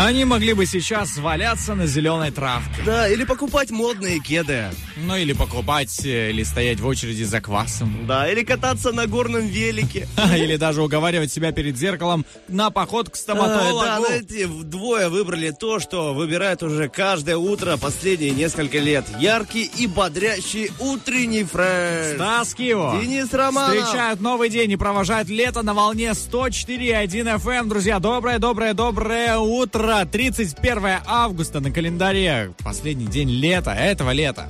[0.00, 2.82] Они могли бы сейчас валяться на зеленой травке.
[2.86, 4.70] Да, или покупать модные кеды.
[4.96, 8.06] Ну или покупать, э, или стоять в очереди за квасом.
[8.06, 10.08] Да, или кататься на горном велике.
[10.34, 13.84] Или даже уговаривать себя перед зеркалом на поход к А, стоматологу.
[13.84, 19.04] Да, знаете, двое выбрали то, что выбирают уже каждое утро последние несколько лет.
[19.18, 22.14] Яркий и бодрящий утренний фреш.
[22.14, 22.98] Стас Киво.
[23.00, 23.76] Денис Романов.
[23.76, 27.68] Встречают новый день и провожают лето на волне 104.1 FM.
[27.68, 29.89] Друзья, доброе, доброе, доброе утро.
[29.90, 32.52] 31 августа на календаре.
[32.62, 34.48] Последний день лета, этого лета.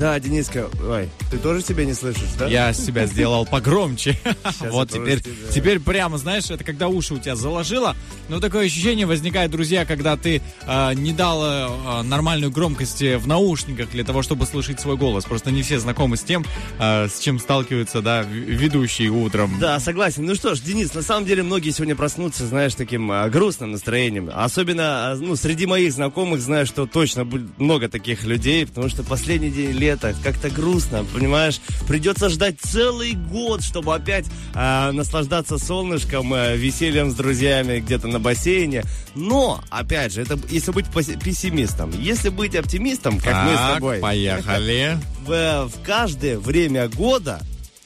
[0.00, 2.46] Да, Дениска, ой, ты тоже себя не слышишь, да?
[2.46, 4.18] Я себя сделал погромче.
[4.70, 5.20] Вот теперь,
[5.52, 7.94] теперь прямо, знаешь, это когда уши у тебя заложило.
[8.28, 13.90] Но такое ощущение возникает, друзья, когда ты э, не дал э, нормальную громкость в наушниках
[13.90, 15.24] для того, чтобы слышать свой голос.
[15.24, 16.44] Просто не все знакомы с тем,
[16.78, 19.58] э, с чем сталкиваются, да, ведущие утром.
[19.60, 20.24] Да, согласен.
[20.24, 24.30] Ну что ж, Денис, на самом деле многие сегодня проснутся, знаешь, таким а, грустным настроением.
[24.32, 29.02] Особенно, а, ну, среди моих знакомых знаю, что точно будет много таких людей, потому что
[29.02, 31.60] последний день лета как-то грустно, понимаешь?
[31.86, 38.20] Придется ждать целый год, чтобы опять а, наслаждаться солнышком, а, весельем с друзьями где-то на
[38.20, 38.84] бассейне.
[39.14, 41.90] Но, опять же, это если быть пессимистом.
[41.98, 44.98] Если быть оптимистом, как мы с Так, тобой, поехали.
[45.26, 47.40] в, в каждое время года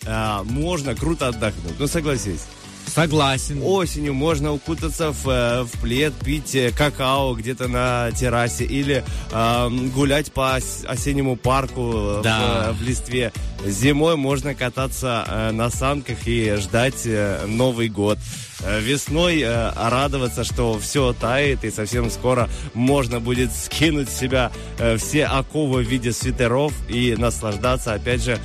[0.06, 1.78] а, можно круто отдохнуть.
[1.78, 2.46] Ну, согласись.
[2.86, 3.60] Согласен.
[3.62, 9.90] Осенью можно укутаться в, э, в плед, пить э, какао где-то на террасе или эм,
[9.90, 12.72] гулять по ос- осеннему парку э, Да.
[12.72, 13.32] в, в листве.
[13.66, 18.18] Зимой можно кататься э, на санках и ждать э, Новый год.
[18.64, 24.50] Э, Весной э, радоваться, что все тает и совсем скоро можно будет скинуть с себя
[24.78, 28.38] э, все оковы в виде свитеров и наслаждаться, опять же,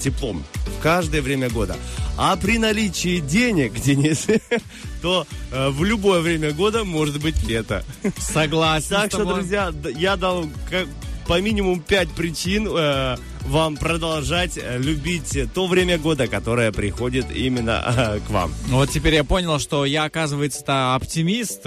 [0.00, 0.44] теплом
[0.78, 1.76] в каждое время года.
[2.16, 4.26] А при наличии денег, Денис,
[5.02, 7.84] то э, в любое время года может быть лето.
[8.18, 10.46] Согласен Так что, друзья, я дал
[11.26, 17.82] по минимум пять причин э, вам продолжать э, любить то время года, которое приходит именно
[17.86, 18.52] э, к вам.
[18.68, 21.66] Вот теперь я понял, что я, оказывается-то оптимист.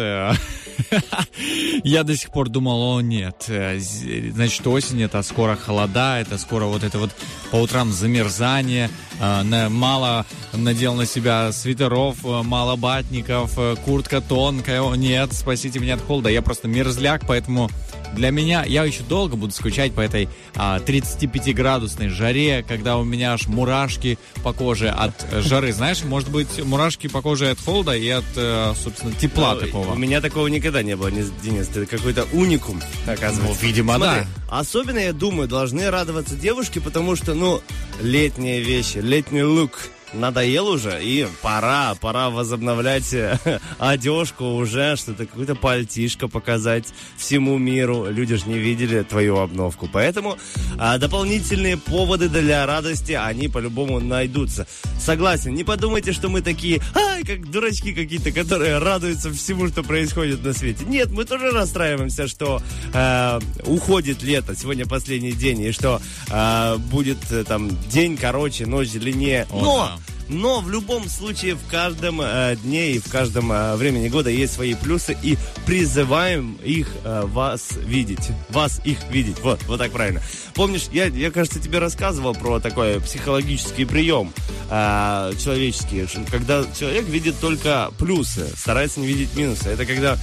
[1.84, 6.66] Я до сих пор думал, о нет, э, значит осень, это скоро холода, это скоро
[6.66, 7.12] вот это вот
[7.52, 8.90] по утрам замерзание,
[9.20, 16.02] э, мало надел на себя свитеров, мало батников, куртка тонкая, о нет, спасите меня от
[16.02, 17.70] холода, я просто мерзляк, поэтому
[18.14, 23.34] для меня, я еще долго буду скучать по этой а, 35-градусной жаре, когда у меня
[23.34, 25.72] аж мурашки по коже от э, жары.
[25.74, 29.92] Знаешь, может быть, мурашки по коже от холода и от, э, собственно, тепла Ну, такого.
[29.94, 31.68] У меня такого никогда не было, Денис.
[31.68, 33.62] Ты какой-то уникум, оказывается.
[33.62, 34.28] Ну, видимо, Смотри, да.
[34.50, 37.62] Особенно, я думаю, должны радоваться девушки, потому что, ну,
[38.02, 39.80] летние вещи, летний лук
[40.14, 43.40] надоел уже, и пора, пора возобновлять э,
[43.80, 46.86] одежку уже, что-то, какую-то пальтишко показать
[47.18, 48.06] всему миру.
[48.10, 49.90] Люди же не видели твою обновку.
[49.92, 50.38] Поэтому
[50.78, 54.68] а, дополнительные поводы для радости, они по-любому найдутся.
[55.00, 60.44] Согласен, не подумайте, что мы такие, ай, как дурачки какие-то, которые радуются всему, что происходит
[60.44, 60.86] на свете.
[60.86, 62.62] Нет, мы тоже расстраиваемся, что
[62.94, 68.92] э, уходит лето, сегодня последний день, и что э, будет э, там день короче, ночь
[68.92, 69.48] длиннее.
[69.52, 69.97] Но.
[70.30, 74.54] Но в любом случае в каждом э, дне и в каждом э, времени года есть
[74.54, 78.30] свои плюсы и призываем их э, вас видеть.
[78.50, 79.40] Вас их видеть.
[79.40, 80.22] Вот, вот так правильно.
[80.54, 84.34] Помнишь, я, я кажется, тебе рассказывал про такой психологический прием
[84.70, 89.70] э, человеческий, когда человек видит только плюсы, старается не видеть минусы.
[89.70, 90.18] Это когда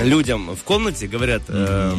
[0.00, 1.94] людям в комнате говорят, э,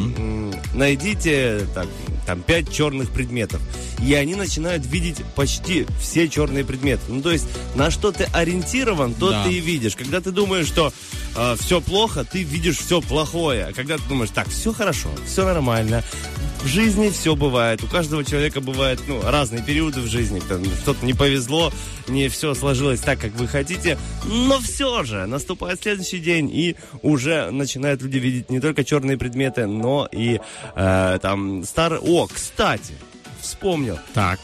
[0.74, 1.86] найдите так,
[2.26, 3.60] там пять черных предметов.
[4.04, 7.02] И они начинают видеть почти все черные предметы.
[7.08, 9.44] Ну, то есть, на что ты ориентирован, то Да.
[9.44, 9.94] ты и видишь.
[9.96, 10.92] Когда ты думаешь, что
[11.60, 13.66] все плохо, ты видишь все плохое.
[13.66, 16.02] А когда ты думаешь, так, все хорошо, все нормально.
[16.62, 17.82] В жизни все бывает.
[17.82, 20.40] У каждого человека бывают ну, разные периоды в жизни.
[20.48, 21.72] Там Что-то не повезло,
[22.06, 23.98] не все сложилось так, как вы хотите.
[24.26, 29.66] Но все же наступает следующий день, и уже начинают люди видеть не только черные предметы,
[29.66, 30.40] но и
[30.76, 32.00] э, там старые...
[32.00, 32.94] О, кстати,
[33.40, 33.98] вспомнил.
[34.14, 34.38] Так.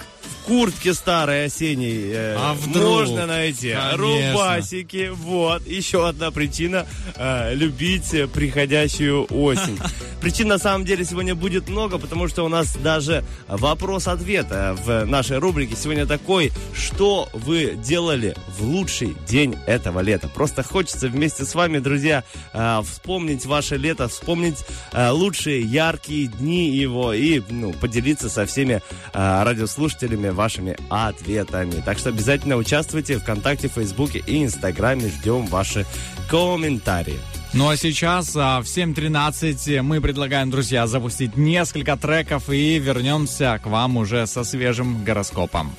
[0.48, 2.82] Куртки старые осенние э, А вдруг?
[3.00, 3.72] можно найти.
[3.72, 3.98] Конечно.
[3.98, 5.10] Рубасики.
[5.12, 5.66] Вот.
[5.66, 6.86] Еще одна причина
[7.16, 9.78] э, любить приходящую осень.
[10.22, 15.04] Причин на самом деле сегодня будет много, потому что у нас даже вопрос-ответ э, в
[15.04, 20.28] нашей рубрике сегодня такой, что вы делали в лучший день этого лета.
[20.28, 22.24] Просто хочется вместе с вами, друзья,
[22.54, 28.80] э, вспомнить ваше лето, вспомнить э, лучшие яркие дни его и ну, поделиться со всеми
[29.12, 31.82] э, радиослушателями вашими ответами.
[31.84, 35.08] Так что обязательно участвуйте в ВКонтакте, Фейсбуке и Инстаграме.
[35.08, 35.84] Ждем ваши
[36.30, 37.18] комментарии.
[37.52, 43.66] Ну а сейчас а, в 7.13 мы предлагаем, друзья, запустить несколько треков и вернемся к
[43.66, 45.72] вам уже со свежим гороскопом.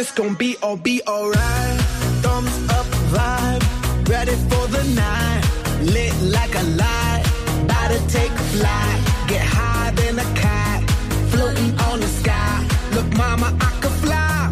[0.00, 1.80] It's gonna be all be alright.
[2.22, 5.42] Thumbs up vibe, ready for the night.
[5.82, 7.22] Lit like a light,
[7.64, 8.98] about to take flight.
[9.28, 10.90] Get higher than a kite,
[11.30, 12.66] floating on the sky.
[12.94, 14.48] Look, mama, I could fly.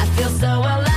[0.00, 0.87] I feel so alive.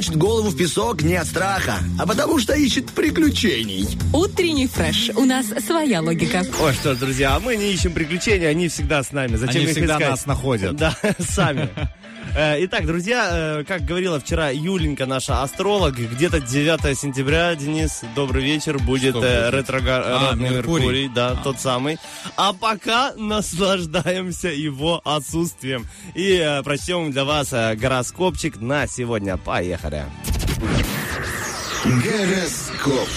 [0.00, 3.86] Прячет голову в песок не от страха, а потому что ищет приключений.
[4.14, 5.10] Утренний фреш.
[5.14, 6.42] У нас своя логика.
[6.62, 9.36] Ой, что ж, друзья, мы не ищем приключений, они всегда с нами.
[9.36, 10.08] Зачем Они их всегда искать?
[10.08, 10.74] нас находят.
[10.74, 11.68] Да, сами.
[12.34, 13.28] Э, Итак, друзья,
[13.60, 19.50] э, как говорила вчера Юленька, наша астролог, где-то 9 сентября, Денис, добрый вечер, будет э,
[19.52, 21.08] ретроградный А, Меркурий, Меркурий.
[21.08, 21.36] да, А.
[21.42, 21.98] тот самый.
[22.36, 25.86] А пока наслаждаемся его отсутствием.
[26.14, 29.36] И прочтем для вас гороскопчик на сегодня.
[29.36, 30.04] Поехали.
[31.84, 33.08] Гороскоп.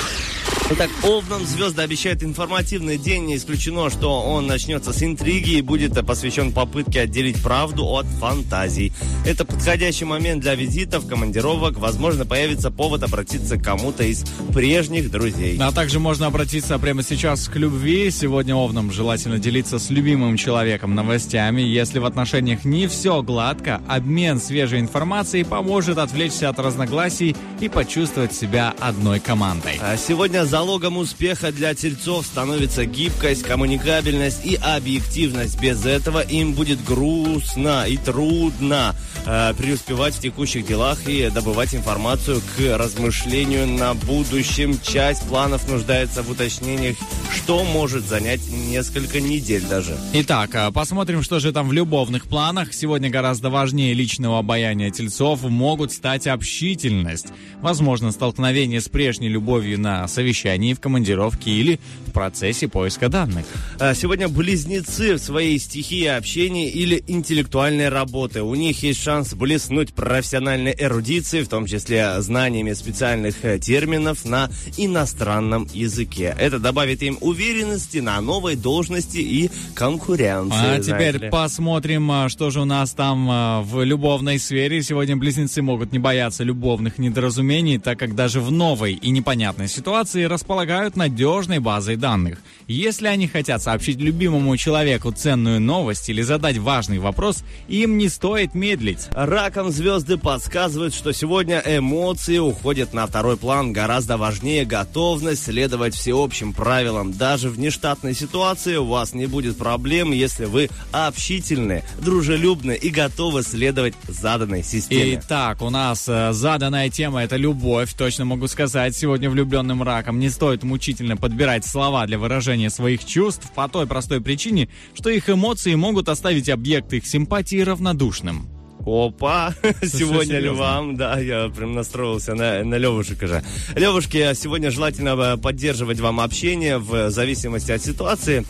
[0.72, 3.26] Итак, Овнам звезды обещают информативный день.
[3.26, 8.94] Не исключено, что он начнется с интриги и будет посвящен попытке отделить правду от фантазий.
[9.26, 11.78] Это подходящий момент для визитов, командировок.
[11.78, 15.58] Возможно, появится повод обратиться к кому-то из прежних друзей.
[15.60, 18.10] А также можно обратиться прямо сейчас к любви.
[18.10, 21.62] Сегодня Овнам желательно делиться с любимым человеком новостями.
[21.62, 28.34] Если в отношениях не все гладко, обмен свежей информацией поможет отвлечься от разногласий и почувствовать
[28.34, 29.78] себя одной командой.
[29.82, 35.60] А сегодня залогом успеха для тельцов становится гибкость, коммуникабельность и объективность.
[35.60, 38.96] Без этого им будет грустно и трудно
[39.26, 44.80] э, преуспевать в текущих делах и добывать информацию к размышлению на будущем.
[44.80, 46.98] Часть планов нуждается в уточнениях,
[47.36, 49.98] что может занять несколько недель даже.
[50.14, 52.76] Итак, а, посмотрим, что же там в любовных планах.
[52.76, 57.30] Сегодня гораздо важнее личного обаяния тельцов могут стать общительность.
[57.60, 60.43] Возможно, столкновение с прежней любовью на совещании,
[60.74, 63.46] в командировке или в процессе поиска данных.
[63.80, 68.44] А Сегодня близнецы в своей стихии общения или интеллектуальной работы.
[68.44, 74.50] У них есть шанс блеснуть профессиональной эрудицией, в том числе знаниями специальных э, терминов на
[74.78, 76.36] иностранном языке.
[76.38, 80.76] Это добавит им уверенности на новой должности и конкуренции.
[80.76, 81.30] А теперь ли.
[81.30, 84.84] посмотрим, а, что же у нас там а, в любовной сфере.
[84.84, 90.24] Сегодня близнецы могут не бояться любовных недоразумений, так как даже в новой и непонятной ситуации
[90.34, 92.40] располагают надежной базой данных.
[92.68, 98.56] Если они хотят сообщить любимому человеку ценную новость или задать важный вопрос, им не стоит
[98.56, 99.08] медлить.
[99.12, 103.74] Раком звезды подсказывают, что сегодня эмоции уходят на второй план.
[103.74, 107.14] Гораздо важнее готовность следовать всеобщим правилам.
[107.14, 113.44] Даже в нештатной ситуации у вас не будет проблем, если вы общительны, дружелюбны и готовы
[113.44, 115.20] следовать заданной системе.
[115.22, 117.94] Итак, у нас э, заданная тема это любовь.
[117.94, 123.52] Точно могу сказать, сегодня влюбленным раком не стоит мучительно подбирать слова для выражения своих чувств
[123.54, 128.48] по той простой причине, что их эмоции могут оставить объект их симпатии равнодушным.
[128.86, 130.56] Опа, сегодня серьезно?
[130.56, 133.44] львам, да, я прям настроился на, на Левушек уже.
[133.76, 138.46] Левушки, сегодня желательно э, поддерживать вам общение в зависимости от ситуации.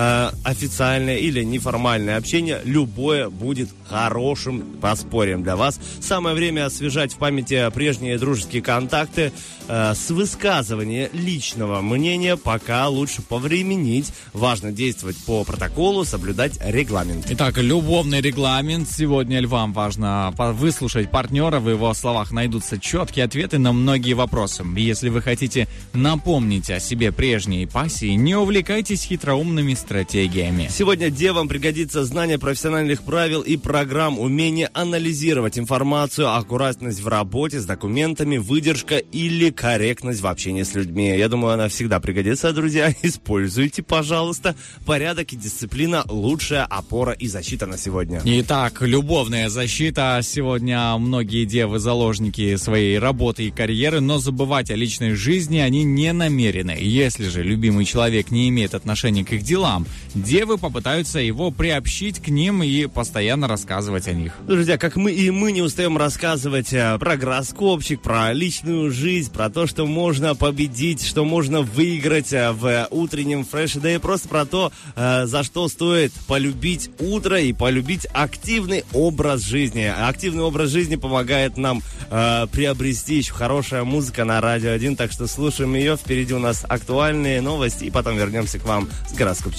[0.00, 5.80] Э, официальное или неформальное общение, любое будет хорошим поспорьем для вас.
[6.00, 9.32] Самое время освежать в памяти прежние дружеские контакты
[9.66, 14.12] э, с высказывания личного мнения, пока лучше повременить.
[14.32, 17.26] Важно действовать по протоколу, соблюдать регламент.
[17.30, 18.88] Итак, любовный регламент.
[18.88, 21.58] Сегодня львам важно выслушать партнера.
[21.58, 24.64] В его словах найдутся четкие ответы на многие вопросы.
[24.76, 30.68] Если вы хотите напомнить о себе прежней пассии, не увлекайтесь хитроумными стратегиями.
[30.70, 37.64] Сегодня девам пригодится знание профессиональных правил и программ, умение анализировать информацию, аккуратность в работе с
[37.64, 41.16] документами, выдержка или корректность в общении с людьми.
[41.16, 42.94] Я думаю, она всегда пригодится, друзья.
[43.02, 44.54] Используйте, пожалуйста.
[44.84, 48.20] Порядок и дисциплина– лучшая опора и защита на сегодня.
[48.26, 50.20] Итак, любовная защита.
[50.22, 56.12] Сегодня многие девы заложники своей работы и карьеры, но забывать о личной жизни они не
[56.12, 56.76] намерены.
[56.78, 59.67] Если же любимый человек не имеет отношения к их делам,
[60.14, 64.34] девы попытаются его приобщить к ним и постоянно рассказывать о них.
[64.46, 69.50] Друзья, как мы и мы не устаем рассказывать э, про гороскопчик, про личную жизнь, про
[69.50, 74.44] то, что можно победить, что можно выиграть э, в утреннем фреше, да и просто про
[74.44, 79.82] то, э, за что стоит полюбить утро и полюбить активный образ жизни.
[79.84, 85.26] Активный образ жизни помогает нам э, приобрести еще хорошая музыка на Радио 1, так что
[85.26, 85.96] слушаем ее.
[85.96, 89.57] Впереди у нас актуальные новости, и потом вернемся к вам с гороскопчиком.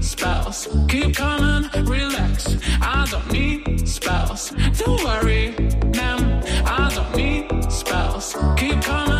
[0.00, 0.68] Spells.
[0.88, 2.56] Keep calm and relax.
[2.80, 4.50] I don't need spells.
[4.78, 5.54] Don't worry,
[5.94, 6.42] ma'am.
[6.64, 8.34] I don't need spells.
[8.56, 9.13] Keep calm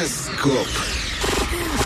[0.00, 0.99] Гороскоп.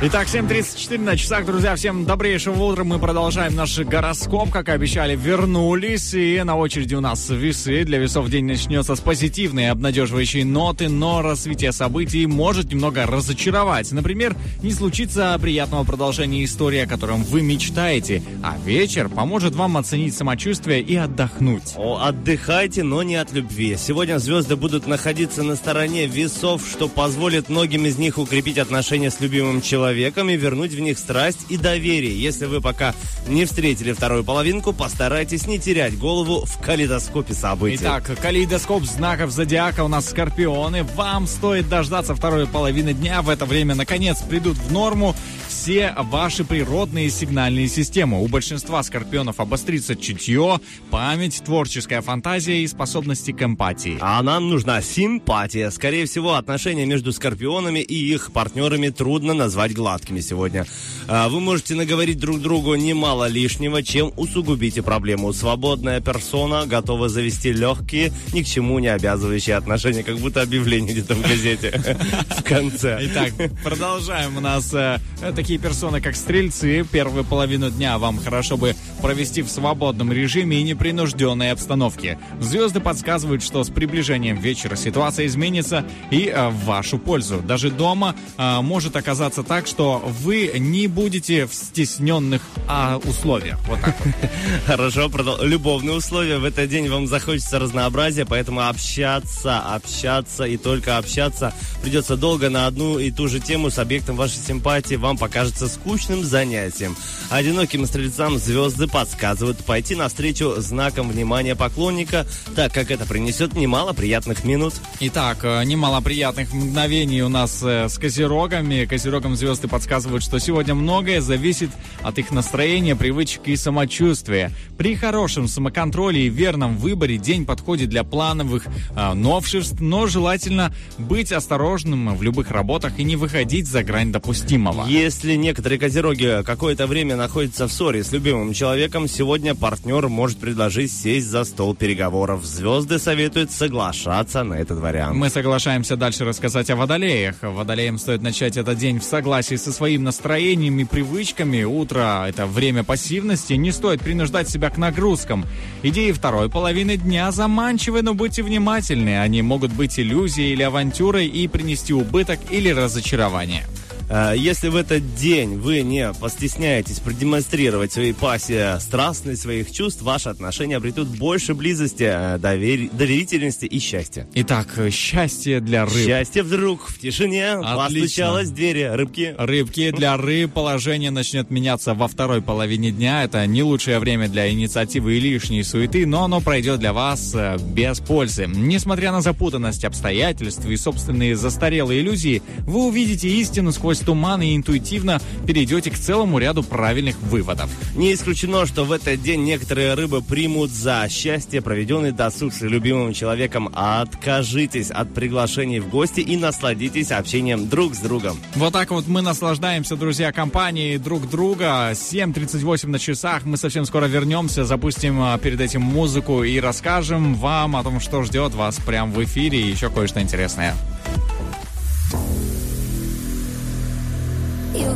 [0.02, 1.76] Итак, 7.34 на часах, друзья.
[1.76, 2.82] Всем добрейшего утра.
[2.82, 4.50] Мы продолжаем наш гороскоп.
[4.50, 6.12] Как и обещали, вернулись.
[6.14, 7.84] И на очереди у нас весы.
[7.84, 13.92] Для весов день начнется с позитивной, обнадеживающей ноты, но развитие событий может немного разочаровать.
[13.92, 18.20] Например, не случится приятного продолжения истории, о котором вы мечтаете.
[18.42, 21.74] А вечер поможет вам оценить самочувствие и отдохнуть.
[21.76, 23.76] О, отдыхайте, но не от любви.
[23.78, 29.20] Сегодня звезды будут находиться на стороне весов, что позволит многим из них укрепить отношения с
[29.20, 32.20] любимым человеком и вернуть в них страсть и доверие.
[32.20, 32.94] Если вы пока
[33.26, 37.78] не встретили вторую половинку, постарайтесь не терять голову в калейдоскопе событий.
[37.82, 40.84] Итак, калейдоскоп знаков зодиака у нас скорпионы.
[40.94, 43.22] Вам стоит дождаться второй половины дня.
[43.22, 45.14] В это время, наконец, придут в норму
[45.54, 48.20] все ваши природные сигнальные системы.
[48.20, 53.96] У большинства скорпионов обострится чутье, память, творческая фантазия и способности к эмпатии.
[54.00, 55.70] А нам нужна симпатия.
[55.70, 60.66] Скорее всего, отношения между скорпионами и их партнерами трудно назвать гладкими сегодня.
[61.06, 65.32] А, Вы можете наговорить друг другу немало лишнего, чем усугубите проблему.
[65.32, 71.14] Свободная персона готова завести легкие, ни к чему не обязывающие отношения, как будто объявление где-то
[71.14, 71.80] в газете
[72.30, 72.98] в конце.
[73.02, 74.36] Итак, продолжаем.
[74.36, 74.98] У нас э,
[75.44, 76.86] такие персоны, как стрельцы.
[76.90, 82.18] Первую половину дня вам хорошо бы провести в свободном режиме и непринужденной обстановке.
[82.40, 87.42] Звезды подсказывают, что с приближением вечера ситуация изменится и э, в вашу пользу.
[87.46, 93.58] Даже дома э, может оказаться так, что вы не будете в стесненных а, условиях.
[93.68, 94.14] Вот так вот.
[94.66, 96.38] Хорошо, продол- любовные условия.
[96.38, 101.52] В этот день вам захочется разнообразия, поэтому общаться, общаться и только общаться
[101.82, 104.94] придется долго на одну и ту же тему с объектом вашей симпатии.
[104.94, 106.96] Вам покажется скучным занятием.
[107.28, 114.44] Одиноким стрельцам звезды подсказывают пойти навстречу знаком внимания поклонника, так как это принесет немало приятных
[114.44, 114.74] минут.
[115.00, 118.84] Итак, э, немало приятных мгновений у нас э, с козерогами.
[118.84, 121.70] Козерогам звезды подсказывают, что сегодня многое зависит
[122.02, 124.52] от их настроения, привычек и самочувствия.
[124.78, 131.32] При хорошем самоконтроле и верном выборе день подходит для плановых э, новшеств, но желательно быть
[131.32, 134.86] осторожным в любых работах и не выходить за грань допустимого.
[134.86, 140.92] Если некоторые козероги какое-то время находятся в ссоре с любимым человеком, сегодня партнер может предложить
[140.92, 142.44] сесть за стол переговоров.
[142.44, 145.16] Звезды советуют соглашаться на этот вариант.
[145.16, 147.36] Мы соглашаемся дальше рассказать о водолеях.
[147.42, 151.64] Водолеям стоит начать этот день в согласии со своим настроением и привычками.
[151.64, 155.44] Утро– это время пассивности, не стоит принуждать себя к нагрузкам.
[155.82, 159.20] Идеи второй половины дня заманчивы, но будьте внимательны.
[159.20, 163.64] Они могут быть иллюзией или авантюрой и принести убыток или разочарование.
[164.08, 170.28] Э, Если в этот день вы не постесняетесь продемонстрировать своей пассии страстность своих чувств, ваши
[170.28, 174.26] отношения обретут больше близости, э, довер- доверительности и счастья.
[174.34, 175.94] Итак, счастье для рыб.
[176.06, 177.76] Счастье вдруг в тишине Отлично.
[178.00, 179.34] постучалась в двери рыбки.
[179.38, 183.24] Рыбки для рыб положение начнет меняться во второй половине дня.
[183.24, 187.56] Это не лучшее время для инициативы и лишней суеты, но оно пройдет для вас э,
[187.58, 188.46] без пользы.
[188.46, 195.20] Несмотря на запутанность обстоятельств и собственные застарелые иллюзии, вы увидите истину сквозь туман и интуитивно
[195.46, 197.70] перейдете к целому ряду правильных выводов.
[197.94, 203.12] Не исключено, что в этот день некоторые рыбы примут за счастье проведенный досуг с любимым
[203.12, 203.70] человеком.
[203.74, 208.38] Откажитесь от приглашений в гости и насладитесь общением друг с другом.
[208.56, 211.90] Вот так вот мы наслаждаемся, друзья, компанией друг друга.
[211.92, 213.44] 7.38 на часах.
[213.44, 218.22] Мы совсем скоро вернемся, запустим а, перед этим музыку и расскажем вам о том, что
[218.22, 220.74] ждет вас прямо в эфире и еще кое-что интересное.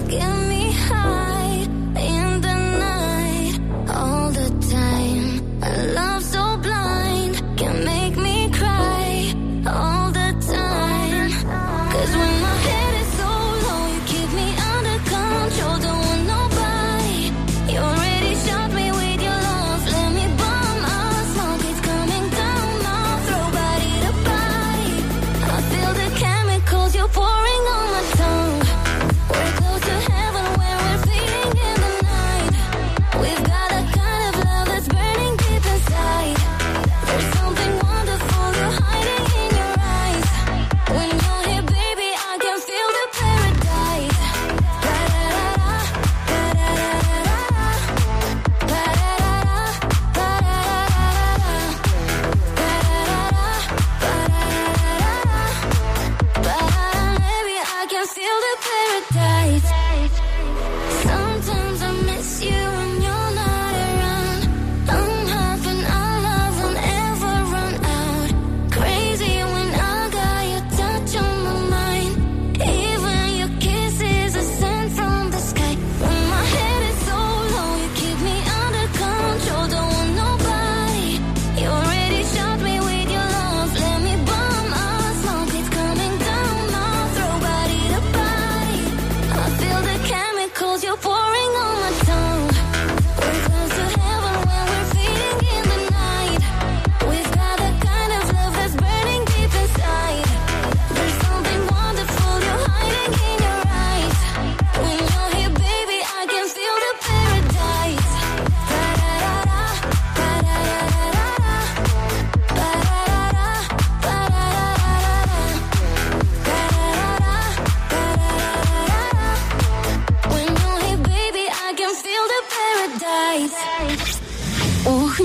[0.09, 0.38] Looking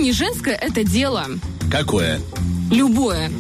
[0.04, 1.28] не женское это дело.
[1.72, 2.20] Какое?
[2.70, 3.32] Любое.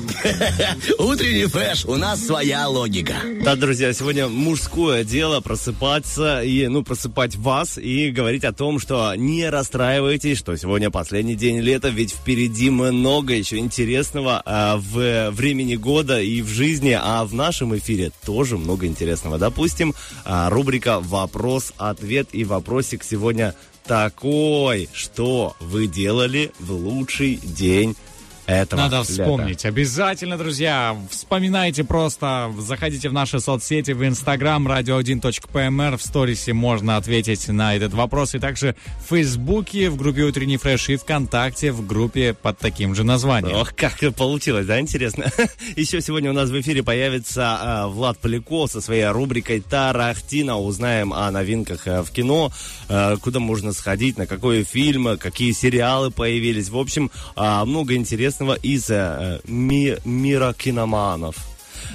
[0.97, 3.15] Утренний фреш, у нас своя логика.
[3.43, 9.13] Да, друзья, сегодня мужское дело просыпаться и, ну, просыпать вас и говорить о том, что
[9.15, 15.75] не расстраивайтесь, что сегодня последний день лета, ведь впереди много еще интересного а, в времени
[15.75, 19.37] года и в жизни, а в нашем эфире тоже много интересного.
[19.37, 23.53] Допустим, а, рубрика «Вопрос-ответ» и вопросик сегодня
[23.85, 27.95] такой, что вы делали в лучший день
[28.45, 29.11] этого Надо лета?
[29.11, 29.65] вспомнить.
[29.65, 32.53] Обязательно, друзья, вспоминайте просто.
[32.59, 35.97] Заходите в наши соцсети, в Инстаграм, radio1.pmr.
[35.97, 38.35] В сторисе можно ответить на этот вопрос.
[38.35, 38.75] И также
[39.05, 43.55] в Фейсбуке, в группе Утренний фреш и ВКонтакте в группе под таким же названием.
[43.55, 45.31] Ох, как получилось, да, интересно.
[45.75, 50.57] Еще сегодня у нас в эфире появится э, Влад Поляков со своей рубрикой «Тарахтина».
[50.57, 52.51] Узнаем о новинках э, в кино,
[52.89, 56.69] э, куда можно сходить, на какой фильм, какие сериалы появились.
[56.69, 61.35] В общем, э, много интересного из э, ми- мира киноманов.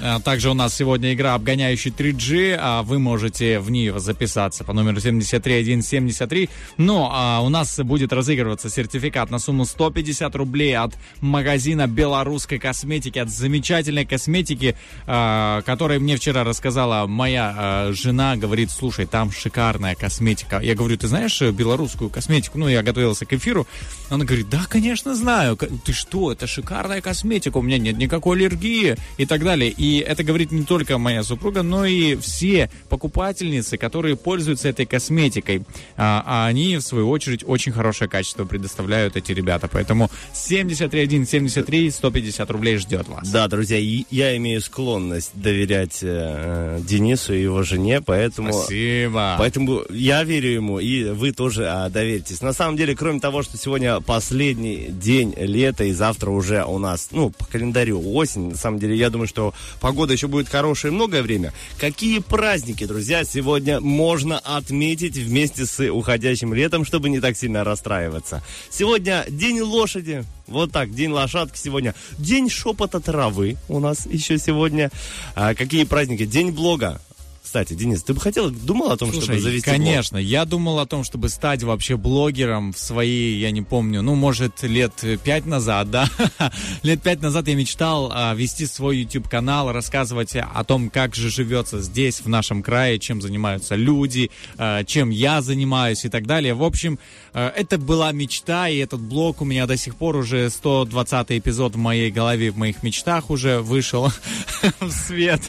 [0.01, 2.57] А Также у нас сегодня игра «Обгоняющий 3G».
[2.59, 6.49] а Вы можете в нее записаться по номеру 73173.
[6.77, 13.19] Но а, у нас будет разыгрываться сертификат на сумму 150 рублей от магазина белорусской косметики,
[13.19, 14.75] от замечательной косметики,
[15.05, 18.35] а, которой мне вчера рассказала моя а, жена.
[18.35, 20.59] Говорит, слушай, там шикарная косметика.
[20.59, 22.57] Я говорю, ты знаешь э, белорусскую косметику?
[22.57, 23.67] Ну, я готовился к эфиру.
[24.09, 25.57] Она говорит, да, конечно, знаю.
[25.57, 29.73] Ты что, это шикарная косметика, у меня нет никакой аллергии и так далее.
[29.79, 35.63] И это говорит не только моя супруга, но и все покупательницы, которые пользуются этой косметикой.
[35.95, 39.69] А, а они, в свою очередь, очень хорошее качество предоставляют эти ребята.
[39.71, 43.29] Поэтому 73173 150 рублей ждет вас.
[43.29, 48.51] Да, друзья, я имею склонность доверять э, Денису и его жене, поэтому...
[48.51, 49.35] Спасибо.
[49.39, 52.41] Поэтому я верю ему, и вы тоже а, доверитесь.
[52.41, 57.09] На самом деле, кроме того, что сегодня последний день лета, и завтра уже у нас,
[57.11, 61.21] ну, по календарю осень, на самом деле, я думаю, что погода еще будет хорошая многое
[61.21, 61.53] время.
[61.77, 68.43] Какие праздники, друзья, сегодня можно отметить вместе с уходящим летом, чтобы не так сильно расстраиваться?
[68.69, 70.23] Сегодня День лошади.
[70.47, 71.93] Вот так, День лошадки сегодня.
[72.17, 74.91] День шепота травы у нас еще сегодня.
[75.35, 76.25] А, какие праздники?
[76.25, 77.01] День блога.
[77.43, 79.77] Кстати, Денис, ты бы хотел, думал о том, чтобы Слушай, завести блог?
[79.77, 84.15] конечно, я думал о том, чтобы стать вообще блогером в свои, я не помню, ну,
[84.15, 86.09] может, лет пять назад, да?
[86.83, 91.81] лет пять назад я мечтал а, вести свой YouTube-канал, рассказывать о том, как же живется
[91.81, 96.53] здесь, в нашем крае, чем занимаются люди, а, чем я занимаюсь и так далее.
[96.53, 96.99] В общем,
[97.33, 101.77] это была мечта, и этот блог у меня до сих пор уже 120 эпизод в
[101.77, 104.11] моей голове, в моих мечтах уже вышел
[104.79, 105.41] в свет.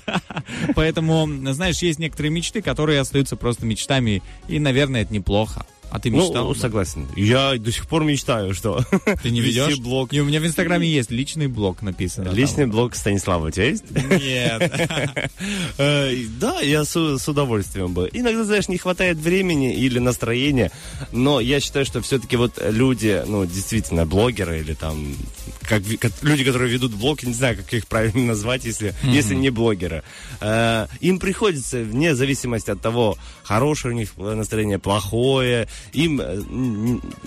[0.74, 5.66] Поэтому, знаешь, есть некоторые мечты, которые остаются просто мечтами, и, наверное, это неплохо.
[5.90, 6.48] А ты мечтал?
[6.48, 7.08] Ну, согласен.
[7.16, 8.84] Я до сих пор мечтаю, что...
[9.22, 9.78] Ты не ведешь?
[9.78, 10.12] блог.
[10.12, 12.26] Не, у меня в Инстаграме есть личный блог написано.
[12.26, 12.34] там.
[12.34, 13.84] Личный блог Станислава у тебя есть?
[13.90, 14.70] Нет.
[15.78, 16.96] Э, Да, я с,
[17.28, 18.08] удовольствием бы.
[18.12, 20.70] Иногда, знаешь, не хватает времени или настроения,
[21.12, 25.16] но я считаю, что все-таки вот люди, ну, действительно, блогеры или там,
[25.62, 25.82] как,
[26.22, 30.02] люди, которые ведут блог, не знаю, как их правильно назвать, если, если не блогеры,
[30.40, 33.16] э, им приходится, вне зависимости от того,
[33.50, 36.40] хорошее у них настроение, плохое, им, э,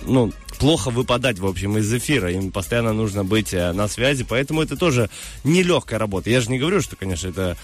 [0.05, 2.31] ну, плохо выпадать, в общем, из эфира.
[2.31, 5.09] Им постоянно нужно быть э, на связи, поэтому это тоже
[5.43, 6.29] нелегкая работа.
[6.29, 7.57] Я же не говорю, что, конечно, это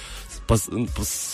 [0.45, 0.67] пос-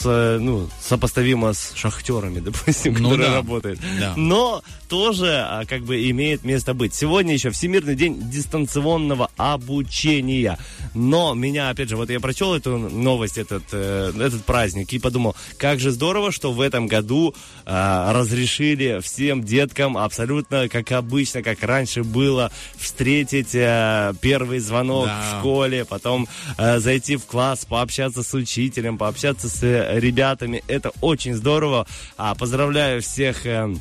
[0.06, 3.36] э, ну, сопоставимо с шахтерами, допустим, Ну которые да.
[3.36, 3.80] работают.
[4.00, 4.14] Да.
[4.16, 6.94] Но тоже а, как бы имеет место быть.
[6.94, 10.58] Сегодня еще Всемирный день дистанционного обучения.
[10.94, 15.36] Но меня, опять же, вот я прочел эту новость, этот, э, этот праздник, и подумал,
[15.58, 21.64] как же здорово, что в этом году а, разрешили всем деткам абсолютно как обычно, как
[21.64, 25.22] раньше было, встретить э, первый звонок Да.
[25.22, 30.64] в школе, потом э, зайти в класс, пообщаться с учителем, пообщаться с э, ребятами.
[30.68, 31.88] Это очень здорово.
[32.18, 33.74] А, поздравляю всех э,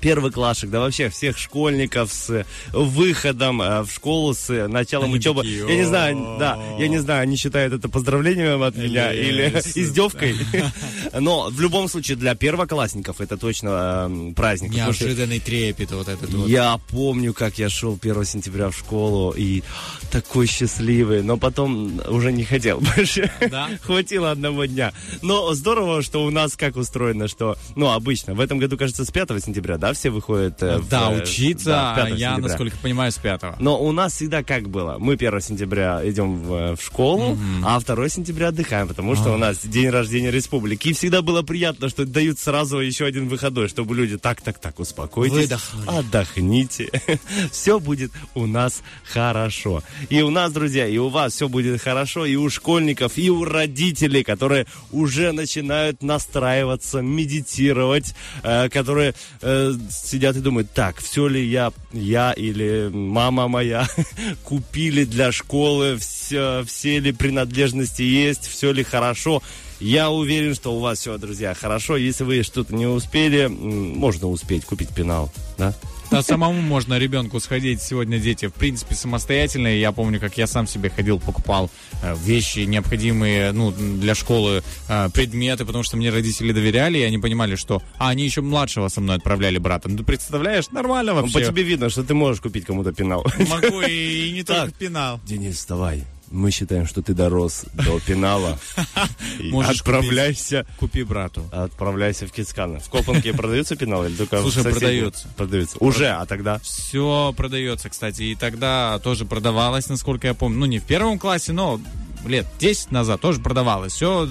[0.00, 5.42] первоклашек, да вообще всех школьников с выходом э, в школу, с э, началом Они учебы.
[5.42, 9.48] такие, Я не знаю, да, я не знаю, они считают это поздравлением от меня или
[9.74, 10.36] издевкой.
[11.18, 14.72] Но в любом случае для первоклассников это точно э, праздник.
[14.72, 16.48] Неожиданный трепет вот этот вот.
[16.48, 19.62] я помню, как я шел 1 сентября в школу и
[20.10, 23.30] такой счастливый, но потом уже не хотел больше.
[23.50, 23.68] Да?
[23.82, 24.92] Хватило одного дня.
[25.22, 29.10] Но здорово, что у нас как устроено, что, ну, обычно, в этом году, кажется, с
[29.10, 30.62] 5 сентября сентября, да, все выходят?
[30.62, 32.38] э, в, Да, э, учиться, да, а 5 я, сентября.
[32.38, 33.56] насколько понимаю, с пятого.
[33.60, 34.96] Но у нас всегда как было.
[34.98, 39.64] Мы 1 сентября идем в, в школу, а 2 сентября отдыхаем, потому что у нас
[39.64, 40.88] день рождения республики.
[40.88, 44.78] И всегда было приятно, что дают сразу еще один выходной, чтобы люди так, так, так,
[44.80, 45.98] успокойтесь, Выдохнули.
[45.98, 46.90] отдохните.
[47.52, 49.82] Все будет у нас хорошо.
[50.08, 53.44] И у нас, друзья, и у вас все будет хорошо, и у школьников, и у
[53.44, 59.57] родителей, которые уже начинают настраиваться, медитировать, э, которые э,
[59.90, 63.86] сидят и думают, так, все ли я, я или мама моя
[64.44, 69.42] купили для школы, все, все ли принадлежности есть, все ли хорошо.
[69.80, 71.96] Я уверен, что у вас все, друзья, хорошо.
[71.96, 75.74] Если вы что-то не успели, можно успеть купить пенал, да?
[76.10, 77.82] А самому можно ребенку сходить.
[77.82, 79.80] Сегодня дети, в принципе, самостоятельные.
[79.80, 81.70] Я помню, как я сам себе ходил, покупал
[82.02, 87.18] э, вещи необходимые ну, для школы, э, предметы, потому что мне родители доверяли, и они
[87.18, 87.82] понимали, что...
[87.98, 89.88] А, они еще младшего со мной отправляли брата.
[89.88, 91.40] Ну, ты представляешь, нормально Ну, вообще.
[91.40, 93.26] По тебе видно, что ты можешь купить кому-то пенал.
[93.48, 95.20] Могу и, и не только пенал.
[95.26, 96.04] Денис, вставай.
[96.30, 98.58] Мы считаем, что ты дорос до пенала.
[99.64, 100.66] Отправляйся.
[100.78, 101.48] Купи брату.
[101.52, 102.80] Отправляйся в Кицкана.
[102.80, 105.28] В Копанке продаются пеналы или только в Слушай, продается.
[105.36, 105.78] Продаются.
[105.78, 106.58] Уже, а тогда?
[106.58, 108.22] Все продается, кстати.
[108.22, 110.58] И тогда тоже продавалось, насколько я помню.
[110.58, 111.80] Ну, не в первом классе, но
[112.26, 113.92] лет 10 назад тоже продавалось.
[113.92, 114.28] Все,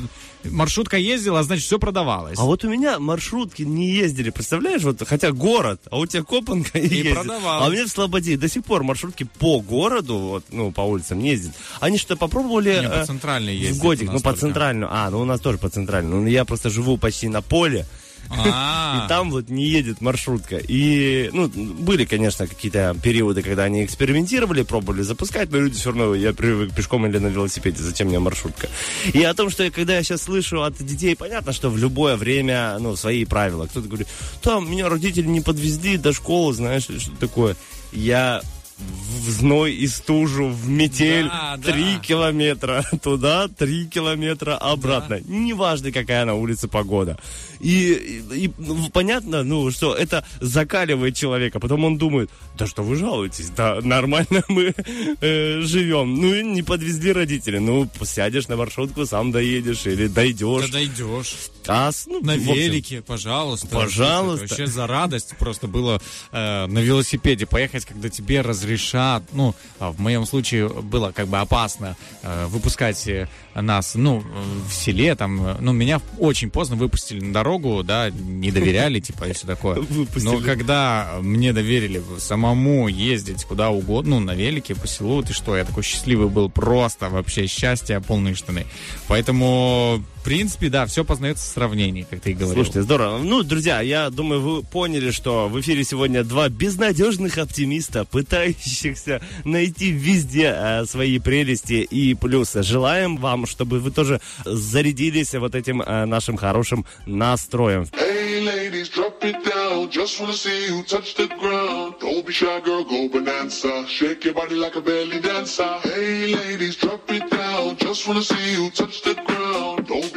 [0.51, 2.37] маршрутка ездила, а значит, все продавалось.
[2.37, 4.83] А вот у меня маршрутки не ездили, представляешь?
[4.83, 7.15] Вот, хотя город, а у тебя Копанка и, ездит.
[7.15, 7.65] продавалось.
[7.65, 11.19] А у меня в Слободе до сих пор маршрутки по городу, вот, ну, по улицам
[11.19, 11.53] не ездят.
[11.79, 12.79] Они что, попробовали...
[12.81, 14.39] Не, по э, центральной в ездит годик, ну, по только.
[14.39, 14.89] центральную.
[14.91, 16.21] А, ну, у нас тоже по центральную.
[16.21, 17.85] Ну, я просто живу почти на поле.
[18.29, 20.57] А, И там вот не едет маршрутка.
[20.57, 26.15] И, ну, были, конечно, какие-то периоды, когда они экспериментировали, пробовали запускать, но люди все равно,
[26.15, 28.69] я привык пешком или на велосипеде, зачем мне маршрутка?
[29.13, 32.15] И о том, что я, когда я сейчас слышу от детей, понятно, что в любое
[32.15, 33.65] время, ну, свои правила.
[33.67, 34.07] Кто-то говорит,
[34.41, 37.55] там, меня родители не подвезли до школы, знаешь, что такое.
[37.91, 38.41] Я
[38.77, 41.71] в зной и стужу, в метель, Да, да.
[41.71, 45.19] три километра туда, три километра обратно.
[45.27, 47.17] Неважно, какая на улице погода.
[47.59, 51.59] И, и- и, ну, понятно, ну, что это закаливает человека.
[51.59, 54.75] Потом он думает, да что вы жалуетесь, да нормально мы
[55.21, 56.13] э, живем.
[56.21, 57.57] Ну, и не подвезли родители.
[57.57, 60.61] Ну, сядешь на маршрутку, сам доедешь или дойдешь.
[60.63, 61.35] когда идешь.
[61.67, 63.67] А, ну, На велике, пожалуйста.
[63.67, 64.45] Пожалуйста.
[64.47, 65.99] Вообще за радость просто было
[66.31, 69.23] э, на велосипеде поехать, когда тебе разрешат.
[69.33, 74.23] Ну, а в моем случае было как бы опасно э, выпускать э, нас, ну,
[74.67, 75.45] в селе там.
[75.45, 79.75] э, Ну, меня очень поздно выпустили на дорогу, да, не доверяли, типа, и все такое.
[79.81, 80.23] Выпустили.
[80.23, 85.57] Но когда мне доверили самому ездить куда угодно, ну, на велике по селу, ты что,
[85.57, 88.65] я такой счастливый был, просто вообще счастье, полные штаны.
[89.07, 92.55] Поэтому, принципе, да, все познается в сравнении, как ты и говорил.
[92.55, 93.19] Слушайте, здорово.
[93.19, 99.89] Ну, друзья, я думаю, вы поняли, что в эфире сегодня два безнадежных оптимиста, пытающихся найти
[99.91, 102.61] везде э, свои прелести и плюсы.
[102.61, 107.87] Желаем вам, чтобы вы тоже зарядились вот этим э, нашим хорошим настроем.
[107.93, 109.89] Hey ladies, drop it down.
[109.89, 111.95] Just wanna see you touch the ground.
[112.01, 113.85] Don't be shy, girl, go bonanza.
[113.87, 115.79] Shake your body like a belly dancer.
[115.83, 117.77] Hey ladies, drop it down.
[117.77, 119.87] Just wanna see you touch the ground.
[119.87, 120.16] Don't be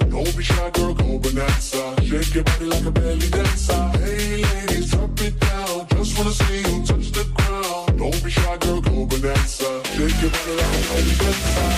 [0.23, 1.95] Don't be shy, girl, go bonanza.
[2.05, 3.73] Shake your body like a belly dancer.
[3.97, 5.87] Hey, ladies, drop it down.
[5.87, 7.97] Just wanna see you touch the ground.
[7.97, 9.81] Don't be shy, girl, go bonanza.
[9.95, 11.69] Shake your body like a belly dancer.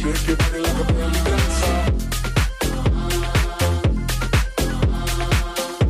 [0.00, 1.78] Shake your body like a belly dancer.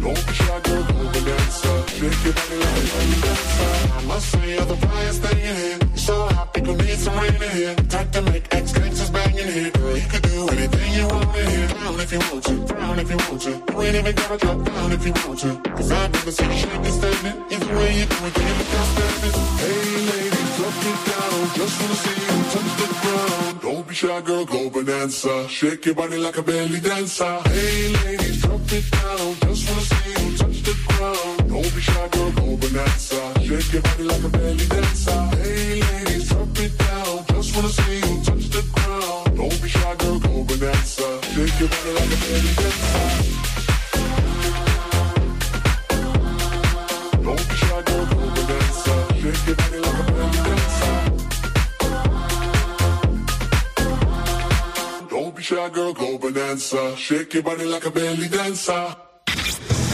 [0.03, 1.73] Don't be shy, girl, go bonanza.
[1.95, 3.73] Shake your body like a belly dancer.
[3.95, 5.80] I must say, you're the brightest thing in here.
[6.01, 7.75] So hot, people need some rain in here.
[7.93, 9.71] Time to make X gangsters bang in here.
[9.71, 11.69] Girl, you can do anything you want in here.
[11.69, 13.51] down if you want to, down if you want to.
[13.51, 15.51] You ain't even gotta drop down if you want to.
[15.77, 17.37] Cause I'd rather see you shaking, standing.
[17.53, 19.35] Either way you do it, can you can't stand it.
[19.61, 21.39] Hey ladies, drop it down.
[21.59, 23.61] Just wanna see you touch the ground.
[23.61, 25.49] Don't be shy, girl, go bonanza.
[25.49, 27.41] Shake your body like a belly dancer.
[27.45, 29.29] Hey ladies, drop it down.
[29.45, 31.49] Just wanna see you touch the ground.
[31.51, 33.21] Don't be shy, girl, go bonanza.
[33.45, 35.21] Shake your body like a belly dancer.
[35.37, 35.80] Hey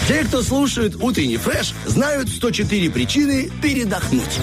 [0.09, 4.40] Те, кто слушает утренний фреш, знают 104 причины передохнуть.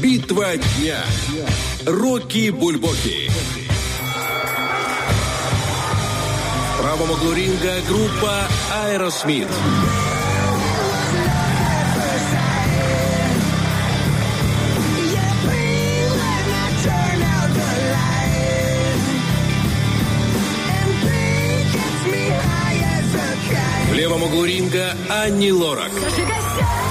[0.00, 1.02] Битва дня.
[1.84, 3.30] Рокки Бульбоки.
[6.72, 8.46] В правом углу ринга группа
[8.84, 9.48] Аэросмит.
[23.90, 25.90] В левом углу ринга Анни Лорак.
[25.90, 26.87] К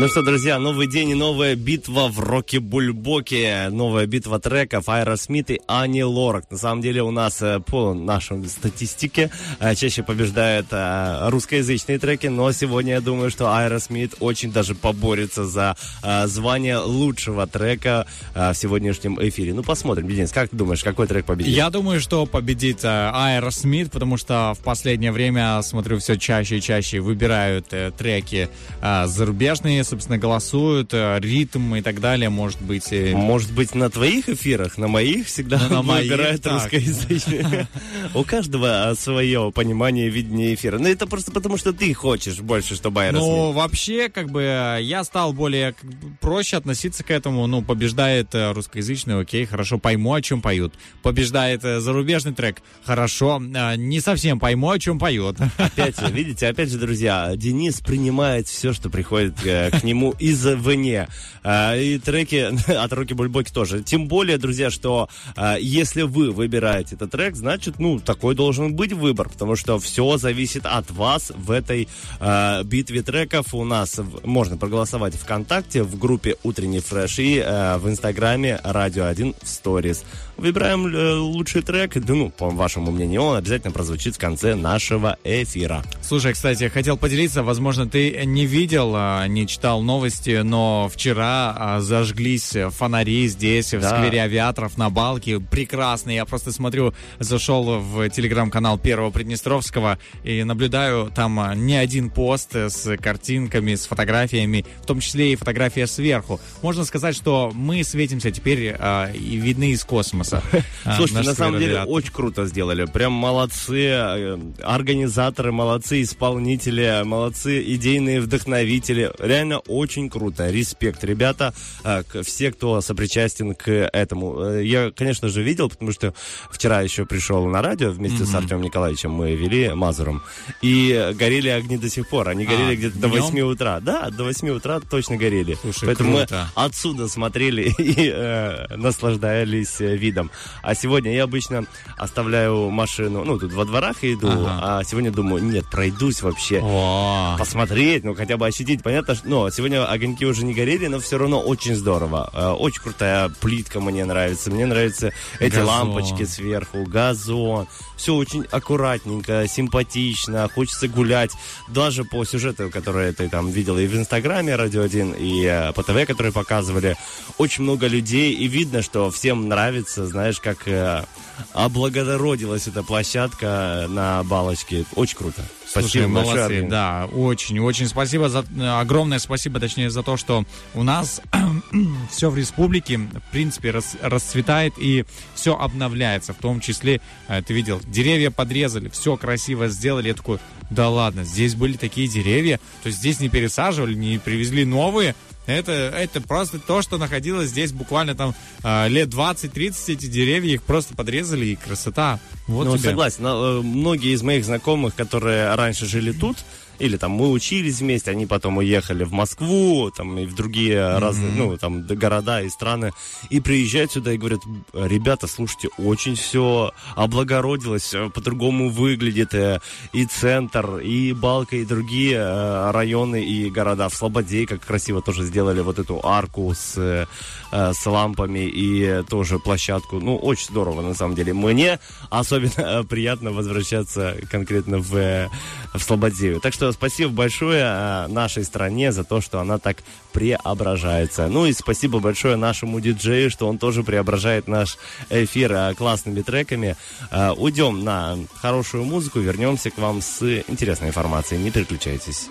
[0.00, 3.68] Ну что, друзья, новый день и новая битва в Роке Бульбоке.
[3.70, 6.50] Новая битва треков Айра Смит и Ани Лорак.
[6.50, 12.28] На самом деле у нас э, по нашей статистике э, чаще побеждают э, русскоязычные треки,
[12.28, 15.76] но сегодня я думаю, что Айра Смит очень даже поборется за
[16.24, 19.52] звание лучшего трека в сегодняшнем эфире.
[19.52, 21.54] Ну, посмотрим, Денис, как ты думаешь, какой трек победит?
[21.54, 26.62] Я думаю, что победит э, Аэросмит, потому что в последнее время, смотрю, все чаще и
[26.62, 27.66] чаще выбирают
[27.98, 28.48] треки
[28.80, 32.92] зарубежные, собственно, голосуют, э, ритм и так далее, может быть.
[32.92, 37.68] Может быть, на твоих эфирах, на моих всегда Ну, на выбирают русскоязычные.
[38.14, 40.78] У каждого свое понимание и видение эфира.
[40.78, 44.42] Но это просто потому, что ты хочешь больше, чтобы Айра Ну, вообще, как бы,
[44.80, 45.74] я стал более
[46.20, 47.46] проще относиться к этому.
[47.46, 50.74] Ну, побеждает э, русскоязычный, окей, хорошо, пойму, о чем поют.
[51.02, 55.36] Побеждает э, зарубежный трек, хорошо, не совсем пойму, о чем поют.
[55.58, 61.08] Опять же, видите, опять же, друзья, Денис принимает все, что приходит э, к нему извне.
[61.42, 63.82] А, И треки от Роки Бульбоки тоже.
[63.82, 68.92] Тем более, друзья, что а, если вы выбираете этот трек, значит, ну, такой должен быть
[68.92, 73.54] выбор, потому что все зависит от вас в этой а, битве треков.
[73.54, 79.48] У нас можно проголосовать ВКонтакте, в группе Утренний фреш и в Инстаграме Радио 1 в
[79.48, 80.04] сторис.
[80.40, 85.18] Выбираем э, лучший трек, да, ну, по вашему мнению, он обязательно прозвучит в конце нашего
[85.22, 85.84] эфира.
[86.00, 91.80] Слушай, кстати, хотел поделиться, возможно, ты не видел, а, не читал новости, но вчера а,
[91.80, 93.90] зажглись фонари здесь, в Да.
[93.98, 95.40] сквере авиаторов на Балке.
[95.40, 102.08] Прекрасно, я просто смотрю, зашел в телеграм-канал Первого Приднестровского и наблюдаю там а, не один
[102.08, 106.40] пост с картинками, с фотографиями, в том числе и фотография сверху.
[106.62, 110.29] Можно сказать, что мы светимся теперь а, и видны из космоса.
[110.84, 112.86] А, Слушайте, на самом деле очень круто сделали.
[112.86, 119.12] Прям молодцы э, организаторы, молодцы исполнители, молодцы идейные вдохновители.
[119.18, 120.50] Реально очень круто.
[120.50, 121.52] Респект, ребята,
[121.84, 124.40] э, все, кто сопричастен к этому.
[124.42, 126.14] Э, Я, конечно же, видел, потому что
[126.50, 129.10] вчера еще пришел на радио вместе с Артемом Николаевичем.
[129.10, 130.22] Мы вели Мазуром.
[130.62, 132.28] И горели огни до сих пор.
[132.30, 133.22] Они горели А, где-то до днем?
[133.22, 133.80] 8 утра.
[133.80, 135.58] Да, до 8 утра точно горели.
[135.82, 140.30] Поэтому мы отсюда смотрели и наслаждались э, видом.
[140.62, 141.64] А сегодня я обычно
[141.96, 144.78] оставляю машину, ну, тут во дворах иду, Ага.
[144.80, 146.60] а сегодня думаю, нет, пройдусь вообще.
[146.62, 148.82] О, Посмотреть, ну хотя бы ощутить.
[148.82, 152.30] Понятно, что ну, сегодня огоньки уже не горели, но все равно очень здорово.
[152.32, 154.50] Э, Очень крутая плитка мне нравится.
[154.50, 155.66] Мне нравятся эти Газон.
[155.90, 157.66] лампочки сверху, газон.
[157.96, 160.48] Все очень аккуратненько, симпатично.
[160.54, 161.30] Хочется гулять.
[161.68, 165.82] Даже по сюжету, который ты там видел и в Инстаграме Радио 1, и э, по
[165.82, 166.96] ТВ, которые показывали.
[167.38, 171.04] Очень много людей, и видно, что всем нравится, знаешь, как э,
[171.52, 174.84] облагородилась эта площадка на балочке.
[174.94, 175.42] Очень круто.
[175.72, 176.68] Слушай, большое, молодцы, Армен.
[176.68, 178.44] да, очень, очень спасибо за
[178.80, 180.44] огромное спасибо, точнее, за то, что
[180.74, 181.22] у нас
[182.10, 187.54] все в республике, в принципе, рас- расцветает и все обновляется, в том числе, э, ты
[187.54, 190.38] видел, деревья подрезали, все красиво сделали, я такой,
[190.70, 195.14] да ладно, здесь были такие деревья, то есть здесь не пересаживали, не привезли новые,
[195.58, 200.62] это, это просто то, что находилось здесь буквально там э, лет 20-30, эти деревья, их
[200.62, 202.20] просто подрезали, и красота.
[202.46, 202.90] Вот ну, тебе.
[202.90, 203.24] согласен.
[203.26, 206.38] э, многие из моих знакомых, которые раньше жили тут,
[206.80, 211.32] или там мы учились вместе, они потом уехали в Москву, там и в другие разные,
[211.32, 212.92] ну, там, города и страны,
[213.28, 214.40] и приезжают сюда и говорят,
[214.72, 219.60] ребята, слушайте, очень все облагородилось, всё по-другому выглядит, э,
[219.92, 223.88] и центр, и Балка, и другие э, районы и города.
[223.88, 227.06] В Слободе как красиво тоже сделали вот эту арку с, э,
[227.52, 230.00] э, с лампами и тоже площадку.
[230.00, 231.34] Ну, очень здорово, на самом деле.
[231.34, 231.78] Мне
[232.10, 235.28] особенно э, приятно возвращаться конкретно в, э,
[235.74, 236.40] в Слободею.
[236.40, 239.78] Так что спасибо большое э, нашей стране за то, что она так
[240.12, 241.28] преображается.
[241.28, 244.76] Ну и спасибо большое нашему диджею, что он тоже преображает наш
[245.08, 246.76] эфир э, классными треками.
[247.10, 251.42] Э, Уйдем на хорошую музыку, вернемся к вам с интересной информацией.
[251.42, 252.28] Не переключайтесь.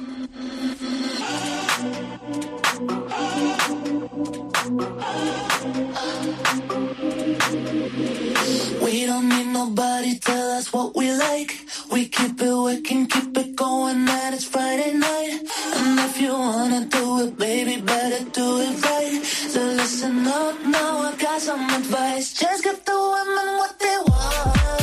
[8.81, 11.51] We don't nobody tell us what we like.
[11.91, 15.33] We keep it working, keep it going, and it's Friday night.
[15.77, 19.21] And if you wanna do it, baby, better do it right.
[19.53, 22.27] So listen up now, I got some advice.
[22.41, 24.78] Just give the women what they want,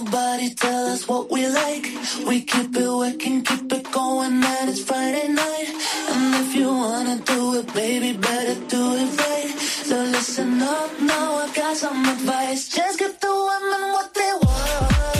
[0.00, 1.84] nobody tell us what we like.
[2.26, 5.70] We keep it working, keep it going, and it's Friday night.
[6.10, 9.50] And if you wanna do it, baby, better do it right.
[9.88, 12.68] So listen up now, I got some advice.
[12.68, 15.17] Just give the women what they want,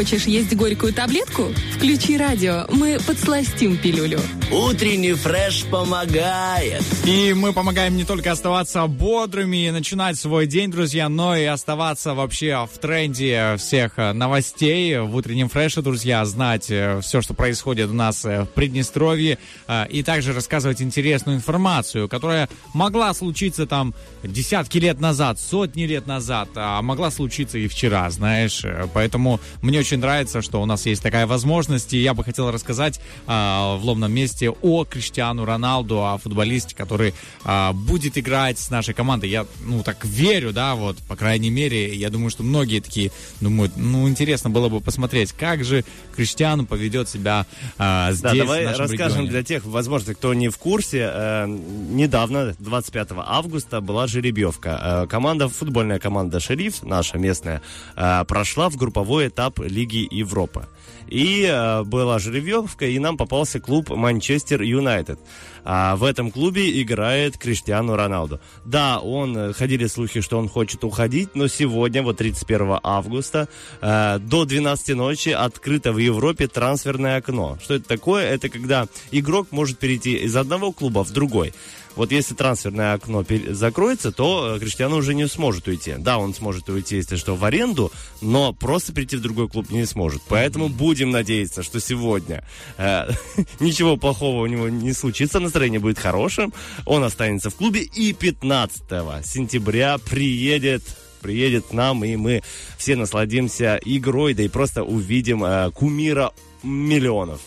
[0.00, 1.52] хочешь есть горькую таблетку?
[1.76, 4.18] Включи радио, мы подсластим пилюлю.
[4.52, 6.82] Утренний фреш помогает.
[7.06, 12.14] И мы помогаем не только оставаться бодрыми и начинать свой день, друзья, но и оставаться
[12.14, 17.92] вообще в тренде всех э, новостей в утреннем фреше, друзья, знать все, что происходит у
[17.92, 19.38] нас э, в Приднестровье,
[19.68, 23.94] э, и также рассказывать интересную информацию, которая могла случиться там
[24.24, 28.64] десятки лет назад, сотни лет назад, а могла случиться и вчера, знаешь.
[28.64, 32.50] Э, Поэтому мне очень нравится, что у нас есть такая возможность, и я бы хотел
[32.50, 37.14] рассказать в ломном месте о Криштиану Роналду, о футболисте, который
[37.44, 39.28] а, будет играть с нашей командой.
[39.28, 43.10] Я, ну, так верю, да, вот, по крайней мере, я думаю, что многие такие
[43.40, 45.84] думают, ну, интересно было бы посмотреть, как же
[46.14, 47.46] Криштиану поведет себя
[47.78, 49.30] а, здесь, Да, давай расскажем регионе.
[49.30, 51.10] для тех, возможно, кто не в курсе.
[51.12, 55.04] э, недавно, 25 августа, была жеребьевка.
[55.04, 57.62] Э, команда, футбольная команда «Шериф», наша местная,
[57.96, 60.66] э, прошла в групповой этап Лиги Европы.
[61.10, 65.18] И э, была жеребьевка, и нам попался клуб Манчестер Юнайтед.
[65.64, 68.40] А в этом клубе играет Криштиану Роналду.
[68.64, 73.48] Да, он, э, ходили слухи, что он хочет уходить, но сегодня, вот 31 августа,
[73.80, 77.58] э, до 12 ночи открыто в Европе трансферное окно.
[77.62, 78.26] Что это такое?
[78.26, 81.52] Это когда игрок может перейти из одного клуба в другой.
[81.96, 85.94] Вот если трансферное окно закроется, то э, Криштиану уже не сможет уйти.
[85.98, 89.84] Да, он сможет уйти, если что, в аренду, но просто перейти в другой клуб не
[89.86, 90.22] сможет.
[90.28, 92.44] Поэтому будем надеяться, что сегодня
[92.78, 93.10] э,
[93.60, 96.52] ничего плохого у него не случится, настроение будет хорошим,
[96.86, 98.82] он останется в клубе и 15
[99.24, 100.82] сентября приедет
[101.20, 102.42] приедет к нам, и мы
[102.78, 106.32] все насладимся игрой, да и просто увидим э, кумира
[106.62, 107.40] миллионов.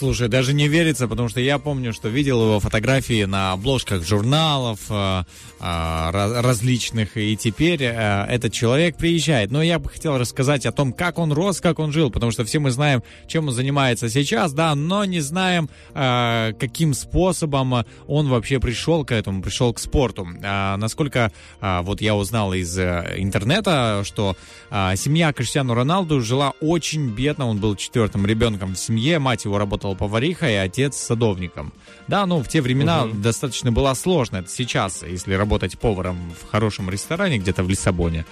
[0.00, 4.78] Слушай, даже не верится, потому что я помню, что видел его фотографии на обложках журналов
[4.88, 5.24] э,
[5.60, 5.62] э,
[6.10, 9.50] раз- различных, и теперь э, этот человек приезжает.
[9.50, 12.46] Но я бы хотел рассказать о том, как он рос, как он жил, потому что
[12.46, 18.58] все мы знаем, чем он занимается сейчас, да, но не знаем, каким способом он вообще
[18.58, 20.26] пришел к этому, пришел к спорту.
[20.40, 21.30] Насколько
[21.60, 24.34] вот я узнал из интернета, что
[24.70, 29.89] семья Криштиану Роналду жила очень бедно, он был четвертым ребенком в семье, мать его работала
[29.90, 31.72] работал поварихой, а отец садовником.
[32.08, 34.38] Да, ну в те времена достаточно было сложно.
[34.38, 38.24] Это сейчас, если работать поваром в хорошем ресторане где-то в Лиссабоне,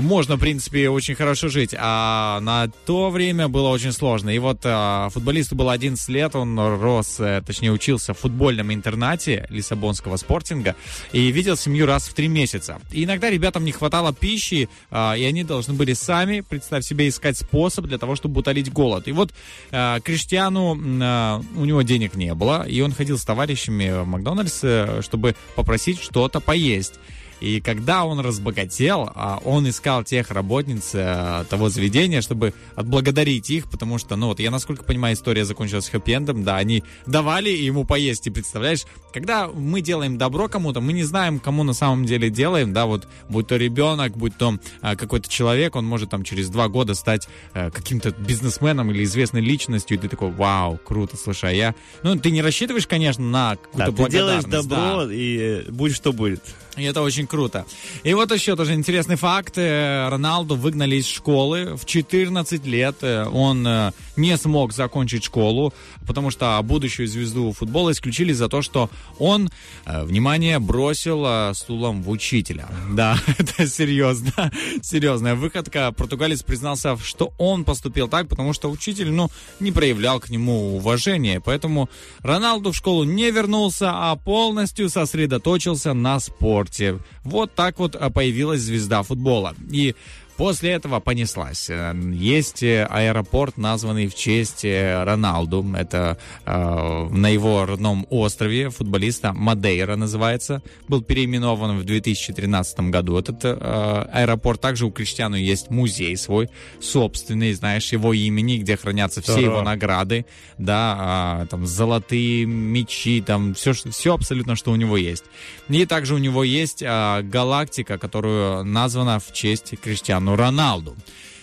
[0.00, 1.74] можно, в принципе, очень хорошо жить.
[1.78, 4.30] А на то время было очень сложно.
[4.30, 9.46] И вот а, футболисту было 11 лет, он рос, э, точнее, учился в футбольном интернате
[9.50, 10.76] Лиссабонского спортинга
[11.12, 12.80] и видел семью раз в три месяца.
[12.90, 17.36] И иногда ребятам не хватало пищи, а, и они должны были сами, представь себе, искать
[17.36, 19.08] способ для того, чтобы утолить голод.
[19.08, 19.32] И вот
[19.70, 24.60] а, Криштиану, а, у него денег не было, и он ходил с товарищами в Макдональдс,
[24.62, 26.94] э, чтобы попросить что-то поесть.
[27.42, 33.68] И когда он разбогател, а, он искал тех работниц э, того заведения, чтобы отблагодарить их,
[33.68, 38.28] потому что, ну вот, я насколько понимаю, история закончилась хэппи-эндом, да, они давали ему поесть,
[38.28, 42.72] и представляешь, когда мы делаем добро кому-то, мы не знаем, кому на самом деле делаем,
[42.72, 46.68] да, вот, будь то ребенок, будь то а, какой-то человек, он может там через два
[46.68, 51.52] года стать э, каким-то бизнесменом или известной личностью, и ты такой, вау, круто, слушай, а
[51.52, 51.74] я...
[52.04, 55.12] Ну, ты не рассчитываешь, конечно, на Да, какую-то ты делаешь благодарность, добро, да.
[55.12, 56.40] и э, будь что будет.
[56.76, 57.64] И это очень круто.
[58.04, 59.54] И вот еще тоже интересный факт.
[59.56, 62.96] Э, Роналду выгнали из школы в 14 лет.
[63.00, 65.72] Э, Он э, не смог закончить школу,
[66.06, 69.50] потому что будущую звезду футбола исключили за то, что он,
[69.84, 72.68] э, внимание, бросил э, стулом в учителя.
[72.90, 74.52] Да, это серьезно.
[74.82, 75.92] Серьезная выходка.
[75.92, 79.30] Португалец признался, что он поступил так, потому что учитель, ну,
[79.60, 81.40] не проявлял к нему уважения.
[81.40, 81.88] Поэтому
[82.20, 86.98] Роналду в школу не вернулся, а полностью сосредоточился на спорте.
[87.24, 89.54] Вот так вот а, появилась звезда футбола.
[89.70, 89.94] И
[90.42, 91.70] После этого понеслась.
[91.70, 95.64] Э, Есть э, аэропорт, названный в честь э, Роналду.
[95.76, 100.60] Это э, на его родном острове футболиста Мадейра называется.
[100.88, 103.18] Был переименован в 2013 году.
[103.18, 109.22] Этот э, аэропорт также у Криштиану есть музей свой, собственный, знаешь, его имени, где хранятся
[109.22, 109.50] все Здорово.
[109.50, 110.26] его награды,
[110.58, 115.22] да, а, там золотые мечи, там все, все абсолютно, что у него есть.
[115.68, 120.96] И также у него есть а, галактика, которую названа в честь Криштиану Роналду.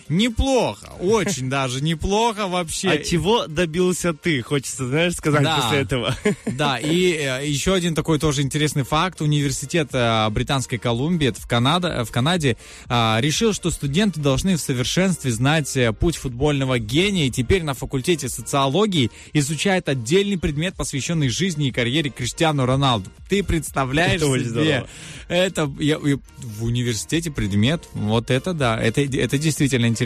[0.10, 2.90] Неплохо, очень даже неплохо вообще.
[2.90, 4.42] А чего добился ты?
[4.42, 5.58] Хочется, знаешь, сказать Да.
[5.62, 6.16] после этого.
[6.48, 9.22] Да, и э, еще один такой тоже интересный факт.
[9.22, 12.58] Университет э, Британской Колумбии в, Канада, в Канаде
[12.88, 17.28] а, решил, что студенты должны в совершенстве знать э, путь футбольного гения.
[17.28, 23.12] И теперь на факультете социологии изучает отдельный предмет, посвященный жизни и карьере Криштиану Роналду.
[23.30, 24.86] Ты представляешь Это себе?
[25.28, 29.99] Это я- я- в университете предмет, вот это да, это, это действительно интересно.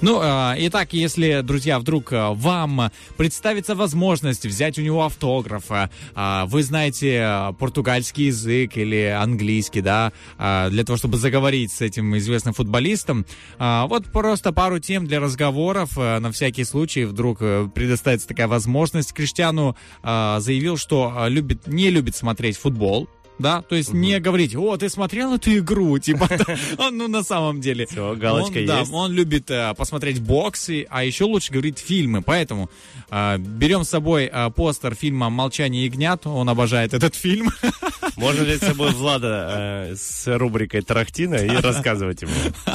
[0.00, 5.88] Ну, э, итак, если, друзья, вдруг э, вам представится возможность взять у него автограф, э,
[6.14, 11.80] а, вы знаете э, португальский язык или английский, да, э, для того, чтобы заговорить с
[11.80, 13.26] этим известным футболистом,
[13.58, 18.48] а, вот просто пару тем для разговоров, э, на всякий случай, вдруг э, предоставится такая
[18.48, 19.12] возможность.
[19.12, 23.08] Криштиану э, заявил, что э, любит, не любит смотреть футбол,
[23.38, 26.28] да, то есть не говорить, о, ты смотрел эту игру, типа,
[26.78, 27.86] он, ну, на самом деле.
[27.86, 28.92] Всё, галочка он, да, есть.
[28.92, 32.70] он любит э, посмотреть бокс, и- а еще лучше говорить фильмы, поэтому
[33.10, 37.50] э, берем с собой э, постер фильма «Молчание ягнят», он обожает этот фильм.
[38.16, 42.32] Можно взять с собой Влада э, с рубрикой Тарахтина и рассказывать ему.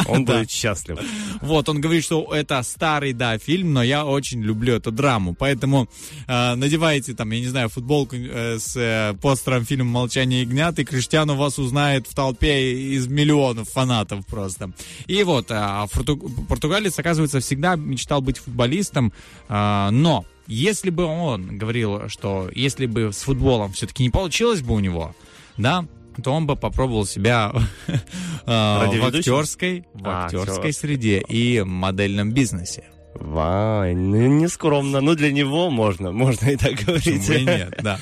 [0.07, 0.97] Он будет счастлив.
[1.41, 5.89] Вот, он говорит, что это старый, да, фильм, но я очень люблю эту драму, поэтому
[6.27, 10.85] э, надевайте там, я не знаю, футболку э, с э, постером фильма «Молчание ягнят», и
[10.85, 14.71] Криштиану вас узнает в толпе из миллионов фанатов просто.
[15.07, 19.11] И вот, форту- португалец, оказывается, всегда мечтал быть футболистом,
[19.49, 24.73] э, но если бы он говорил, что если бы с футболом все-таки не получилось бы
[24.75, 25.15] у него,
[25.57, 25.85] да,
[26.23, 27.51] то он бы попробовал себя
[27.87, 27.93] э,
[28.45, 29.33] в Радиоведущим?
[29.33, 32.83] актерской, в А, актерской среде и модельном бизнесе.
[33.15, 34.99] Вай, ну, не скромно.
[34.99, 37.27] Ну, для него можно, можно и так говорить.
[37.27, 37.99] Почему и нет, да.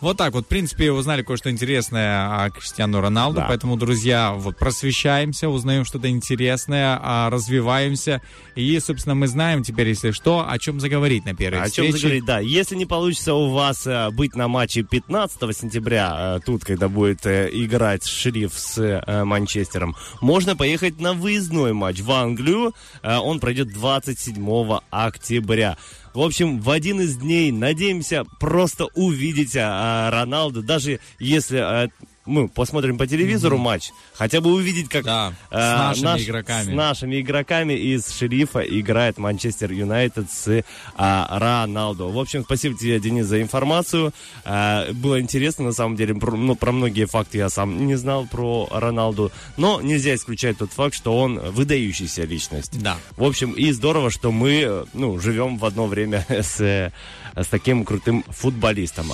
[0.00, 3.46] Вот так вот, в принципе, узнали кое-что интересное о Криштиану Роналду, Да.
[3.48, 8.22] поэтому, друзья, вот просвещаемся, узнаем что-то интересное, а, развиваемся,
[8.54, 11.98] и, собственно, мы знаем теперь, если что, о чем заговорить на первой О чем встрече.
[11.98, 12.38] заговорить, да.
[12.40, 17.26] Если не получится у вас э, быть на матче 15 сентября, э, тут, когда будет
[17.26, 22.74] э, играть шериф с Манчестером, можно поехать на выездной матч в Англию.
[23.02, 25.76] Он пройдет 27 октября.
[26.12, 31.88] В общем, в один из дней надеемся просто увидеть э, Роналду, даже если э,
[32.26, 36.64] мы посмотрим по телевизору матч, хотя бы увидеть, как Да, с э, нашими наш- игроками.
[36.64, 40.62] с нашими игроками из шерифа играет Манчестер Юнайтед с
[40.96, 42.08] а, Роналду.
[42.10, 44.12] В общем, спасибо тебе, Денис, за информацию.
[44.44, 48.26] А, было интересно, на самом деле, про, ну, про многие факты я сам не знал
[48.26, 52.80] про Роналду, но нельзя исключать тот факт, что он выдающаяся личность.
[52.80, 52.96] Да.
[53.16, 56.92] В общем, и здорово, что мы, э, ну, живем в одно время с, э,
[57.34, 59.06] с таким крутым футболистом.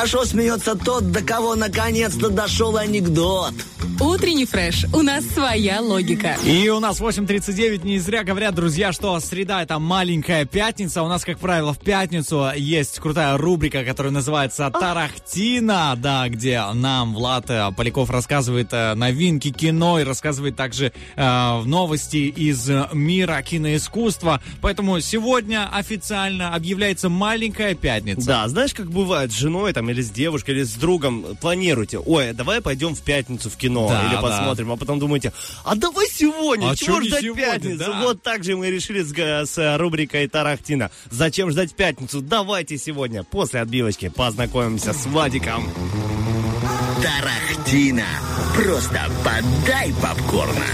[0.00, 3.52] Хорошо смеется тот, до кого наконец-то дошел анекдот.
[4.00, 4.86] Утренний фреш.
[4.94, 6.34] У нас своя логика.
[6.42, 7.84] И у нас 8.39.
[7.84, 11.02] Не зря говорят, друзья, что среда это маленькая пятница.
[11.02, 17.12] У нас, как правило, в пятницу есть крутая рубрика, которая называется «Тарахтина», да, где нам
[17.12, 24.40] Влад э, Поляков рассказывает э, новинки кино и рассказывает также э, новости из мира киноискусства.
[24.62, 28.26] Поэтому сегодня официально объявляется маленькая пятница.
[28.26, 32.32] Да, знаешь, как бывает с женой там или с девушкой, или с другом, планируете, ой,
[32.32, 34.20] давай пойдем в пятницу в кино Да, или да.
[34.22, 35.32] посмотрим, а потом думаете,
[35.64, 37.78] а давай сегодня, А чего ждать сегодня, пятницу?
[37.78, 38.00] да.
[38.02, 40.90] Вот так же мы решили с, г- с, э, рубрикой Тарахтина.
[41.10, 42.20] Зачем ждать пятницу?
[42.20, 45.68] Давайте сегодня, после отбивочки, познакомимся с Владиком.
[47.02, 48.04] Тарахтина.
[48.56, 50.66] Просто подай попкорна.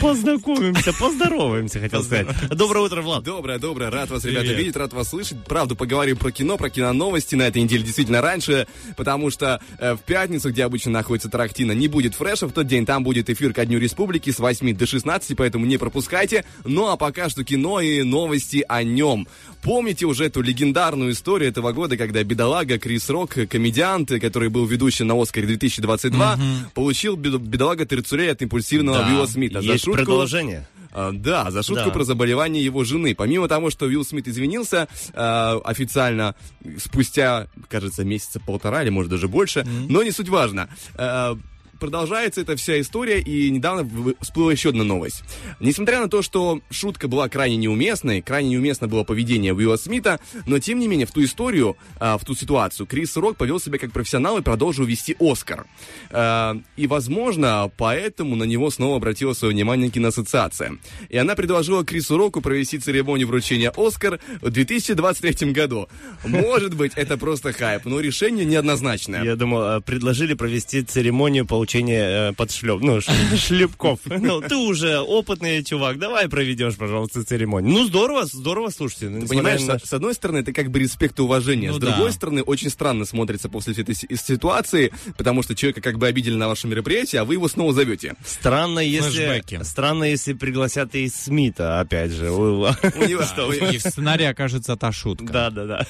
[0.00, 2.26] Познакомимся, поздороваемся, хотел сказать.
[2.50, 3.22] Доброе утро, Влад.
[3.22, 3.90] Доброе, доброе.
[3.90, 5.42] Рад вас, ребята, видеть, рад вас слышать.
[5.44, 10.00] Правду поговорим про кино, про киноновости на этой неделе действительно раньше, потому что э, в
[10.00, 12.46] пятницу, где обычно находится Тарахтина, не будет фреша.
[12.48, 15.76] В тот день там будет эфир ко Дню Республики с 8 до 16, поэтому не
[15.78, 16.44] пропускайте.
[16.64, 19.28] Ну а пока что кино и новости о нем.
[19.62, 25.06] Помните уже эту легендарную историю этого года, когда бедолага Крис Рок, комедиант, который был ведущим
[25.08, 26.38] на Оскаре 2022,
[26.74, 29.60] получил бед- бедолага терцурей от импульсивного Да, Уилла Смита.
[29.92, 30.66] Есть продолжение.
[30.92, 31.90] А, Да, за шутку Да.
[31.90, 33.14] про заболевание его жены.
[33.14, 36.34] Помимо того, что Уилл Смит извинился э, официально
[36.78, 40.68] спустя, кажется, месяца полтора или, может, даже больше, но не суть важно.
[40.96, 41.36] Э,
[41.80, 43.88] продолжается эта вся история, и недавно
[44.20, 45.24] всплыла еще одна новость.
[45.58, 50.58] Несмотря на то, что шутка была крайне неуместной, крайне неуместно было поведение Уилла Смита, но
[50.58, 53.92] тем не менее в ту историю, а, в ту ситуацию, Крис Рок повел себя как
[53.92, 55.66] профессионал и продолжил вести Оскар.
[56.10, 60.78] А, И, возможно, поэтому на него снова обратила свое внимание киноассоциация.
[61.08, 65.88] И она предложила Крису Року провести церемонию вручения Оскар в 2023 году.
[66.24, 69.24] Может быть, это просто хайп, но решение неоднозначное.
[69.24, 74.00] Я думал, э, предложили провести церемонию получения э, подшлеп, ну, ш- шлепков.
[74.06, 77.72] Ну, ты уже опытный чувак, давай проведешь, пожалуйста, церемонию.
[77.72, 79.08] Ну, здорово, здорово, слушайте.
[79.08, 81.80] ну, Ты понимаешь, на- с, одной стороны, это как бы респект и уважение, Ну с
[81.80, 81.88] да.
[81.88, 86.06] другой стороны, очень странно смотрится после всей этой си- ситуации, потому что человека как бы
[86.06, 88.14] обидели на вашем мероприятии, а вы его снова зовете.
[88.24, 89.10] Странно, если...
[89.26, 89.60] Флэшбэки.
[89.64, 92.30] Странно, если пригласят и Смита, опять же.
[92.30, 92.76] Уилла.
[92.96, 93.52] У него- Что?
[93.52, 95.24] И в сценарии окажется та шутка.
[95.32, 95.86] Да, да, да.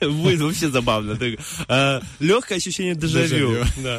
[0.08, 1.18] Будет вообще забавно.
[2.20, 3.56] Легкое ощущение дежавю.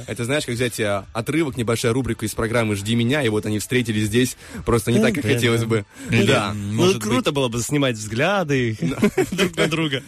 [0.08, 3.60] Это знаешь, как взять а, отрывок, небольшая рубрика из программы «Жди меня», и вот они
[3.60, 5.86] встретились здесь, просто не так, как хотелось бы.
[6.10, 6.54] Да.
[6.54, 8.78] Ну, круто было бы снимать взгляды
[9.32, 10.04] друг на друга.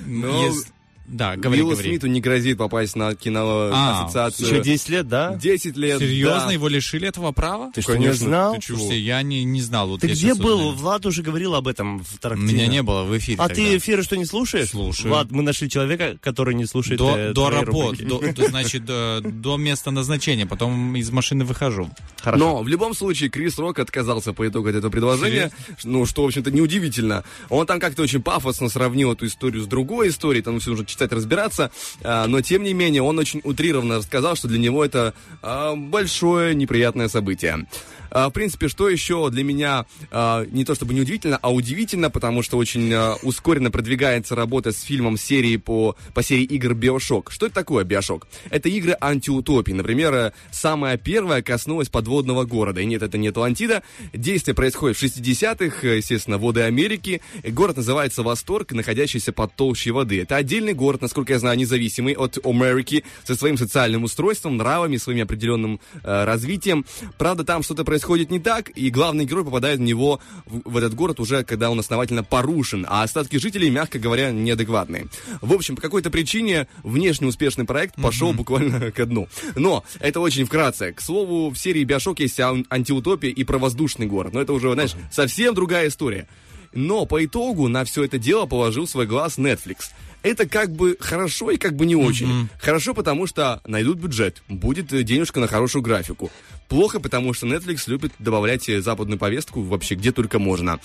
[1.07, 1.89] Да, говори, Уиллу говори.
[1.89, 4.47] Смиту не грозит попасть на А, киноассоциацию.
[4.47, 5.35] Еще 10 лет, да?
[5.35, 6.51] 10 лет, Серьезно, да.
[6.53, 7.71] его лишили этого права?
[7.73, 8.55] Ты что, не знал?
[8.55, 8.77] Ты чего?
[8.79, 9.87] Слушайте, я не, не знал.
[9.89, 10.59] Вот Ты где был?
[10.59, 10.75] узнаю.
[10.75, 12.51] Влад уже говорил об этом в Тарантино.
[12.51, 13.55] Меня не было в эфире А тогда.
[13.55, 14.69] ты эфиры что, не слушаешь?
[14.69, 15.09] Слушаю.
[15.09, 19.21] Влад, мы нашли человека, который не слушает До, э, до работы, до, до, значит, до,
[19.21, 21.89] до места назначения, потом из машины выхожу.
[22.21, 22.43] Хорошо.
[22.43, 25.51] Но в любом случае Крис Рок отказался по итогу от этого предложения,
[25.83, 27.23] ну, что, в общем-то, неудивительно.
[27.49, 31.11] Он там как-то очень пафосно сравнил эту историю с другой историей, там все нужно читать,
[31.11, 31.71] разбираться,
[32.03, 36.55] а, но, тем не менее, он очень утрированно рассказал, что для него это а, большое
[36.55, 37.67] неприятное событие.
[38.15, 42.43] А, В принципе, что еще для меня а, не то чтобы неудивительно, а удивительно, потому
[42.43, 47.29] что очень а, ускоренно продвигается работа с фильмом серии по, по серии игр Биошок.
[47.29, 48.25] Что это такое Биошок?
[48.49, 49.73] Это игры антиутопии.
[49.73, 52.79] Например, э, самая первая коснулась подводного города.
[52.79, 53.83] И нет, это не Атлантида.
[54.13, 57.21] Действие происходит в 60-х, э, естественно, воды Америки.
[57.43, 60.21] Город называется Восторг, находящийся под толщей воды.
[60.21, 65.23] Это отдельный город, насколько я знаю, независимый от Америки, со своим социальным устройством, нравами, своим
[65.23, 66.85] определенным э, развитием.
[67.17, 70.93] Правда, там что-то происходит не так, и главный герой попадает в него, в, в этот
[70.93, 75.07] город уже, когда он основательно порушен, а остатки жителей, мягко говоря, неадекватные.
[75.41, 79.27] В общем, по какой-то причине внешне успешный проект пошел буквально ко дну.
[79.55, 80.93] Но это очень вкратце.
[80.93, 84.33] К слову, в серии Биошок есть ан- антиутопия и про воздушный город.
[84.33, 86.27] Но это уже, знаешь, совсем другая история.
[86.73, 89.91] Но по итогу на все это дело положил свой глаз Netflix.
[90.23, 92.49] Это как бы хорошо и как бы не очень.
[92.59, 96.31] Хорошо, потому что найдут бюджет, будет денежка на хорошую графику.
[96.67, 100.79] Плохо, потому что Netflix любит добавлять э, западную повестку вообще где только можно.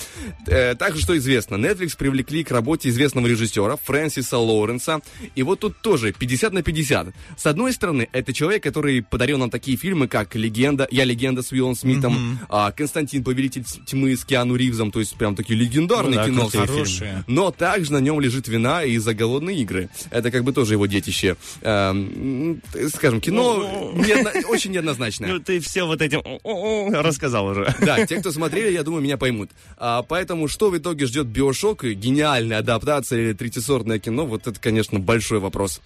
[0.47, 5.01] Э, также, что известно, Netflix привлекли к работе известного режиссера Фрэнсиса Лоуренса.
[5.35, 7.09] И вот тут тоже 50 на 50.
[7.37, 11.51] С одной стороны, это человек, который подарил нам такие фильмы, как «Легенда», «Я легенда» с
[11.53, 16.45] Уиллом Смитом, а, «Константин, повелитель тьмы» с Киану Ривзом, то есть прям такие легендарные Ну
[16.45, 16.66] да, кино.
[16.66, 17.24] Хорошие.
[17.26, 19.89] Но также на нем лежит вина и за голодные игры.
[20.11, 21.37] Это как бы тоже его детище.
[21.62, 22.61] Эм,
[22.95, 25.33] скажем, кино неодно- очень неоднозначное.
[25.35, 26.21] Ну, ты все вот этим
[26.93, 27.73] рассказал уже.
[27.81, 29.51] Да, те, кто смотрели, я думаю, меня поймут.
[29.77, 31.85] А, поэтому что в итоге ждет Биошок?
[31.85, 34.27] Гениальная адаптация или третьесортное кино?
[34.27, 35.81] Вот это, конечно, большой вопрос.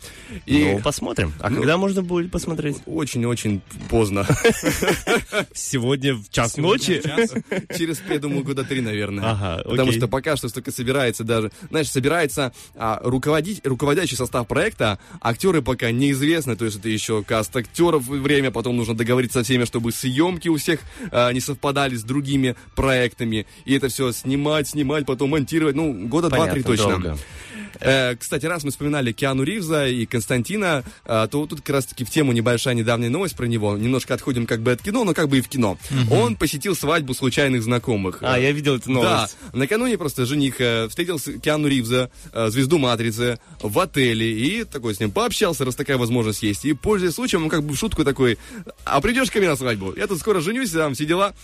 [0.46, 1.34] И Ну, посмотрим.
[1.40, 2.78] А Ну, когда можно будет посмотреть?
[2.86, 3.60] очень-очень
[3.90, 4.26] поздно.
[5.52, 7.02] Сегодня в час ночи?
[7.76, 9.32] Через, я думаю, года три, наверное.
[9.32, 9.98] Ага, Потому окей.
[9.98, 11.50] что пока что только собирается даже...
[11.70, 17.54] Знаешь, собирается а, руководить, руководящий состав проекта, актеры пока неизвестны, то есть это еще каст
[17.54, 20.78] актеров и время, потом нужно договориться со всеми, чтобы съемки у всех
[21.10, 26.28] а, не совпадали с другими проектами, и это все снимать, снимать, потом монтировать, ну, года
[26.28, 26.90] два-три точно.
[26.90, 27.18] долго.
[27.80, 32.10] Э, кстати, раз мы вспоминали Киану Ривза и Константина, э, то тут как раз-таки в
[32.10, 33.76] тему небольшая недавняя новость про него.
[33.76, 35.78] Немножко отходим как бы от кино, но как бы и в кино.
[36.10, 38.18] Он посетил свадьбу случайных знакомых.
[38.20, 39.36] А, я видел эту новость.
[39.52, 42.10] Да, накануне просто жених э, встретил Киану Ривза,
[42.48, 46.64] звезду Матрицы, в отеле и такой с ним пообщался, раз такая возможность есть.
[46.64, 48.38] И, пользуясь случаем, он как бы в шутку такой,
[48.84, 49.94] а придешь ко мне на свадьбу?
[49.96, 51.34] Я тут скоро женюсь, там все дела.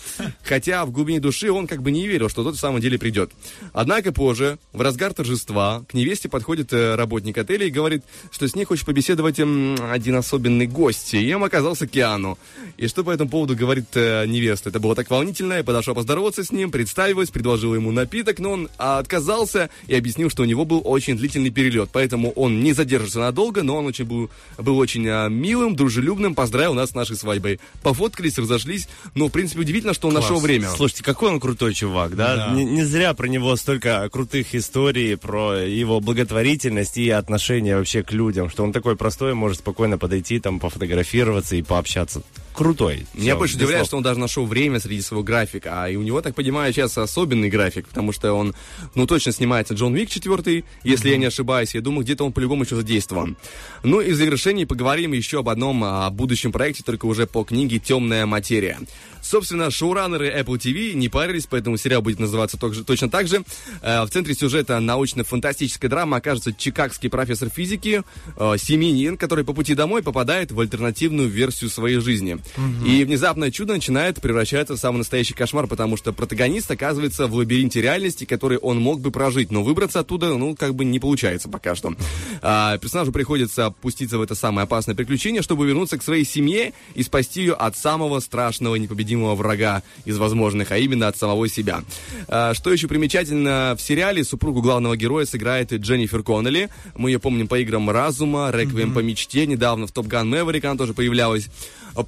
[0.43, 3.31] Хотя в глубине души он как бы не верил, что тот в самом деле придет.
[3.73, 8.55] Однако позже, в разгар торжества, к невесте подходит э, работник отеля и говорит, что с
[8.55, 11.15] ней хочет побеседовать один особенный гость.
[11.15, 12.39] И им оказался Киану.
[12.77, 14.71] И что по этому поводу говорит э, невеста?
[14.71, 15.55] Это было так волнительно.
[15.55, 20.31] Я подошла поздороваться с ним, представилась, предложила ему напиток, но он а, отказался и объяснил,
[20.31, 21.91] что у него был очень длительный перелет.
[21.93, 26.75] Поэтому он не задержится надолго, но он очень был, был очень а, милым, дружелюбным, поздравил
[26.75, 27.61] нас с нашей свадьбой.
[27.83, 28.89] Пофоткались, разошлись.
[29.15, 30.69] Но, в принципе, удивительно, что он нашел время.
[30.71, 32.37] Слушайте, какой он крутой чувак, да?
[32.37, 32.55] Да.
[32.55, 38.11] Не, не зря про него столько крутых историй, про его благотворительность и отношение вообще к
[38.11, 42.23] людям, что он такой простой, может спокойно подойти, там, пофотографироваться и пообщаться.
[42.53, 43.07] крутой.
[43.15, 43.87] Меня больше удивляет, слов.
[43.87, 45.85] что он даже нашел время среди своего графика.
[45.85, 48.55] А и у него, так понимаю, сейчас особенный график, потому что он,
[48.97, 51.77] ну, точно снимается Джон Вик 4, если я не ошибаюсь.
[51.77, 53.37] Я думаю, где-то он по-любому еще задействован.
[53.85, 57.79] Ну и в завершении поговорим еще об одном а, будущем проекте, только уже по книге
[57.79, 58.79] «Темная материя».
[59.23, 63.43] Собственно, шоураннеры Apple TV не парились, поэтому сериал будет называться точно так же.
[63.83, 68.03] Э, В центре сюжета научно-фантастическая драма окажется чикагский профессор физики
[68.37, 72.39] э, Семенин, который по пути домой попадает в альтернативную версию своей жизни.
[72.87, 77.81] И внезапное чудо начинает превращаться в самый настоящий кошмар, потому что протагонист оказывается в лабиринте
[77.81, 81.75] реальности, который он мог бы прожить, но выбраться оттуда, ну, как бы не получается пока
[81.75, 81.95] что.
[82.43, 87.03] А, персонажу приходится опуститься в это самое опасное приключение, чтобы вернуться к своей семье и
[87.03, 88.81] спасти ее от самого страшного и
[89.11, 91.83] непобедимого врага из возможных, а именно от самого себя.
[92.29, 96.69] А, что еще примечательно, в сериале супругу главного героя сыграет Дженнифер Коннелли.
[96.97, 100.77] Мы ее помним по играм «Разума», «Реквием по мечте», недавно в «Топ Ган Мэверик» она
[100.77, 101.49] тоже появлялась.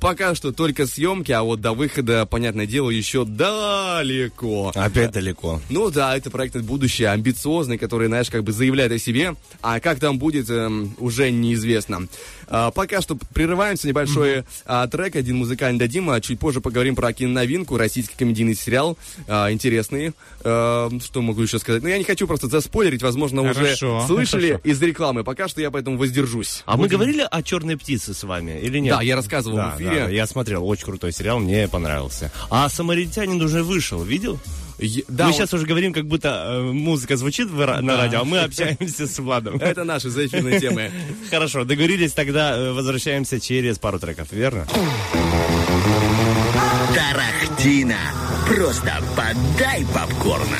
[0.00, 4.72] Пока что только съемки, а вот до выхода, понятное дело, еще далеко.
[4.74, 5.60] Опять далеко.
[5.70, 9.98] Ну да, это проект будущее, амбициозный, который, знаешь, как бы заявляет о себе, а как
[9.98, 12.06] там будет, эм, уже неизвестно.
[12.48, 17.12] А, пока что прерываемся, небольшой а, трек, один музыкальный дадим, а чуть позже поговорим про
[17.12, 18.96] киноновинку, российский комедийный сериал,
[19.28, 20.12] а, интересный.
[20.44, 21.82] А, что могу еще сказать?
[21.82, 24.68] Ну, я не хочу просто заспойлерить, возможно, Хорошо, уже слышали хорошо.
[24.68, 26.62] из рекламы, пока что я поэтому воздержусь.
[26.66, 28.96] А мы говорили о черной птице с вами или нет?
[28.96, 30.04] Да, я рассказывал Да, в эфире.
[30.04, 32.32] да, я смотрел, очень крутой сериал, мне понравился.
[32.50, 34.38] А Самаритянин уже вышел, видел?
[34.78, 37.96] Е- да, мы он- сейчас уже говорим, как будто э, музыка звучит в ра- на
[37.96, 39.56] радио, а мы общаемся с Владом.
[39.58, 40.90] Это наши заэфирные темы.
[41.30, 44.66] Хорошо, договорились, тогда э, возвращаемся через пару треков, верно?
[46.94, 47.96] Тарахтина.
[48.46, 50.58] Просто подай попкорна.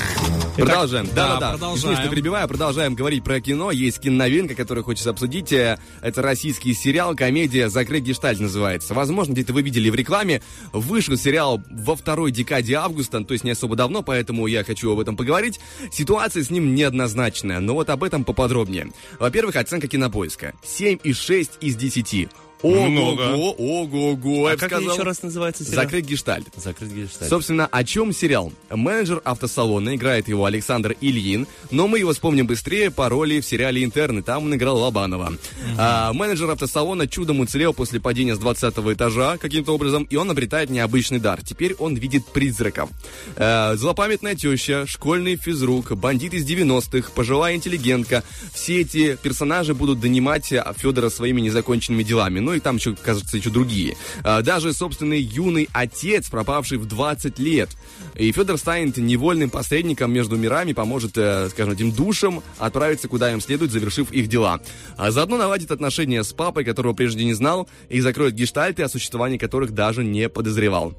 [0.57, 1.07] Продолжаем.
[1.15, 1.79] да, Да, да, продолжаем.
[1.79, 2.47] Извини, что перебиваю.
[2.47, 3.71] Продолжаем говорить про кино.
[3.71, 5.53] Есть киноновинка, которую хочется обсудить.
[5.53, 8.93] Э, Это российский сериал, комедия «Закрыть гештальт» называется.
[8.93, 10.43] Возможно, где-то вы видели в рекламе.
[10.73, 15.01] Вышел сериал во второй декаде августа, то есть не особо давно, поэтому я хочу об
[15.01, 15.59] этом поговорить.
[15.91, 18.89] Ситуация с ним неоднозначная, но вот об этом поподробнее.
[19.19, 20.53] Во-первых, оценка кинопоиска.
[20.65, 22.29] 7,6 из 10.
[22.63, 24.93] Ого-го, ого-го, А как сказал.
[24.95, 25.83] еще раз называется сериал?
[25.85, 26.47] «Закрыть гештальт».
[26.57, 27.29] Закрыть гештальт.
[27.29, 28.53] Собственно, о чем сериал?
[28.71, 33.83] Менеджер автосалона, играет его Александр Ильин, но мы его вспомним быстрее по роли в сериале
[33.83, 35.33] «Интерны», там он играл Лобанова.
[35.77, 40.71] А, менеджер автосалона чудом уцелел после падения с 20 этажа каким-то образом, и он обретает
[40.71, 41.41] необычный дар.
[41.43, 42.91] Теперь он видит призраков.
[43.37, 48.23] А, злопамятная теща, школьный физрук, бандит из 90-х, пожилая интеллигентка.
[48.55, 52.39] Все эти персонажи будут донимать Федора своими незаконченными делами.
[52.41, 53.97] Ну и там еще, кажется, еще другие.
[54.23, 57.71] А, Даже собственный юный отец, пропавший в 20 лет.
[58.15, 63.41] И Федор станет невольным посредником между мирами, поможет, э, скажем, этим душам отправиться куда им
[63.41, 64.61] следует, завершив их дела.
[64.97, 69.39] А заодно наладит отношения с папой, которого прежде не знал, и закроет гештальты, о существовании
[69.39, 70.95] которых даже не подозревал.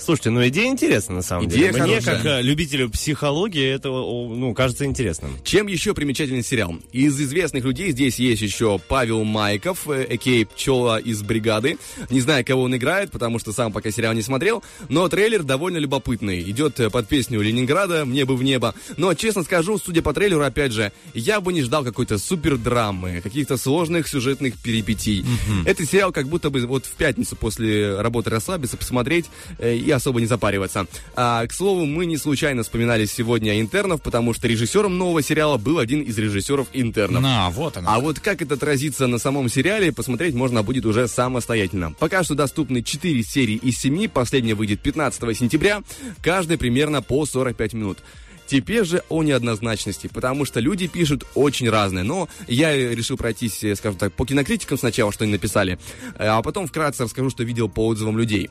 [0.00, 1.82] Слушайте, ну идея интересна на самом Идея деле.
[1.84, 2.16] Мне, хорошая.
[2.16, 5.36] как э, любителю психологии, это, ну, кажется интересным.
[5.44, 6.76] Чем еще примечательный сериал?
[6.92, 10.46] Из известных людей здесь есть еще Павел Майков, э, а.к.а.
[10.54, 11.78] Пчела из бригады.
[12.10, 15.78] Не знаю, кого он играет, потому что сам пока сериал не смотрел, но трейлер довольно
[15.78, 16.40] любопытный.
[16.42, 18.74] Идет э, под песню Ленинграда «Мне бы в небо».
[18.96, 23.20] Но, честно скажу, судя по трейлеру, опять же, я бы не ждал какой-то супер драмы,
[23.20, 25.24] каких-то сложных сюжетных перипетий.
[25.64, 29.26] Этот сериал как будто бы вот в пятницу после работы расслабиться, посмотреть
[29.58, 30.86] э, и особо не запариваться.
[31.16, 35.78] А, к слову, мы не случайно вспоминали сегодня интернов, потому что режиссером нового сериала был
[35.78, 37.22] один из режиссеров интернов.
[37.22, 37.90] На, вот оно.
[37.90, 41.94] А вот как это отразится на самом сериале, посмотреть можно будет уже самостоятельно.
[41.98, 45.82] Пока что доступны 4 серии из 7, последняя выйдет 15 сентября,
[46.22, 47.98] каждая примерно по 45 минут.
[48.46, 52.02] Теперь же о неоднозначности, потому что люди пишут очень разные.
[52.02, 55.78] Но я решил пройтись, э, скажем так, по кинокритикам сначала, что они написали,
[56.18, 58.50] э, а потом вкратце расскажу, что видел по отзывам людей.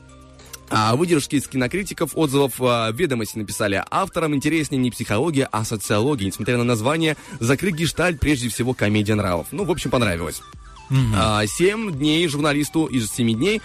[0.70, 3.82] А выдержки из кинокритиков отзывов а, ведомости написали.
[3.90, 6.26] Авторам интереснее не психология, а социология.
[6.26, 9.48] Несмотря на название, закрыть гештальт прежде всего комедия нравов.
[9.50, 10.42] Ну, в общем, понравилось.
[11.14, 13.60] А, Семь дней журналисту из семи дней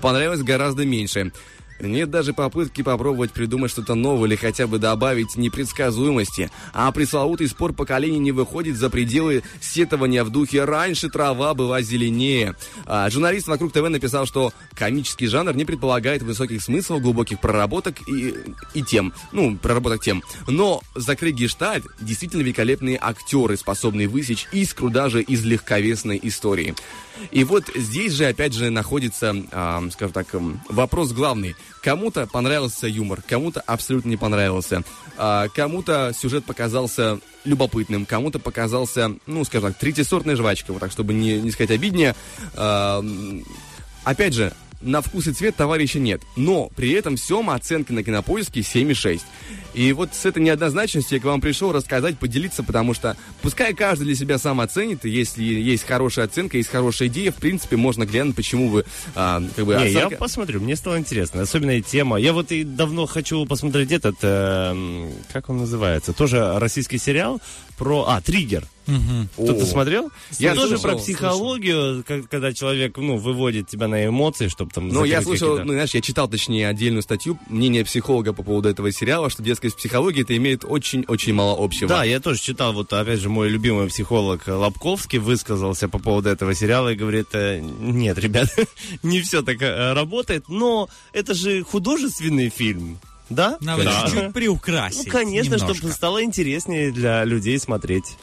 [0.00, 1.32] понравилось гораздо меньше.
[1.80, 6.50] Нет даже попытки попробовать придумать что-то новое или хотя бы добавить непредсказуемости.
[6.72, 12.56] А пресловутый спор поколений не выходит за пределы сетования в духе «раньше трава была зеленее».
[12.86, 18.34] А, журналист вокруг ТВ написал, что комический жанр не предполагает высоких смыслов, глубоких проработок и,
[18.74, 19.12] и тем.
[19.32, 20.22] Ну, проработок тем.
[20.46, 26.74] Но «Закрыть гештальт» действительно великолепные актеры, способные высечь искру даже из легковесной истории.
[27.30, 31.56] И вот здесь же, опять же, находится, а, скажем так, м, вопрос главный.
[31.82, 34.82] Кому-то понравился юмор, кому-то абсолютно не понравился.
[35.16, 41.14] А, кому-то сюжет показался любопытным, кому-то показался, ну, скажем так, третьесортной жвачкой, вот так, чтобы
[41.14, 42.14] не, не сказать обиднее.
[42.54, 43.04] А,
[44.04, 46.22] опять же, на вкус и цвет товарища нет.
[46.36, 49.20] Но при этом всем оценка на кинопоиске 7,6.
[49.74, 54.04] И вот с этой неоднозначностью я к вам пришел рассказать, поделиться, потому что пускай каждый
[54.04, 58.04] для себя сам оценит, и если есть хорошая оценка, есть хорошая идея, в принципе, можно
[58.04, 59.74] глянуть, почему вы а, как бы...
[59.74, 61.42] Не, я оценка- посмотрю, мне стало интересно.
[61.42, 62.16] Особенная тема.
[62.16, 67.40] Я вот и давно хочу посмотреть этот, эм, как он называется, тоже российский сериал
[67.76, 68.06] про...
[68.08, 68.64] А, «Триггер».
[69.34, 69.66] Кто-то О.
[69.66, 70.10] смотрел?
[70.38, 74.88] Я тоже слышал, про психологию, как- когда человек, ну, выводит тебя на эмоции, чтобы там...
[74.88, 78.90] Ну, я слышал, ну, знаешь, я читал, точнее, отдельную статью, мнение психолога по поводу этого
[78.92, 81.88] сериала, что детская психология это имеет очень-очень мало общего.
[81.88, 86.54] Да, я тоже читал, вот опять же мой любимый психолог Лобковский высказался по поводу этого
[86.54, 88.48] сериала и говорит, э, нет, ребят,
[89.02, 93.58] не все так э, работает, но это же художественный фильм, да?
[93.60, 94.04] Надо Да.
[94.06, 95.06] чуть-чуть приукрасить.
[95.06, 95.74] Ну, конечно, немножко.
[95.74, 98.16] чтобы стало интереснее для людей смотреть.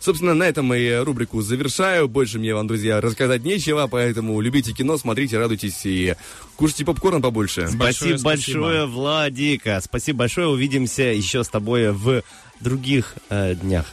[0.00, 2.08] Собственно, на этом и рубрику завершаю.
[2.08, 6.14] Больше мне вам, друзья, рассказать нечего, поэтому любите кино, смотрите, радуйтесь и
[6.56, 7.68] кушайте попкорн побольше.
[7.68, 9.80] Спасибо большое, Владика.
[9.82, 10.48] Спасибо большое.
[10.48, 12.22] Увидимся еще с тобой в
[12.60, 13.86] других э, днях.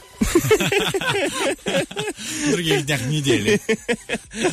[2.48, 3.60] В других днях недели.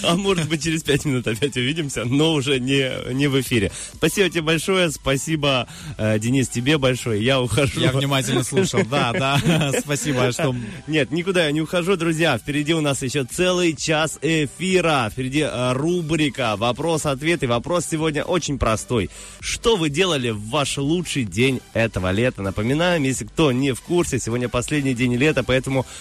[0.04, 3.72] А может быть, через пять минут опять увидимся, но уже не, не в эфире.
[3.94, 4.92] Спасибо тебе большое.
[4.92, 7.24] Спасибо, э, Денис, тебе большое.
[7.24, 7.80] Я ухожу.
[7.80, 8.82] Я внимательно слушал.
[8.90, 9.72] Да, да.
[9.80, 10.56] Спасибо, что...
[10.88, 12.38] Нет, никуда я не ухожу, друзья.
[12.38, 15.10] Впереди у нас еще целый час эфира.
[15.12, 17.44] Впереди э, рубрика «Вопрос-ответ».
[17.44, 19.10] И вопрос сегодня очень простой.
[19.40, 22.42] Что вы делали в ваш лучший день этого лета?
[22.42, 25.55] Напоминаем, если кто не в курсе, сегодня последний день лета, поэтому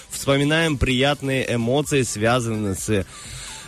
[0.09, 3.05] вспоминаем приятные эмоции, связанные с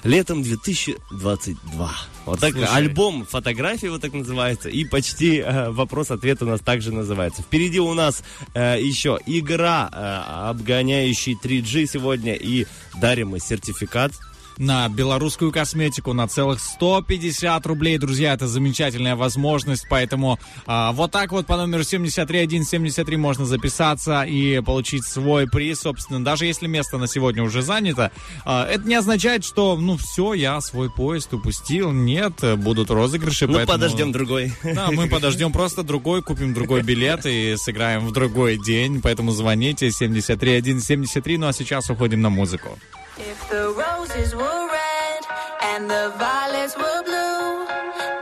[0.03, 1.91] летом 2022.
[2.25, 2.69] Вот так Слушай.
[2.73, 7.41] альбом фотографий вот так называется, и почти э, вопрос-ответ у нас также называется.
[7.41, 8.23] Впереди у нас
[8.53, 12.65] э, еще игра, э, обгоняющий 3G сегодня, и
[12.99, 14.11] дарим мы сертификат.
[14.57, 17.97] На белорусскую косметику на целых 150 рублей.
[17.97, 24.59] Друзья, это замечательная возможность, поэтому а, вот так вот по номеру 73173 можно записаться и
[24.61, 28.11] получить свой приз, собственно, даже если место на сегодня уже занято.
[28.45, 31.91] а, это не означает, что, ну, все, я свой поезд упустил.
[31.91, 34.51] Нет, будут розыгрыши, Ну, поэтому- подождем другой.
[34.63, 39.91] Да, мы подождем просто другой, купим другой билет и сыграем в другой день, поэтому звоните
[39.91, 42.77] 73173, ну а сейчас уходим на музыку.
[43.19, 45.21] If the roses were red
[45.63, 47.65] and the violets were blue,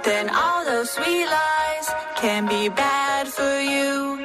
[0.06, 4.16] then all those sweet lies can be bad for you.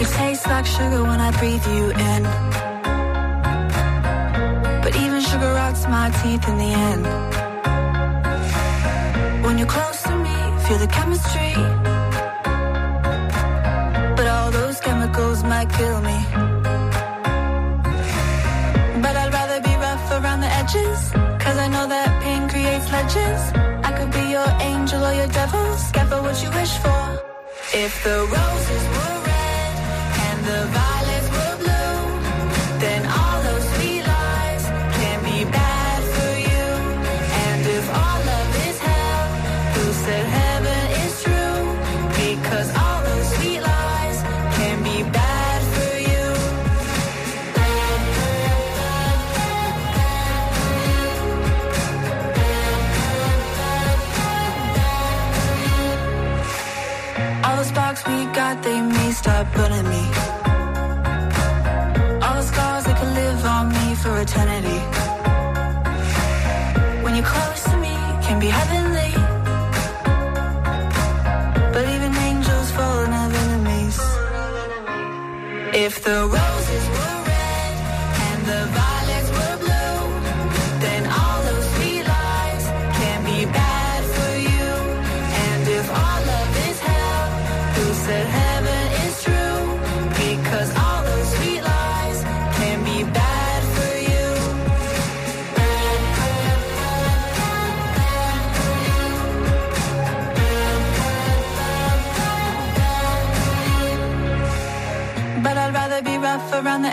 [0.00, 2.22] You taste like sugar when I breathe you in.
[4.82, 7.06] But even sugar rots my teeth in the end.
[9.46, 11.54] When you're close to me, feel the chemistry.
[14.14, 16.31] But all those chemicals might kill me.
[23.14, 23.52] Ledges.
[23.84, 25.76] I could be your angel or your devil.
[25.92, 27.02] Careful what you wish for.
[27.74, 29.74] If the roses were red
[30.26, 31.01] and the violets
[58.54, 60.04] got, they may start burning me.
[62.22, 64.80] All the scars they could live on me for eternity.
[67.02, 67.94] When you're close to me,
[68.26, 69.12] can be heavenly.
[71.72, 73.98] But even angels fall in have enemies.
[75.86, 76.91] If the roses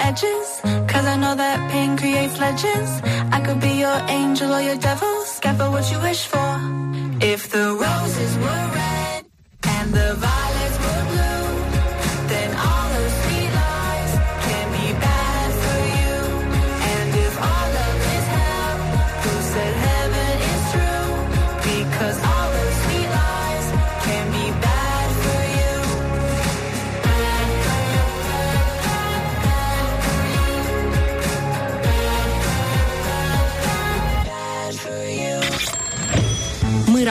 [0.07, 0.47] edges.
[0.91, 2.91] Cause I know that pain creates legends.
[3.31, 5.13] I could be your angel or your devil.
[5.41, 6.51] Careful what you wish for.
[7.21, 9.25] If the roses were red
[9.75, 10.38] and the violets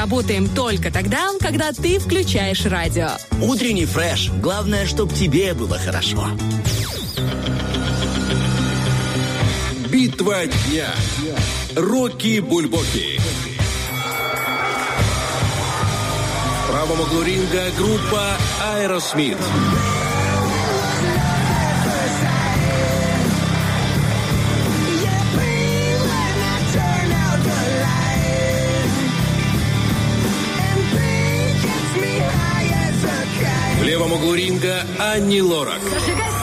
[0.08, 3.10] работаем только тогда, когда ты включаешь радио.
[3.42, 4.30] Утренний фреш.
[4.40, 6.28] Главное, чтобы тебе было хорошо.
[9.90, 10.88] Битва дня.
[11.76, 13.20] Рокки Бульбоки.
[16.62, 19.36] В правом углу ринга группа Аэросмит.
[33.88, 35.80] В левом углу ринга Анни Лорак.
[35.80, 36.37] К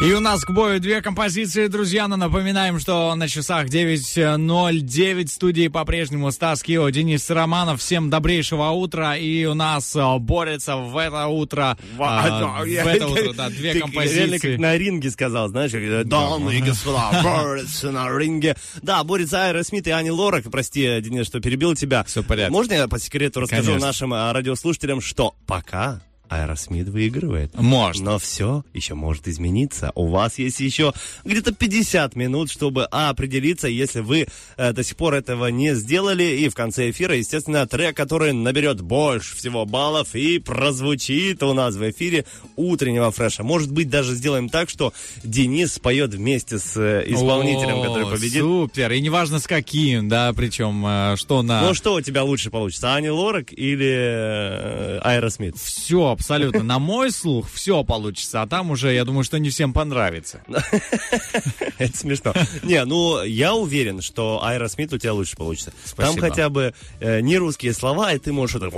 [0.00, 2.06] И у нас к бою две композиции, друзья.
[2.06, 7.80] Но напоминаем, что на часах 9.09 в студии по-прежнему Стас Кио, Денис Романов.
[7.80, 9.16] Всем добрейшего утра.
[9.16, 13.78] И у нас э, борется в это утро, э, в это утро, да, две Ты
[13.78, 14.52] реально композиции.
[14.52, 18.54] как на ринге сказал, знаешь, э, дамы и господа, борются на ринге.
[18.80, 20.44] Да, борется Айра Смит и Ани Лорак.
[20.48, 22.04] Прости, Денис, что перебил тебя.
[22.04, 22.52] Все в порядке.
[22.52, 23.86] Можно я по секрету расскажу Конечно.
[23.88, 27.54] нашим а, радиослушателям, что пока Аэросмит выигрывает.
[27.54, 28.02] Может.
[28.02, 29.92] Но все еще может измениться.
[29.94, 30.92] У вас есть еще
[31.24, 36.24] где-то 50 минут, чтобы а, определиться, если вы э, до сих пор этого не сделали.
[36.24, 41.74] И в конце эфира, естественно, трек, который наберет больше всего баллов и прозвучит у нас
[41.74, 42.24] в эфире
[42.56, 43.42] утреннего фреша.
[43.42, 44.92] Может быть, даже сделаем так, что
[45.24, 48.42] Денис споет вместе с э, исполнителем, О, который победит.
[48.42, 48.92] Супер.
[48.92, 51.62] И неважно с каким, да, причем, э, что на...
[51.62, 55.56] Ну, что у тебя лучше получится, Ани Лорак или э, Аэросмит?
[55.56, 56.62] Все, абсолютно.
[56.62, 60.42] На мой слух все получится, а там уже, я думаю, что не всем понравится.
[61.78, 62.34] Это смешно.
[62.62, 65.70] Не, ну, я уверен, что Аэросмит у тебя лучше получится.
[65.96, 66.20] Там Спасибо.
[66.20, 68.68] хотя бы э, не русские слова, и ты можешь это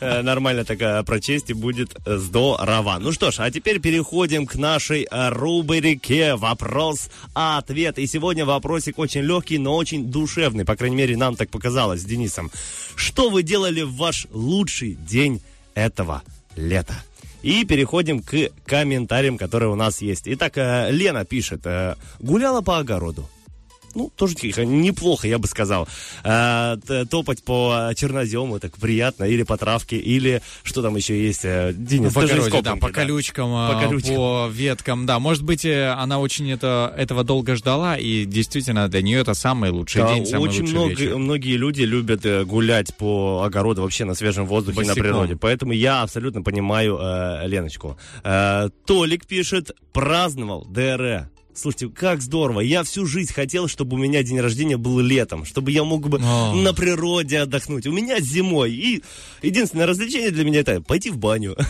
[0.00, 2.98] э, нормально так прочесть, и будет здорово.
[3.00, 7.98] Ну что ж, а теперь переходим к нашей э, рубрике «Вопрос-ответ».
[7.98, 10.64] И сегодня вопросик очень легкий, но очень душевный.
[10.64, 12.50] По крайней мере, нам так показалось с Денисом.
[12.94, 15.42] Что вы делали в ваш лучший день
[15.78, 16.22] этого
[16.56, 16.94] лета?
[17.42, 20.24] И переходим к комментариям, которые у нас есть.
[20.26, 21.60] Итак, э, Лена пишет.
[21.66, 23.28] э, Гуляла по огороду.
[23.94, 25.88] Ну, тоже тихо, неплохо, я бы сказал.
[26.22, 29.24] Т- топать по чернозему, так приятно.
[29.24, 31.44] Или по травке, или что там еще есть.
[31.44, 34.14] э, Денис, по же из огороде, да, по колючкам, По по, колючкам.
[34.16, 35.18] по веткам, да.
[35.18, 39.70] Может быть, э, она очень это, этого долго ждала, и действительно для нее это самый
[39.70, 41.16] лучший Да, день, самый очень лучший много, вечер.
[41.18, 45.02] многие люди любят э, гулять по огороду вообще на свежем воздухе, на Босиком.
[45.02, 45.36] природе.
[45.36, 47.98] Поэтому я абсолютно понимаю э, Леночку.
[48.24, 51.28] Э, Толик пишет, праздновал ДРЭ.
[51.58, 52.60] Слушайте, как здорово.
[52.60, 56.20] Я всю жизнь хотел, чтобы у меня день рождения был летом, чтобы я мог бы
[56.22, 56.54] О.
[56.54, 57.84] на природе отдохнуть.
[57.88, 58.72] У меня зимой.
[58.72, 59.02] И
[59.42, 61.56] единственное развлечение для меня это пойти в баню.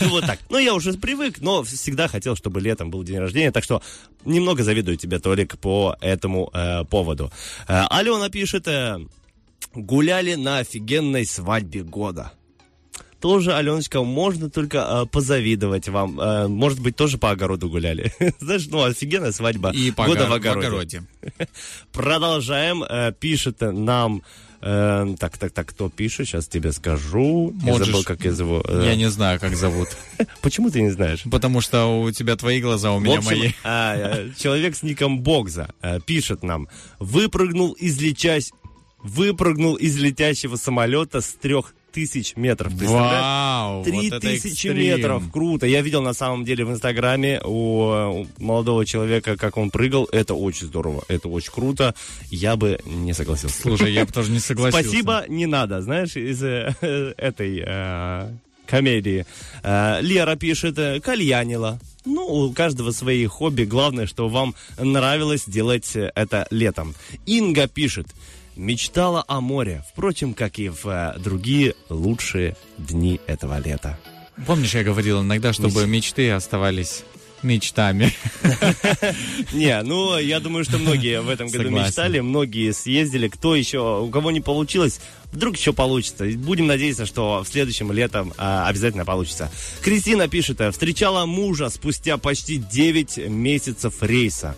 [0.00, 0.38] Вот так.
[0.48, 3.52] Ну, я уже привык, но всегда хотел, чтобы летом был день рождения.
[3.52, 3.82] Так что
[4.24, 7.30] немного завидую тебе, Толик, по этому э, поводу.
[7.68, 8.98] Э, Алена пишет, э,
[9.74, 12.32] гуляли на офигенной свадьбе года.
[13.20, 16.18] Тоже, Аленочка, можно только э, позавидовать вам.
[16.20, 18.12] Э, может быть, тоже по огороду гуляли.
[18.40, 20.66] Знаешь, ну, офигенная свадьба И по года в огороде.
[20.66, 21.02] в огороде.
[21.92, 22.82] Продолжаем.
[22.82, 24.22] Э, пишет нам...
[24.62, 26.28] э, так, так, так, кто пишет?
[26.28, 27.54] Сейчас тебе скажу.
[27.62, 28.62] Я Можешь- забыл, как я зову.
[28.66, 29.88] Э, Я не знаю, как зовут.
[30.42, 31.22] Почему ты не знаешь?
[31.30, 33.50] Потому что у тебя твои глаза, у меня общем, мои.
[33.64, 36.68] а, э, человек с ником Богза э, пишет нам.
[36.98, 38.44] Выпрыгнул из летящ...
[39.02, 42.72] Выпрыгнул из летящего самолета с трех тысяч метров.
[42.72, 45.66] Вау, Три вот тысячи метров, круто.
[45.66, 50.08] Я видел на самом деле в Инстаграме у, э, молодого человека, как он прыгал.
[50.12, 51.94] Это очень здорово, это очень круто.
[52.30, 53.60] Я бы не согласился.
[53.62, 54.88] Слушай, я бы тоже не согласился.
[54.88, 56.74] Спасибо, не надо, знаешь, из э,
[57.16, 58.30] этой э,
[58.70, 59.26] комедии.
[59.62, 61.78] Э, Лера пишет, э, кальянила.
[62.04, 63.64] Ну, у каждого свои хобби.
[63.64, 66.94] Главное, что вам нравилось делать э, это летом.
[67.26, 68.06] Инга пишет,
[68.56, 69.84] мечтала о море.
[69.92, 73.98] Впрочем, как и в э, другие лучшие дни этого лета.
[74.46, 77.04] Помнишь, я говорил иногда, чтобы мечты оставались
[77.42, 78.12] мечтами.
[79.52, 81.86] Не, ну, я думаю, что многие в этом году Согласен.
[81.86, 83.28] мечтали, многие съездили.
[83.28, 85.00] Кто еще, у кого не получилось,
[85.32, 86.26] вдруг еще получится.
[86.36, 89.50] Будем надеяться, что в следующем летом а, обязательно получится.
[89.82, 94.56] Кристина пишет, э, встречала мужа спустя почти 9 месяцев рейса.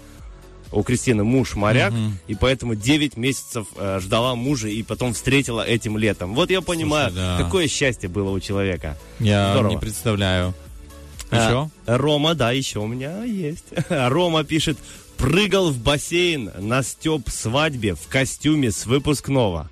[0.72, 1.92] У Кристины муж моряк,
[2.26, 6.34] и поэтому 9 месяцев э, ждала мужа и потом встретила этим летом.
[6.34, 7.38] Вот я понимаю, да.
[7.38, 8.96] какое счастье было у человека.
[9.18, 9.70] Я Здорово.
[9.70, 10.54] не представляю.
[11.30, 11.70] А, Еще?
[11.86, 13.64] Рома, да, еще у меня есть.
[13.88, 14.76] Рома пишет,
[15.16, 19.70] прыгал в бассейн на Степ свадьбе в костюме с выпускного.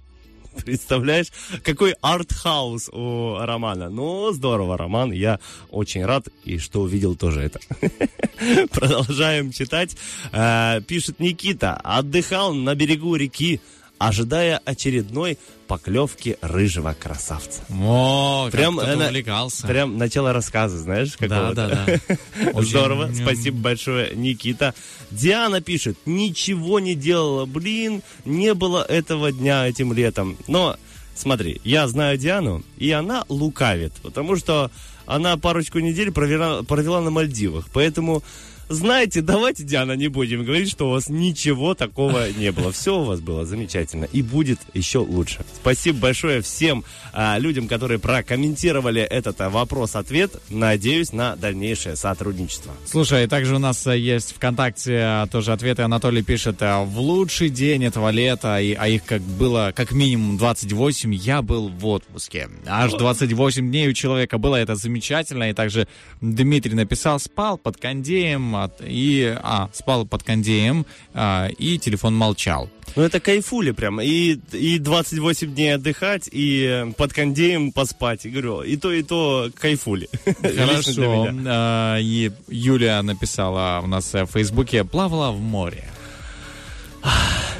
[0.65, 1.29] Представляешь,
[1.63, 3.89] какой арт-хаус у Романа.
[3.91, 5.39] Ну, здорово, Роман, я
[5.71, 7.61] очень рад, и что увидел тоже это.
[8.73, 9.97] Продолжаем читать.
[10.33, 13.61] Э, Пишет Никита, отдыхал на берегу реки,
[14.01, 17.63] ожидая очередной поклевки рыжего красавца.
[17.71, 19.67] О, как Прям, кто-то э, увлекался.
[19.67, 21.55] Прям начало рассказа, знаешь, Да, какого-то.
[21.55, 22.51] да, да.
[22.55, 24.75] Очень, Здорово, спасибо большое, Никита.
[25.11, 30.39] Диана пишет, ничего не делала, блин, не было этого дня этим летом.
[30.49, 30.77] Но,
[31.15, 34.71] смотри, я знаю Диану, и она лукавит, потому что
[35.05, 38.23] она парочку недель провела, провела на Мальдивах, поэтому...
[38.71, 42.71] Знаете, давайте, Диана, не будем говорить, что у вас ничего такого не было.
[42.71, 45.45] Все у вас было замечательно и будет еще лучше.
[45.57, 50.41] Спасибо большое всем а, людям, которые прокомментировали этот а, вопрос-ответ.
[50.51, 52.73] Надеюсь на дальнейшее сотрудничество.
[52.87, 55.83] Слушай, также у нас э, есть ВКонтакте э, тоже ответы.
[55.83, 60.39] Анатолий пишет, э, в лучший день этого лета, и- а их как было как минимум
[60.39, 62.49] 28, я был в отпуске.
[62.69, 65.51] Аж 28 дней у человека было, это замечательно.
[65.51, 65.89] И также
[66.21, 72.69] Дмитрий написал, спал под кондеем, от- и, а, спал под кондеем, а, и телефон молчал.
[72.97, 74.01] Ну, это кайфули прям.
[74.01, 78.27] И, и 28 дней отдыхать, и под кондеем поспать.
[78.27, 80.09] И говорю, и то, и то кайфули.
[80.43, 81.29] Хорошо.
[81.47, 85.85] А, И Юлия написала у нас в Фейсбуке, плавала в море.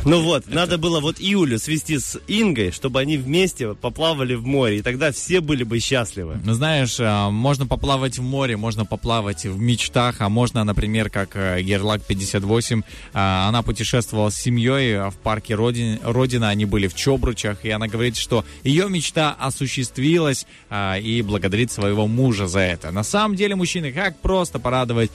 [0.05, 4.79] Ну вот, надо было вот Юлю свести с Ингой, чтобы они вместе поплавали в море,
[4.79, 6.41] и тогда все были бы счастливы.
[6.43, 11.37] Ну, знаешь, а, можно поплавать в море, можно поплавать в мечтах, а можно, например, как
[11.37, 12.83] э, Герлак 58,
[13.13, 17.71] а, она путешествовала с семьей а, в парке Родин- Родина, они были в Чобручах, и
[17.71, 22.91] она говорит, что ее мечта осуществилась и благодарит своего мужа за это.
[22.91, 25.11] На самом деле, мужчины, как просто порадовать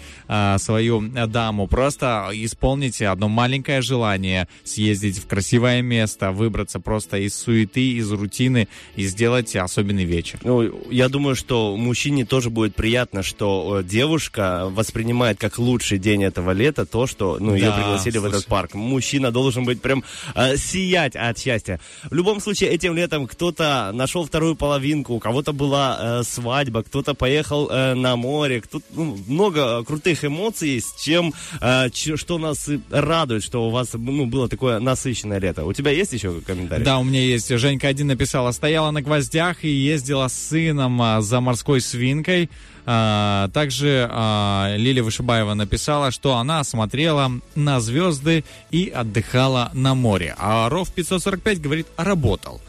[0.57, 7.34] свою э, даму, просто исполнить одно маленькое желание, съездить в красивое место, выбраться просто из
[7.35, 10.39] суеты, из рутины и сделать особенный вечер.
[10.43, 16.23] Ну, я думаю, что мужчине тоже будет приятно, что э, девушка воспринимает как лучший день
[16.23, 18.35] этого лета то, что ну, ее Да, пригласили в слушай.
[18.38, 18.73] этот парк.
[18.76, 20.03] Мужчина должен быть прям
[20.35, 21.80] э, сиять от счастья.
[22.11, 27.14] В любом случае, этим летом кто-то нашел вторую половинку, у кого-то была э, свадьба, кто-то
[27.14, 32.69] поехал э, на море, кто ну, много крутых эмоций, с чем, э, ч- что нас
[32.89, 35.65] радует, что у вас ну, было такое насыщенное лето.
[35.65, 36.83] У тебя есть еще комментарий?
[36.83, 37.49] Да, у меня есть.
[37.57, 42.49] Женька один написала, стояла на гвоздях и ездила с сыном а, за морской свинкой.
[42.85, 50.35] А, также а, Лилия Вышибаева написала, что она смотрела на звезды и отдыхала на море.
[50.37, 52.61] А Ров 545 говорит, работал.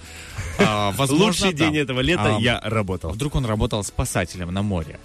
[0.59, 1.67] А, возможно, Лучший да.
[1.67, 3.11] день этого лета А, я работал.
[3.11, 4.99] Вдруг он работал спасателем на море.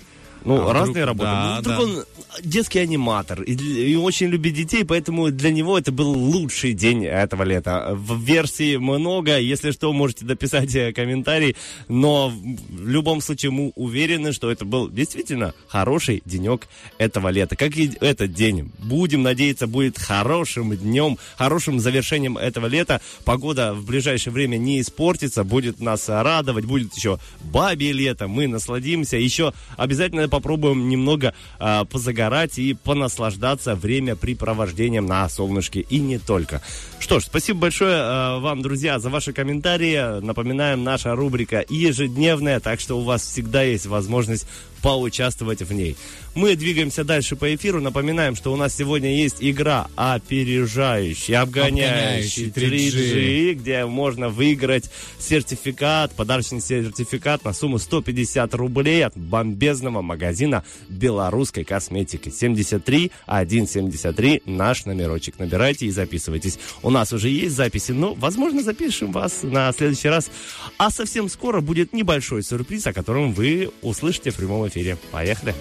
[0.44, 1.30] Ну, А вдруг- разные работы.
[1.30, 1.84] да, Ну, вдруг да.
[1.84, 2.06] он
[2.44, 7.44] детский аниматор и, и очень любит детей, поэтому для него это был лучший день этого
[7.44, 7.90] лета.
[7.94, 11.56] В версии много, если что, можете дописать э, комментарий,
[11.88, 17.56] но в любом случае мы уверены, что это был действительно хороший денек этого лета.
[17.56, 18.72] Как и этот день.
[18.80, 23.00] Будем надеяться, будет хорошим днем, хорошим завершением этого лета.
[23.26, 29.18] Погода в ближайшее время не испортится, будет нас радовать, будет еще бабье лето, мы насладимся.
[29.18, 36.64] Еще обязательно попробуем немного а, позагорать и понаслаждаться времяпрепровождением на солнышке и не только.
[37.00, 40.22] Что ж, спасибо большое а, вам, друзья, за ваши комментарии.
[40.22, 44.48] Напоминаем, наша рубрика ежедневная, так что у вас всегда есть возможность
[44.82, 45.96] поучаствовать в ней.
[46.34, 47.82] Мы двигаемся дальше по эфиру.
[47.82, 54.90] Напоминаем, что у нас сегодня есть игра опережающий, обгоняющий Обгоняющий 3G, где можно выиграть
[55.20, 62.30] сертификат, подарочный сертификат на сумму 150 рублей от бомбезного магазина белорусской косметики.
[62.30, 65.38] 73 173 наш номерочек.
[65.38, 66.60] Набирайте и записывайтесь.
[66.82, 70.32] У нас уже есть записи, но, возможно, запишем вас на следующий раз.
[70.78, 74.71] А совсем скоро будет небольшой сюрприз, о котором вы услышите в прямом эфире.
[74.71, 75.55] Поехали!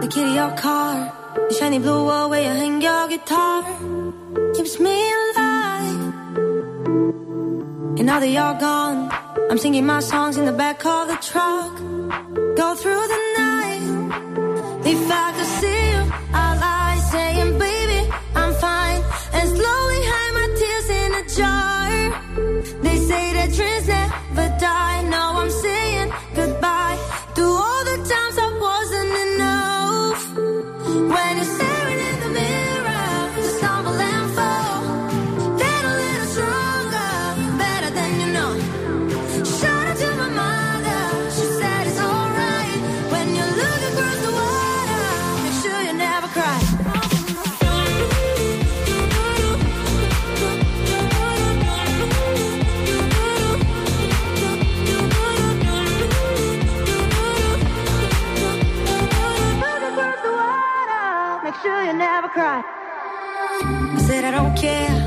[0.00, 1.12] The key to your car,
[1.48, 3.64] the shiny blue wall where you hang your guitar,
[4.54, 6.00] keeps me alive.
[7.98, 9.10] And now that you're gone,
[9.50, 11.76] I'm singing my songs in the back of the truck.
[12.56, 13.82] Go through the night,
[14.84, 15.79] if I could see
[64.31, 65.00] I don't care.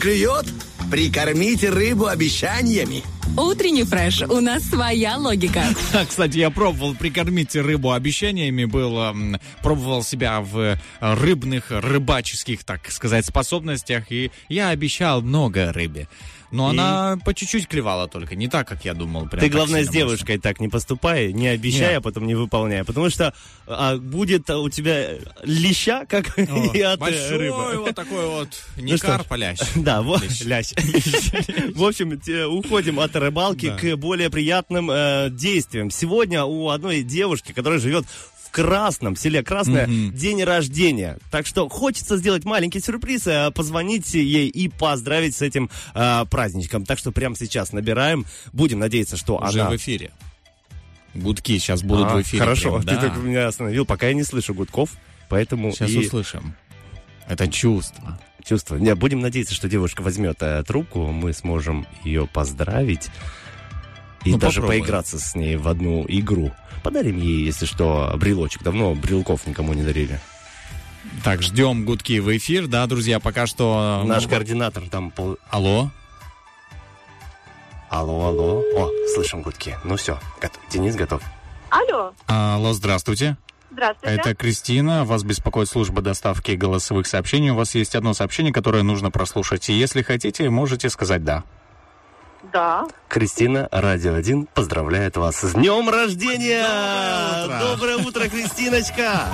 [0.00, 0.46] Клюет?
[0.90, 3.04] Прикормите рыбу обещаниями.
[3.36, 4.22] Утренний фреш.
[4.22, 5.62] У нас своя логика.
[6.08, 8.98] Кстати, я пробовал прикормить рыбу обещаниями, был,
[9.62, 16.08] пробовал себя в э, рыбных, рыбаческих, так сказать, способностях, и я обещал много рыбе.
[16.50, 16.70] Но И?
[16.72, 19.28] она по чуть-чуть клевала только, не так, как я думал.
[19.28, 21.96] прям Ты, главное, с девушкой так не поступай, не обещай, Не.
[21.96, 22.84] а потом не выполняй.
[22.84, 23.32] Потому что
[23.66, 25.10] а, будет у тебя
[25.44, 26.42] леща, как О,
[26.74, 27.76] и от э, большой рыбы.
[27.78, 29.60] вот такой вот, не Ну карп, а лящ.
[29.76, 30.72] Да, вот, лящ.
[31.74, 32.20] В общем,
[32.50, 35.90] уходим от рыбалки к более приятным э, действиям.
[35.90, 38.04] Сегодня у одной девушки, которая живет
[38.39, 40.12] в Красном, в селе Красное, Мгм.
[40.14, 41.18] день рождения.
[41.30, 46.84] Так что хочется сделать маленький сюрприз, э, позвонить ей и поздравить с этим э, праздничком.
[46.84, 48.26] Так что прямо сейчас набираем.
[48.52, 49.70] Будем надеяться, что Уже она...
[49.70, 50.10] в эфире.
[51.14, 52.40] Гудки сейчас будут А, в эфире.
[52.40, 53.00] Хорошо, прям, ты да.
[53.08, 54.90] так меня остановил, пока я не слышу гудков,
[55.28, 56.54] поэтому Сейчас и услышим.
[57.28, 58.18] Это чувство.
[58.44, 58.76] чувство.
[58.76, 63.08] Не, будем надеяться, что девушка возьмет э, трубку, мы сможем ее поздравить
[64.24, 64.82] и Ну, даже попробуем.
[64.82, 66.52] поиграться с ней в одну игру.
[66.82, 68.62] Подарим ей, если что, брелочек.
[68.62, 70.18] Давно брелков никому не дарили.
[71.24, 74.02] Так, ждем гудки в эфир, да, друзья, пока что...
[74.06, 75.10] Наш ну, координатор там...
[75.10, 75.90] пол- Алло?
[77.88, 78.62] Алло, алло.
[78.76, 79.76] О, слышим гудки.
[79.84, 80.60] Ну все, готов.
[80.70, 81.22] Денис готов.
[81.70, 83.36] Алло, Алло, здравствуйте.
[83.70, 84.14] здравствуйте.
[84.16, 85.04] Это Кристина.
[85.04, 87.50] Вас беспокоит служба доставки голосовых сообщений.
[87.50, 89.68] У вас есть одно сообщение, которое нужно прослушать.
[89.70, 91.44] И если хотите, можете сказать «да».
[92.52, 92.86] Да.
[93.08, 96.64] Кристина, Радио 1, поздравляет вас с днем рождения!
[96.64, 97.68] Доброе утро!
[97.68, 99.26] Доброе утро, Кристиночка!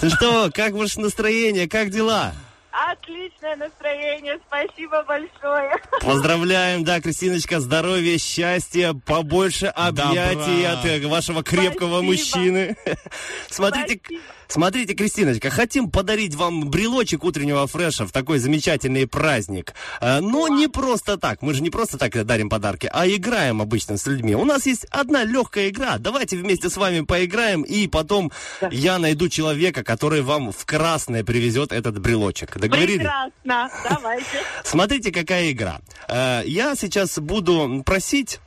[0.00, 2.32] Ну Что, как ваше настроение, как дела?
[2.72, 5.76] Отличное настроение, спасибо большое.
[6.00, 10.80] Поздравляем, да, Кристиночка, здоровья, счастья, побольше объятий Добра.
[10.80, 12.02] от э, вашего крепкого Спасибо.
[12.02, 12.76] мужчины.
[13.50, 14.22] Смотрите, Спасибо.
[14.48, 19.74] смотрите, Кристиночка, хотим подарить вам брелочек утреннего фреша в такой замечательный праздник.
[20.00, 23.98] Э, Но не просто так, мы же не просто так дарим подарки, а играем обычно
[23.98, 24.34] с людьми.
[24.34, 28.32] У нас есть одна легкая игра, давайте вместе с вами поиграем, и потом
[28.70, 32.61] я найду человека, который вам в красное привезет этот брелочек.
[32.62, 32.98] Договорились?
[32.98, 34.26] Прекрасно, давайте.
[34.64, 35.80] Смотрите, какая игра.
[36.08, 38.40] Э, Я сейчас буду просить...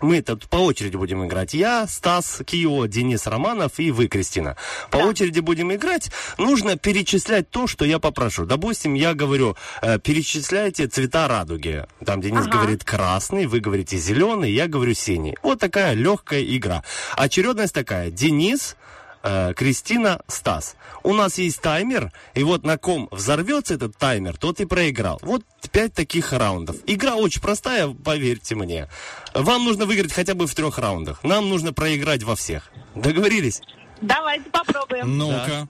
[0.00, 1.54] Мы тут по очереди будем играть.
[1.54, 4.56] Я, Стас Кио, Денис Романов и вы, Кристина.
[4.90, 6.10] По очереди будем играть.
[6.38, 8.44] Нужно перечислять то, что я попрошу.
[8.44, 11.86] Допустим, я говорю, э, перечисляйте цвета радуги.
[12.04, 12.50] Там Денис Ага.
[12.58, 15.36] говорит красный, вы говорите зеленый, я говорю синий.
[15.40, 16.82] Вот такая легкая игра.
[17.16, 18.10] Очередность такая.
[18.10, 18.74] Денис,
[19.22, 20.76] э, Кристина, Стас.
[21.02, 25.18] У нас есть таймер, и вот на ком взорвется этот таймер, тот и проиграл.
[25.22, 26.76] Вот пять таких раундов.
[26.86, 28.88] Игра очень простая, поверьте мне.
[29.34, 31.24] Вам нужно выиграть хотя бы в трех раундах.
[31.24, 32.70] Нам нужно проиграть во всех.
[32.94, 33.62] Договорились?
[34.00, 35.16] Давайте попробуем.
[35.16, 35.68] Ну-ка.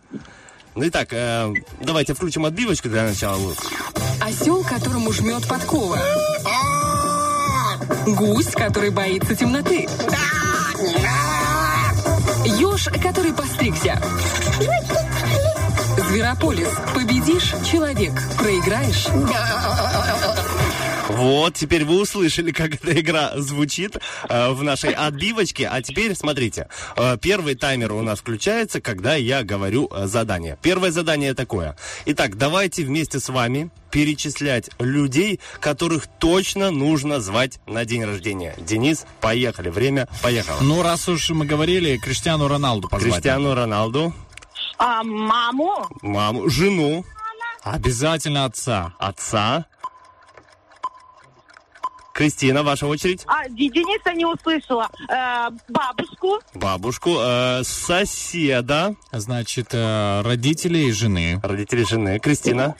[0.74, 3.52] Ну итак, э, давайте включим отбивочку для начала.
[4.20, 5.98] Осел, которому жмет подкова.
[8.06, 9.86] Гусь, который боится темноты.
[12.44, 14.00] Еж, который постригся.
[16.08, 16.68] Зверополис.
[16.94, 18.12] Победишь– человек.
[18.36, 19.06] Проиграешь
[21.08, 23.96] Вот, теперь вы услышали, как эта игра звучит
[24.28, 25.68] э, в нашей отбивочке.
[25.68, 30.58] А теперь смотрите, э, первый таймер у нас включается, когда я говорю э, задание.
[30.62, 31.76] Первое задание такое.
[32.06, 38.54] Итак, давайте вместе с вами перечислять людей, которых точно нужно звать на день рождения.
[38.58, 39.68] Денис, поехали.
[39.68, 40.58] Время поехало.
[40.62, 43.12] Ну, раз уж мы говорили, Криштиану Роналду позвать.
[43.12, 44.14] Криштиану Роналду,
[44.78, 45.86] А, маму?
[46.00, 47.04] маму, жену,
[47.62, 48.92] Обязательно отца.
[48.98, 49.66] отца.
[52.12, 53.24] Кристина, ваша очередь.
[53.26, 54.88] А, Дениса не услышала.
[55.08, 56.40] Э, бабушку?
[56.54, 58.94] Бабушку, э, соседа.
[59.12, 61.40] Значит, э, родителей жены.
[61.42, 62.18] Родители жены.
[62.18, 62.76] Кристина.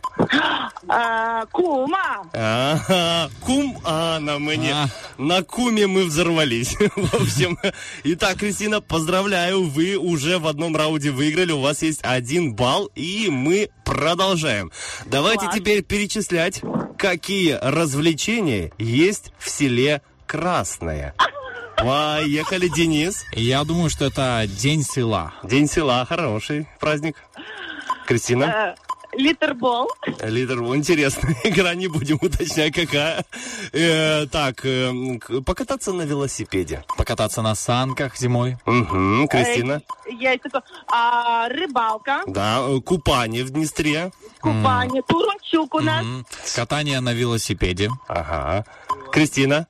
[0.89, 2.27] Э, кума?
[2.33, 4.75] Ага, кум а на мне.
[5.19, 6.77] На куме мы взорвались.
[6.97, 7.59] В общем,
[8.05, 13.29] итак, Кристина, поздравляю, вы уже в одном раунде выиграли, у вас есть один балл, и
[13.31, 14.73] мы продолжаем.
[15.07, 15.57] Давайте Класс.
[15.57, 16.63] теперь перечислять,
[17.03, 21.15] какие развлечения есть в селе Красное.
[21.77, 23.25] Поехали, Денис.
[23.33, 25.35] Я думаю, что это День села.
[25.43, 27.17] День села, хороший праздник.
[28.07, 28.77] Кристина?
[29.13, 29.89] Литербол?
[30.23, 33.25] Лидер, интересная игра, не будем уточнять, какая.
[33.73, 34.91] Э, так, э,
[35.45, 36.85] покататься на велосипеде.
[36.97, 38.57] Покататься на санках зимой.
[38.67, 39.83] Угу, Кристина.
[40.07, 40.63] Э, есть такое.
[40.91, 42.23] А, рыбалка?
[42.27, 44.13] Да, э, купание в Днестре.
[44.41, 45.03] Купание?
[45.03, 46.03] Турунчук у нас?
[46.03, 47.91] М, Катание на велосипеде.
[48.09, 48.65] Ага.
[49.13, 49.67] Кристина.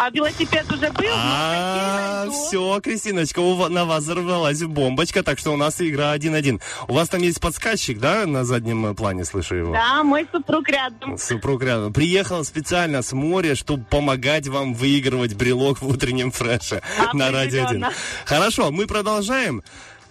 [0.00, 1.10] А велосипед уже был?
[1.12, 6.60] А, все, Кристиночка, на вас взорвалась бомбочка, так что у нас игра 1-1.
[6.86, 9.72] У вас там есть подсказчик, да, на заднем плане, слышу его?
[9.72, 11.18] Да, мой супруг рядом.
[11.18, 11.92] Супруг рядом.
[11.92, 16.80] Приехал специально с моря, чтобы помогать вам выигрывать брелок в утреннем фреше
[17.12, 17.64] на Радио 1.
[17.64, 17.92] Определенно.
[18.24, 19.64] Хорошо, мы продолжаем.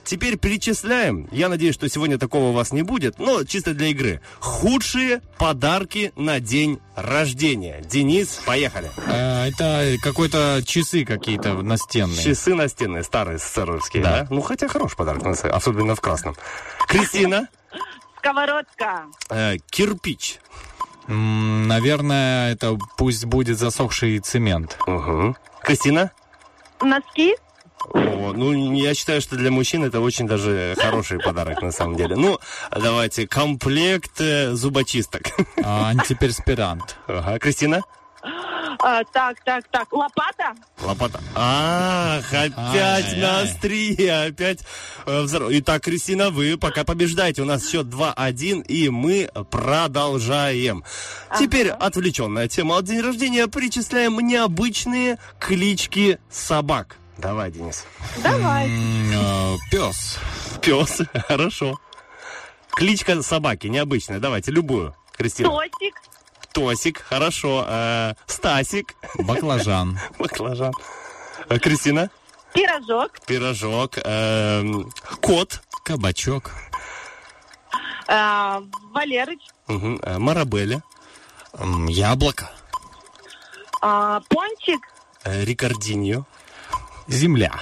[0.07, 1.27] Теперь перечисляем.
[1.31, 4.21] Я надеюсь, что сегодня такого у вас не будет, но чисто для игры.
[4.39, 7.81] Худшие подарки на день рождения.
[7.81, 8.89] Денис, поехали.
[9.05, 12.23] Э, Это какой-то часы какие-то настенные.
[12.23, 14.21] Часы настенные, старые СССРовские, да?
[14.21, 14.27] Да.
[14.29, 16.37] Ну, хотя хороший подарок, особенно в красном.
[16.87, 17.49] Кристина,
[18.19, 19.07] Сковородка.
[19.29, 20.39] э, кирпич.
[21.09, 24.77] М, Наверное, это пусть будет засохший цемент.
[24.87, 25.35] Угу.
[25.63, 26.11] Кристина?
[26.81, 27.35] Носки?
[27.93, 32.15] О, ну, я считаю, что для мужчин это очень даже хороший подарок на самом деле.
[32.15, 32.39] Ну,
[32.71, 35.23] давайте, комплект э, зубочисток.
[35.63, 36.97] А, Антиперспирант.
[37.07, 37.81] Ага, Кристина?
[38.79, 39.91] А, так, так, так.
[39.91, 40.53] Лопата?
[40.81, 41.19] Лопата.
[41.35, 43.21] Ах, опять Ай-яй-яй.
[43.21, 44.59] на острие, опять
[45.05, 47.41] э, Итак, Кристина, вы пока побеждаете.
[47.41, 50.83] У нас счет 2-1, и мы продолжаем.
[51.39, 53.47] Теперь отвлеченная тема от день рождения.
[53.47, 56.97] Причисляем необычные клички собак.
[57.17, 57.85] Давай, Денис.
[58.23, 58.69] Давай.
[58.69, 60.17] Э, Пес.
[60.61, 61.79] Пес, хорошо.
[62.71, 64.19] Кличка собаки необычная.
[64.19, 64.95] Давайте, любую.
[65.13, 65.49] Кристина.
[65.49, 65.95] Тосик?
[66.53, 67.65] Тосик, хорошо.
[67.67, 68.95] Э, Стасик.
[69.15, 69.99] Баклажан.
[70.19, 70.73] Баклажан.
[71.49, 72.09] Э, Кристина.
[72.53, 73.19] Пирожок?
[73.25, 73.97] Пирожок.
[74.03, 74.91] эм,
[75.21, 75.61] Кот.
[75.83, 76.51] Кабачок.
[78.07, 78.61] А,
[78.93, 79.39] Валерыч?
[79.67, 80.81] Э, Марабеля.
[81.87, 82.49] Яблоко.
[83.81, 84.81] А, пончик?
[85.23, 86.25] э, Рикардиньо.
[87.07, 87.53] Земля.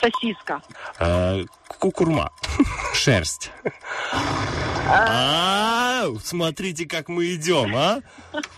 [0.00, 0.60] Сосиска?
[1.00, 1.44] э,
[1.78, 2.30] Кукурма.
[2.94, 3.50] Шерсть.
[4.90, 8.00] А, смотрите, как мы идем, а?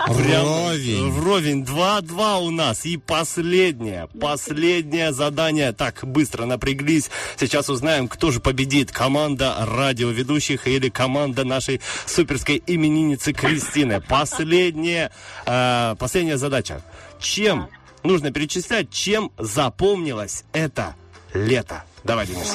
[0.07, 1.11] Вровень.
[1.11, 1.63] Вровень.
[1.65, 2.87] 2-2 у нас.
[2.87, 5.73] И последнее, последнее задание.
[5.73, 7.11] Так, быстро напряглись.
[7.37, 8.93] Сейчас узнаем, кто же победит.
[8.93, 14.01] Команда радиоведущих или команда нашей суперской именинницы Кристины.
[14.01, 15.11] Последняя,
[15.47, 16.83] э, последняя задача.
[17.19, 17.69] Чем
[18.03, 20.95] нужно перечислять, чем запомнилось это
[21.35, 21.85] лето?
[22.05, 22.55] Давай, Денис.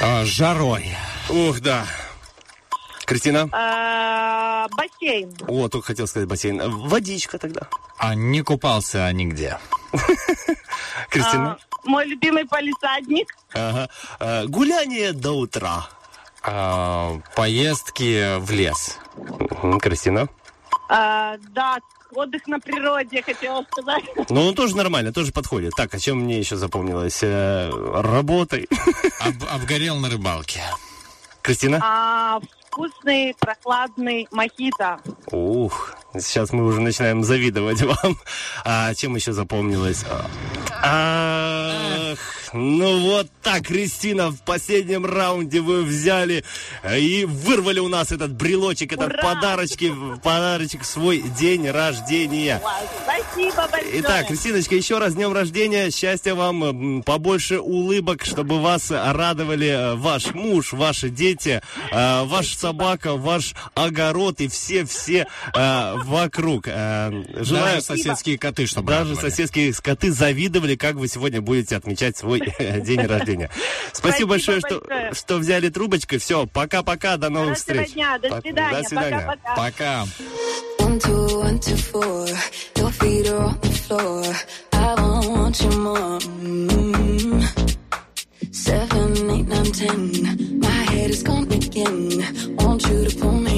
[0.00, 0.96] А, Жарой.
[1.28, 1.84] Ух, да.
[3.04, 3.48] Кристина?
[3.52, 5.34] А, бассейн?
[5.48, 6.60] О, только хотел сказать бассейн.
[6.88, 7.62] Водичка тогда.
[7.98, 9.58] А не купался нигде.
[11.10, 11.52] Кристина?
[11.52, 13.34] А, мой любимый полисадник?
[14.48, 15.88] Гуляние до утра.
[16.42, 18.98] А, Поездки в лес.
[19.82, 20.28] Кристина?
[20.92, 21.78] А, да,
[22.10, 24.02] отдых на природе, я хотела сказать.
[24.28, 25.72] Ну, он тоже нормально, тоже подходит.
[25.76, 27.20] Так, о чем мне еще запомнилось?
[27.22, 27.70] Э,
[28.02, 28.68] работой.
[29.20, 30.60] Об- обгорел на рыбалке.
[31.42, 31.78] Кристина?
[31.80, 34.98] А, вкусный, прохладный мохито.
[35.30, 38.18] Ух, сейчас мы уже начинаем завидовать вам.
[38.64, 40.04] А чем еще запомнилось?
[40.82, 42.18] Ах,
[42.52, 46.44] ну вот так, Кристина, в последнем раунде вы взяли
[46.84, 49.22] и вырвали у нас этот брелочек, этот Ура!
[49.22, 49.92] подарочки,
[50.22, 52.60] подарочек в свой день рождения.
[53.04, 54.00] Спасибо большое.
[54.00, 55.90] Итак, Кристиночка, еще раз днем рождения.
[55.90, 61.62] Счастья вам, побольше улыбок, чтобы вас радовали э, ваш муж, ваши дети,
[61.92, 66.64] э, ваша собака, ваш огород и все-все э, вокруг.
[66.66, 72.16] Э, Желаю Даже соседские коты, чтобы Даже соседские коты завидовали, как вы сегодня будете отмечать
[72.16, 73.50] свой день рождения.
[73.92, 74.60] Спасибо большое,
[75.12, 76.18] что, взяли трубочку.
[76.18, 77.92] Все, пока-пока, до новых встреч.
[77.94, 78.82] До свидания.
[78.82, 79.38] До свидания.
[79.56, 80.04] Пока.
[80.80, 82.26] One, two, one, two, four.
[82.76, 84.24] Your feet are on the floor.
[84.72, 84.94] I
[85.28, 86.18] want you more.
[86.18, 87.70] Mm.
[88.50, 90.58] Seven, eight, nine, ten.
[90.60, 92.56] My head is gone again.
[92.56, 93.49] Want you to pull me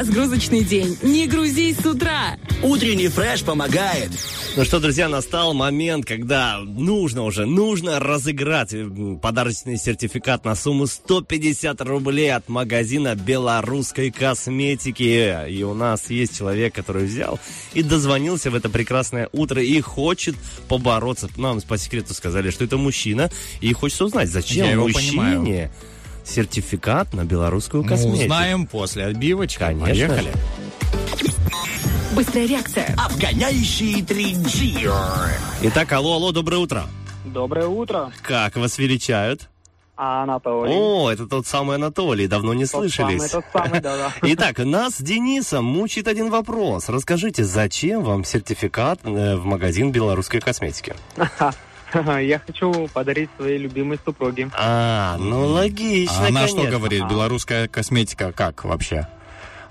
[0.00, 0.96] разгрузочный день.
[1.02, 2.38] Не грузись с утра.
[2.62, 4.10] Утренний фреш помогает.
[4.56, 10.86] Ну что, друзья, настал момент, когда нужно уже, нужно разыграть м, подарочный сертификат на сумму
[10.86, 15.48] 150 рублей от магазина белорусской косметики.
[15.50, 17.38] И у нас есть человек, который взял
[17.74, 20.34] и дозвонился в это прекрасное утро и хочет
[20.66, 21.28] побороться.
[21.36, 25.70] Нам по секрету сказали, что это мужчина, и хочется узнать, зачем Я его мужчине понимаю.
[26.30, 28.22] Сертификат на белорусскую Ну, косметику.
[28.24, 29.58] узнаем после отбивочки.
[29.58, 30.32] Конечно Поехали.
[32.14, 32.94] Быстрая реакция.
[32.98, 34.90] Обгоняющий 3G.
[35.62, 36.84] Итак, алло, алло, доброе утро.
[37.24, 39.48] Доброе утро, Как вас величают?
[39.96, 40.72] Анатолий.
[40.74, 43.28] О, это тот самый Анатолий, давно не Тот слышались.
[43.30, 44.12] самый, тот самый, да-да.
[44.22, 46.88] Итак, нас с Денисом мучает один вопрос.
[46.88, 50.94] Расскажите, зачем вам сертификат э, в магазин белорусской косметики?
[52.20, 54.50] Я хочу подарить своей любимой супруге.
[54.58, 56.78] А, ну логично, А она что конечно.
[56.78, 57.04] говорит?
[57.08, 59.06] Белорусская косметика как вообще?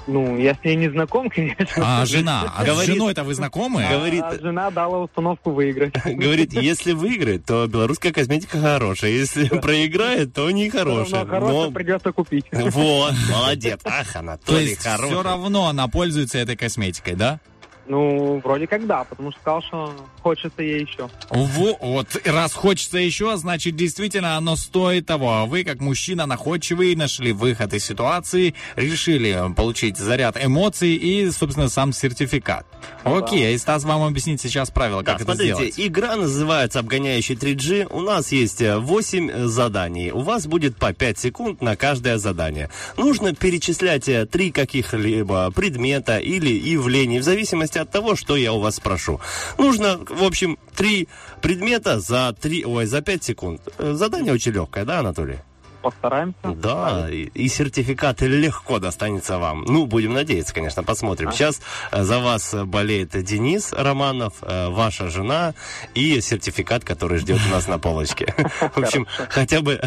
[0.08, 1.68] Ну, я с ней не знаком, конечно.
[2.02, 2.52] А жена?
[2.58, 3.86] А с Говорит- женой-то вы знакомы?
[3.88, 5.94] Говорит, А жена дала установку выиграть.
[6.04, 9.12] говорит, если выиграет, то белорусская косметика хорошая.
[9.12, 11.26] Если проиграет, то не хорошая.
[11.26, 12.46] Но хорошее Но- придется купить.
[12.52, 13.80] Вот, молодец.
[13.86, 15.10] Ах, То Анатолий есть хороший.
[15.12, 17.40] все равно она пользуется этой косметикой, да?
[17.88, 21.10] Ну, вроде как да, потому что сказал, что хочется ей еще.
[21.30, 25.32] Во- вот раз хочется еще, значит действительно оно стоит того.
[25.34, 31.70] А вы, как мужчина находчивый, нашли выход из ситуации, решили получить заряд эмоций и, собственно,
[31.70, 32.66] сам сертификат.
[33.04, 35.74] Окей, Стас вам объяснит сейчас правила, Да, как это смотрите, сделать.
[35.78, 37.88] игра называется «Обгоняющий 3G».
[37.92, 40.12] У нас есть 8 заданий.
[40.12, 42.70] У вас будет по 5 секунд на каждое задание.
[42.98, 48.60] Нужно перечислять э, три каких-либо предмета или явлений, в зависимости от того, что я у
[48.60, 49.20] вас спрошу.
[49.58, 51.08] Нужно, в общем, три
[51.42, 53.62] предмета за, 3, ой, за 5 секунд.
[53.78, 55.40] Э, Задание очень легкое, да, Анатолий?
[55.82, 56.38] постараемся.
[56.44, 59.64] Да, и, и сертификат легко достанется вам.
[59.64, 61.30] Ну, будем надеяться, конечно, посмотрим.
[61.30, 61.32] А.
[61.32, 65.54] Сейчас э, за вас э, болеет Денис Романов, ваша жена
[65.96, 68.36] и сертификат, который ждет у нас на полочке.
[68.76, 69.80] В общем, хотя бы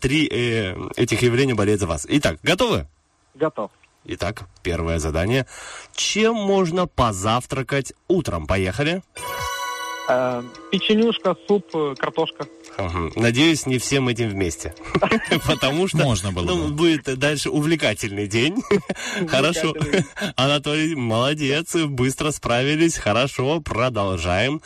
[0.00, 2.04] три этих явления болеют за вас.
[2.08, 2.88] Итак, готовы?
[3.34, 3.70] Готов.
[4.04, 5.46] Итак, первое задание.
[5.94, 8.46] Чем можно позавтракать утром?
[8.46, 9.02] Поехали.
[10.08, 10.42] Э,
[10.72, 12.46] печенюшка, суп, э, картошка.
[13.14, 14.74] Надеюсь, не всем этим вместе.
[15.46, 16.74] Потому что Можно было ну, бы.
[16.74, 18.60] будет дальше увлекательный день.
[19.28, 19.74] Хорошо.
[20.36, 22.96] Анатолий, молодец, быстро справились.
[22.98, 24.60] Хорошо, продолжаем.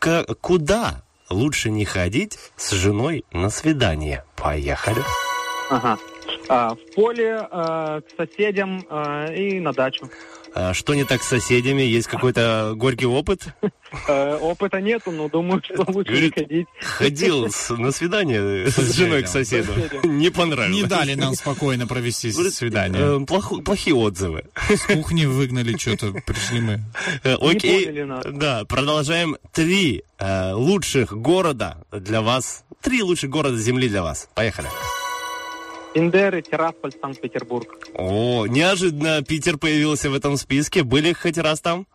[0.00, 4.24] К- Куда лучше не ходить с женой на свидание?
[4.34, 5.02] Поехали.
[5.70, 5.98] Ага.
[6.54, 10.10] А, в поле, э, к соседям э, и на дачу.
[10.54, 11.80] А Что не так с соседями?
[11.80, 13.40] Есть какой-то горький опыт?
[14.06, 16.66] Э, опыта нету, но думаю, что лучше не ходить.
[16.82, 19.72] Ходил на свидание с женой к соседу.
[20.02, 20.76] Не понравилось.
[20.82, 23.22] Не дали нам спокойно провести свидание.
[23.22, 24.44] э, Плохие отзывы.
[24.68, 26.80] С кухни выгнали что-то, пришли мы.
[27.24, 29.38] Э, Окей, да, продолжаем.
[29.52, 32.64] Три лучших города для вас.
[32.82, 34.28] Три лучших города Земли для вас.
[34.34, 34.68] Поехали.
[35.94, 37.78] Индеры, Тирасполь, Санкт-Петербург.
[37.94, 40.82] О, неожиданно Питер появился в этом списке.
[40.82, 41.86] Были хоть раз там?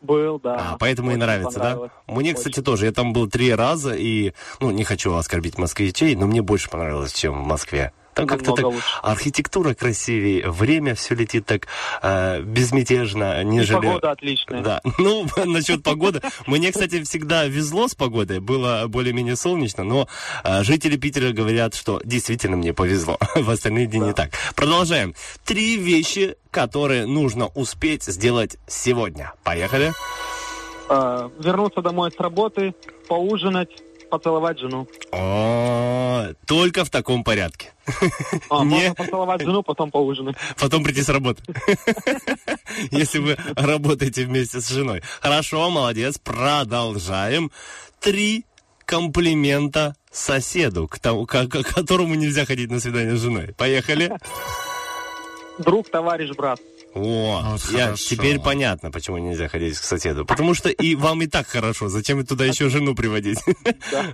[0.00, 0.72] Был, да.
[0.72, 1.78] А, поэтому и Очень нравится, да?
[2.06, 2.86] Мне, кстати, тоже.
[2.86, 7.14] Я там был три раза, и, ну, не хочу оскорбить москвичей, но мне больше понравилось,
[7.14, 7.92] чем в Москве.
[8.14, 8.84] Там как-то так лучше.
[9.02, 11.66] архитектура красивее, время все летит так
[12.02, 13.76] э, безмятежно, И нежели...
[13.76, 14.62] погода отличная.
[14.62, 16.20] Да, ну, насчет погоды.
[16.46, 20.08] Мне, кстати, всегда везло с погодой, было более-менее солнечно, но
[20.44, 23.18] э, жители Питера говорят, что действительно мне повезло.
[23.34, 24.30] В остальные дни не так.
[24.54, 25.14] Продолжаем.
[25.44, 29.32] Три вещи, которые нужно успеть сделать сегодня.
[29.42, 29.92] Поехали.
[30.88, 32.74] Э, вернуться домой с работы,
[33.08, 33.70] поужинать,
[34.10, 34.86] поцеловать жену.
[35.12, 37.72] О, только в таком порядке.
[38.50, 38.70] А, Не.
[38.76, 40.36] можно поцеловать жену, потом поужинать.
[40.58, 41.42] Потом прийти с работы.
[42.90, 45.02] Если вы работаете вместе с женой.
[45.20, 46.18] Хорошо, молодец.
[46.18, 47.50] Продолжаем.
[48.00, 48.44] Три
[48.84, 53.54] комплимента соседу, к тому, к- к которому нельзя ходить на свидание с женой.
[53.56, 54.12] Поехали.
[55.58, 56.60] Друг, товарищ, брат.
[56.94, 58.14] О, Вот я, хорошо.
[58.14, 60.24] теперь понятно, почему нельзя ходить к соседу.
[60.24, 61.88] Потому что и вам и так хорошо.
[61.88, 63.38] Зачем туда еще жену приводить?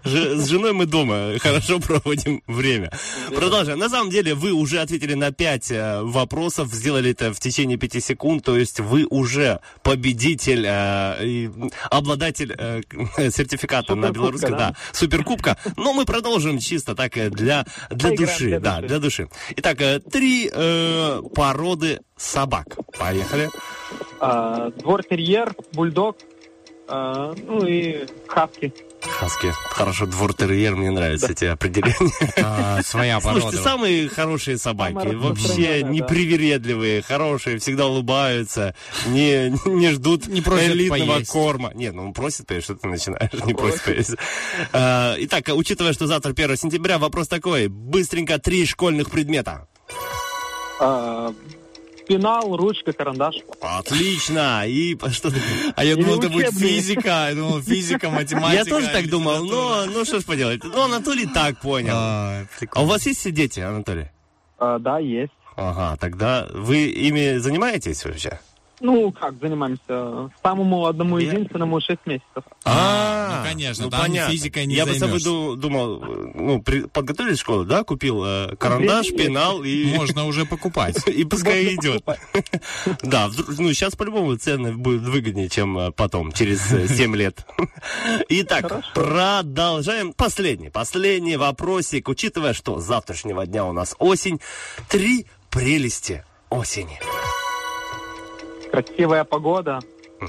[0.04, 2.90] Ж- С женой мы дома хорошо проводим время.
[3.34, 3.78] Продолжаем.
[3.78, 8.00] На самом деле вы уже ответили на пять э, вопросов, сделали это в течение пяти
[8.00, 11.50] секунд, то есть вы уже победитель, э, и
[11.90, 12.80] обладатель э,
[13.30, 14.58] сертификата на белорусском, да?
[14.70, 15.58] да, суперкубка.
[15.76, 18.88] Но мы продолжим чисто так для, для Поиграем души, для да, души.
[18.88, 19.28] для души.
[19.56, 19.78] Итак,
[20.10, 22.69] три э, породы собак.
[22.98, 23.48] Поехали.
[24.20, 26.16] Э, двор-терьер, бульдог,
[26.88, 28.72] э, ну и хаски.
[29.02, 29.50] Хаски.
[29.70, 31.96] Хорошо, двор-терьер, мне нравятся эти определения.
[32.36, 33.62] А, своя Слушайте, порода.
[33.62, 35.88] самые хорошие собаки, Самые вообще распространенные, да.
[35.88, 38.74] непривередливые, хорошие, всегда улыбаются,
[39.06, 41.30] не, не ждут Не элитного поесть.
[41.30, 41.72] корма.
[41.74, 44.16] Нет, ну он просит поесть, что ты начинаешь, не просит поесть.
[44.74, 47.68] А, Итак, учитывая, что завтра 1 сентября, вопрос такой.
[47.68, 49.66] Быстренько три школьных предмета.
[50.78, 51.32] Э,
[52.10, 53.36] пенал, ручка, карандаш.
[53.60, 54.64] Отлично.
[54.66, 55.36] И что ты...
[55.76, 57.28] А я думал, это будет физика.
[57.28, 58.52] Я думал, физика, математика.
[58.52, 60.60] Я тоже так думал, но ну что ж поделать.
[60.64, 61.94] Ну, Анатолий так понял.
[61.94, 62.42] А,
[62.72, 64.08] А у вас есть все дети, Анатолий?
[64.58, 65.32] Э, да, есть.
[65.54, 68.40] Ага, тогда вы ими занимаетесь вообще?
[68.80, 70.30] Ну, как занимаемся?
[70.42, 72.44] Самому одному единственному 6 месяцев.
[72.64, 74.32] А, ну, конечно, ну, там понятно.
[74.32, 78.56] физикой не Я бы с собой думал, э, ну, при- подготовили школу, да, купил э,
[78.56, 79.84] карандаш, пенал и...
[79.96, 80.96] Можно уже покупать.
[81.06, 82.04] И пускай идет.
[83.02, 83.28] Да,
[83.58, 87.46] ну сейчас по-любому цены будут выгоднее, чем э, потом, через 7 лет.
[88.28, 90.12] Итак, продолжаем.
[90.12, 92.08] Последний, последний вопросик.
[92.08, 94.40] Учитывая, что с завтрашнего дня у нас осень,
[94.88, 96.98] три прелести осени.
[98.70, 99.80] Красивая погода,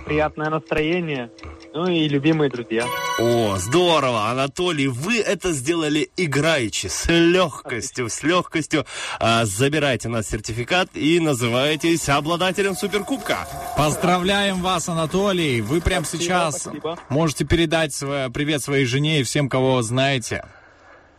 [0.06, 1.30] приятное настроение,
[1.74, 2.86] ну и любимые друзья.
[3.20, 8.86] О, здорово, Анатолий, вы это сделали играючи, с легкостью, с легкостью.
[9.20, 13.48] А, забирайте у нас сертификат и называетесь обладателем суперкубка.
[13.78, 15.62] Поздравляем вас, Анатолий.
[15.62, 16.98] Вы прямо Спасибо, сейчас спасибо.
[17.10, 20.44] можете передать свой- привет своей жене и всем, кого знаете.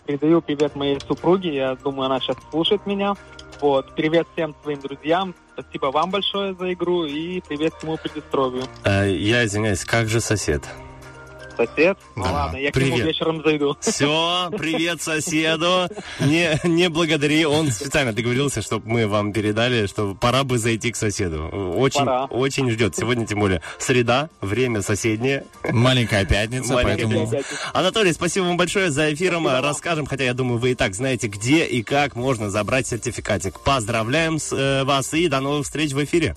[0.07, 3.15] Передаю привет моей супруге, я думаю, она сейчас слушает меня.
[3.61, 8.65] Вот, привет всем своим друзьям, спасибо вам большое за игру и привет всему Приднестровью.
[8.85, 10.69] Э, я извиняюсь, как же сосед?
[11.57, 11.99] Сосед?
[12.17, 13.07] Ну Да, ладно, я к нему привет.
[13.07, 13.77] вечером зайду.
[13.81, 15.89] Все, привет соседу.
[16.21, 17.45] Не, не благодари.
[17.47, 21.49] Он специально договорился, чтобы мы вам передали, что пора бы зайти к соседу.
[21.77, 22.25] Очень, Пора.
[22.27, 22.97] очень ждет.
[22.97, 25.45] Сегодня, тем более, среда, время соседнее.
[25.71, 27.31] Маленькая пятница, Маленькая поэтому...
[27.31, 27.49] пятница.
[27.73, 29.47] Анатолий, спасибо вам большое за эфиром.
[29.49, 33.61] Расскажем, хотя я думаю, вы и так знаете, где и как можно забрать сертификатик.
[33.61, 36.37] Поздравляем с, э, вас и до новых встреч в эфире.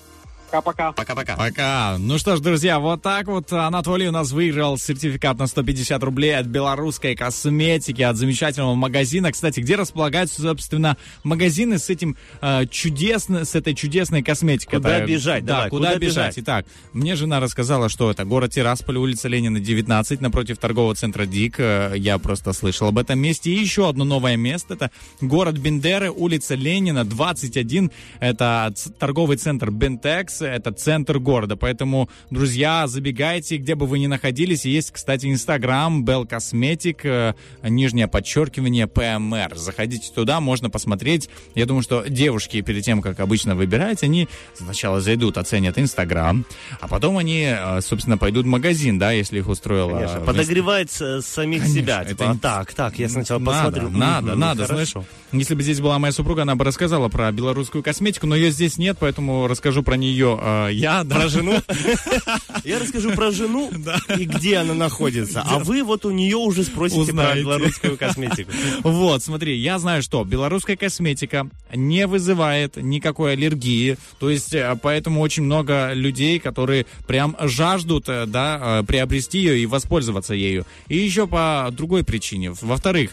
[0.62, 0.94] Пока-пока.
[0.94, 1.36] Пока-пока.
[1.36, 1.98] Пока.
[2.00, 6.38] Ну что ж, друзья, вот так вот Анатолий у нас выиграл сертификат на 150 рублей
[6.38, 9.32] от белорусской косметики, от замечательного магазина.
[9.34, 14.80] Кстати, где располагаются, собственно, магазины с этим э, чудесно, с этой чудесной косметикой?
[14.80, 15.44] Куда Это- бежать?
[15.44, 16.16] Да, Давай, куда, куда бежать?
[16.16, 16.40] бежать?
[16.40, 21.56] Итак, мне жена рассказала, что это город Тирасполь, улица Ленина, 19, напротив торгового центра ДИК.
[21.60, 23.52] Э, Я просто слышал об этом месте.
[23.52, 27.92] И еще одно новое место, это город Бендеры, улица Ленина, 21.
[28.22, 31.56] Это торговый центр Бентекс, это центр города.
[31.56, 34.66] Поэтому, друзья, забегайте, где бы вы ни находились.
[34.66, 37.34] Есть, кстати, Инстаграм, Bell Cosmetic, э,
[37.68, 39.56] нижнее подчеркивание, ПМР.
[39.56, 41.30] Заходите туда, можно посмотреть.
[41.56, 46.46] Я думаю, что девушки перед тем, как обычно выбирать, они сначала зайдут, оценят Инстаграм,
[46.80, 49.92] а потом они, э, собственно, пойдут в магазин, да, если их устроило.
[49.98, 52.02] Конечно, подогревать с- самих Конечно, себя.
[52.02, 53.90] это Типа, не- а так, так, я сначала надо, посмотрю.
[53.98, 54.86] Надо, Мгм, надо, хорошо.
[55.02, 55.08] знаешь.
[55.32, 58.78] Если бы здесь была моя супруга, она бы рассказала про белорусскую косметику, но ее здесь
[58.78, 61.04] нет, поэтому расскажу про нее э, я.
[61.04, 61.62] Про жену?
[62.64, 63.72] Я расскажу про жену
[64.18, 65.44] и где она находится.
[65.46, 68.52] А вы вот у нее уже спросите про белорусскую косметику.
[68.84, 75.22] Вот, смотри, я знаю, что белорусская косметика не вызывает никакой аллергии, то есть э, поэтому
[75.22, 80.66] очень много людей, которые прям жаждут, э, да, э, приобрести ее и воспользоваться ею.
[80.88, 82.52] И еще по другой причине.
[82.62, 83.12] Во-вторых,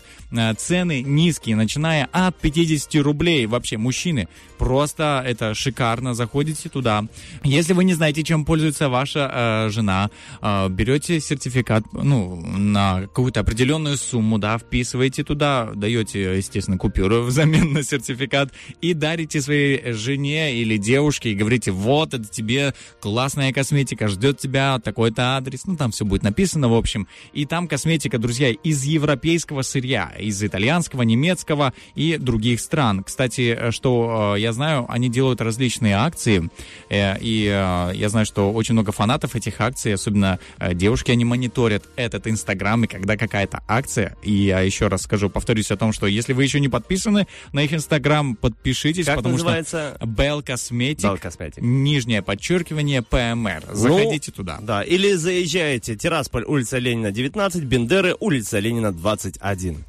[0.57, 3.47] цены низкие, начиная от 50 рублей.
[3.47, 4.29] Вообще, мужчины,
[4.59, 6.15] просто это шикарно.
[6.15, 7.05] Заходите туда.
[7.45, 10.11] Если вы не знаете, чем пользуется ваша э, жена,
[10.41, 17.73] э, берете сертификат, ну, на какую-то определенную сумму, да, вписываете туда, даете, естественно, купюру взамен
[17.73, 24.09] на сертификат и дарите своей жене или девушке и говорите, вот, это тебе классная косметика,
[24.09, 27.07] ждет тебя такой-то адрес, ну, там все будет написано, в общем.
[27.33, 33.05] И там косметика, друзья, из европейского сырья, из итальянского, немецкого и других стран.
[33.05, 36.49] Кстати, э, что э, я знаю, они делают различные акции,
[36.89, 40.39] э, и я знаю, что очень много фанатов этих акций, особенно
[40.73, 45.71] девушки, они мониторят этот Инстаграм, и когда какая-то акция, и я еще раз скажу, повторюсь
[45.71, 49.95] о том, что если вы еще не подписаны на их Инстаграм, подпишитесь, Как потому называется?
[49.97, 51.61] что Bell Cosmetic, Bell Cosmetic.
[51.61, 53.65] нижнее подчеркивание ПМР.
[53.69, 54.59] Ну, Заходите туда.
[54.63, 55.97] Да, или заезжаете.
[55.97, 59.85] Тирасполь, улица Ленина, 19, Бендеры, улица Ленина, 21.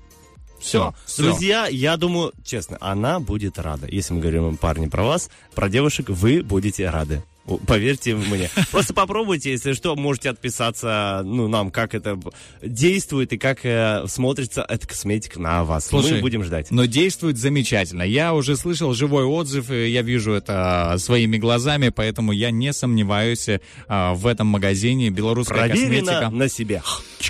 [0.64, 0.94] Все.
[1.06, 1.24] Всё.
[1.24, 3.86] Друзья, я думаю, честно, она будет рада.
[3.88, 7.22] Если мы говорим, парни, про вас, про девушек, вы будете рады.
[7.68, 8.50] Поверьте мне.
[8.72, 12.18] Просто попробуйте, если что, можете отписаться, ну, нам, как это
[12.62, 15.88] действует и как э, смотрится эта косметика на вас.
[15.88, 16.72] Слушай, мы будем ждать.
[16.72, 18.04] Но действует замечательно.
[18.04, 23.50] Я уже слышал живой отзыв, и я вижу это своими глазами, поэтому я не сомневаюсь
[23.88, 25.10] а, в этом магазине.
[25.10, 26.30] Белорусская Проверено косметика.
[26.30, 26.82] на себе.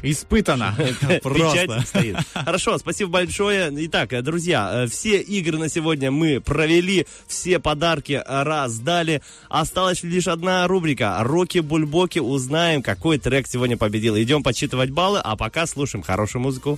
[0.03, 0.75] Испытано.
[1.23, 1.81] Просто.
[1.87, 2.17] Стоит.
[2.33, 3.71] Хорошо, спасибо большое.
[3.87, 9.21] Итак, э, друзья, э, все игры на сегодня мы провели, все подарки э, раздали.
[9.49, 12.19] Осталась лишь одна рубрика «Роки-бульбоки».
[12.19, 14.17] Узнаем, какой трек сегодня победил.
[14.17, 16.77] Идем подсчитывать баллы, а пока слушаем хорошую музыку.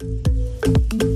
[0.00, 1.15] Acceptable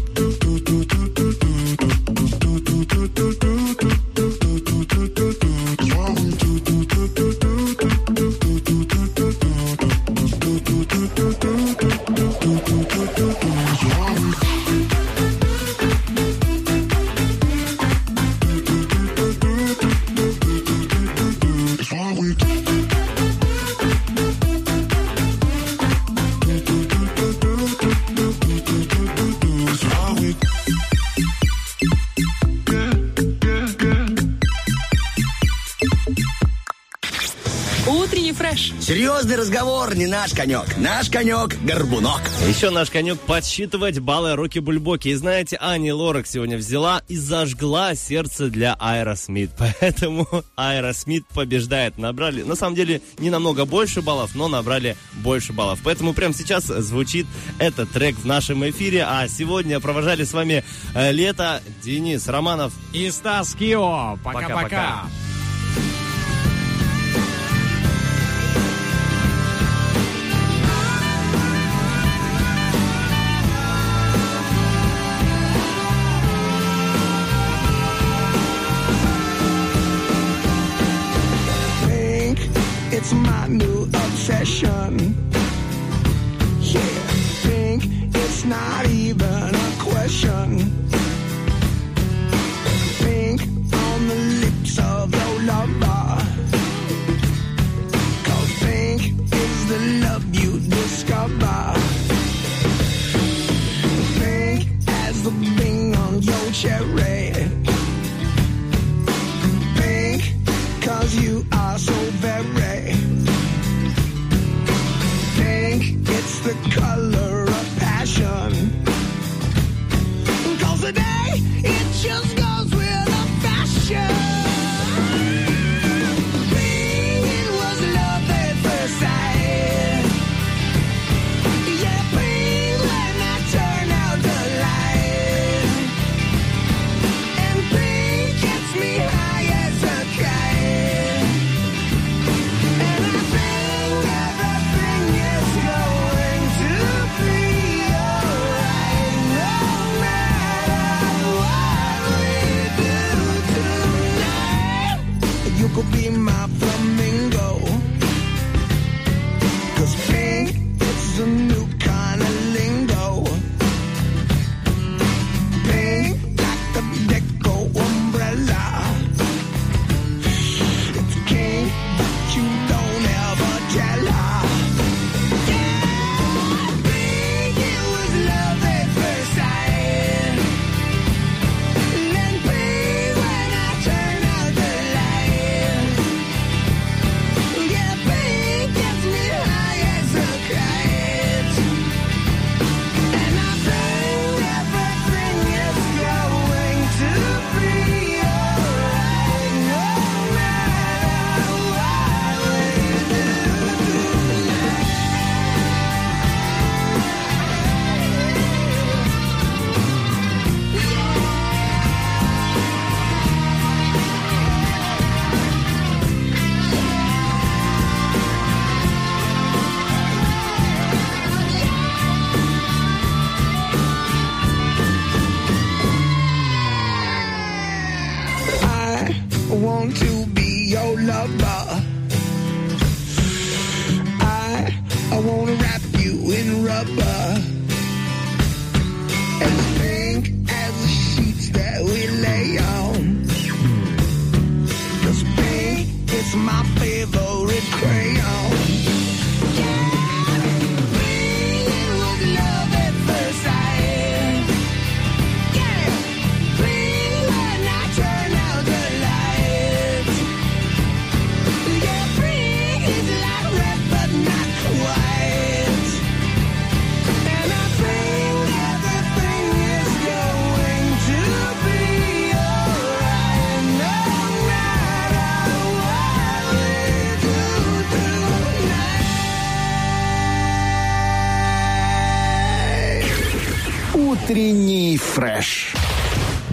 [39.31, 40.77] серьезный разговор не наш конек.
[40.77, 42.21] Наш конек– горбунок.
[42.47, 45.09] Еще наш конек– подсчитывать баллы руки Бульбоки.
[45.09, 49.51] И знаете, Ани Лорак сегодня взяла и зажгла сердце для Айра Смит.
[49.57, 51.97] Поэтому Айра Смит побеждает.
[51.97, 55.79] Набрали, на самом деле, не намного больше баллов, но набрали больше баллов.
[55.83, 57.25] Поэтому прямо сейчас звучит
[57.59, 59.05] этот трек в нашем эфире.
[59.07, 60.63] А сегодня провожали с вами
[60.93, 64.17] э, лето Денис Романов и Стас Кио.
[64.23, 65.05] Пока-пока.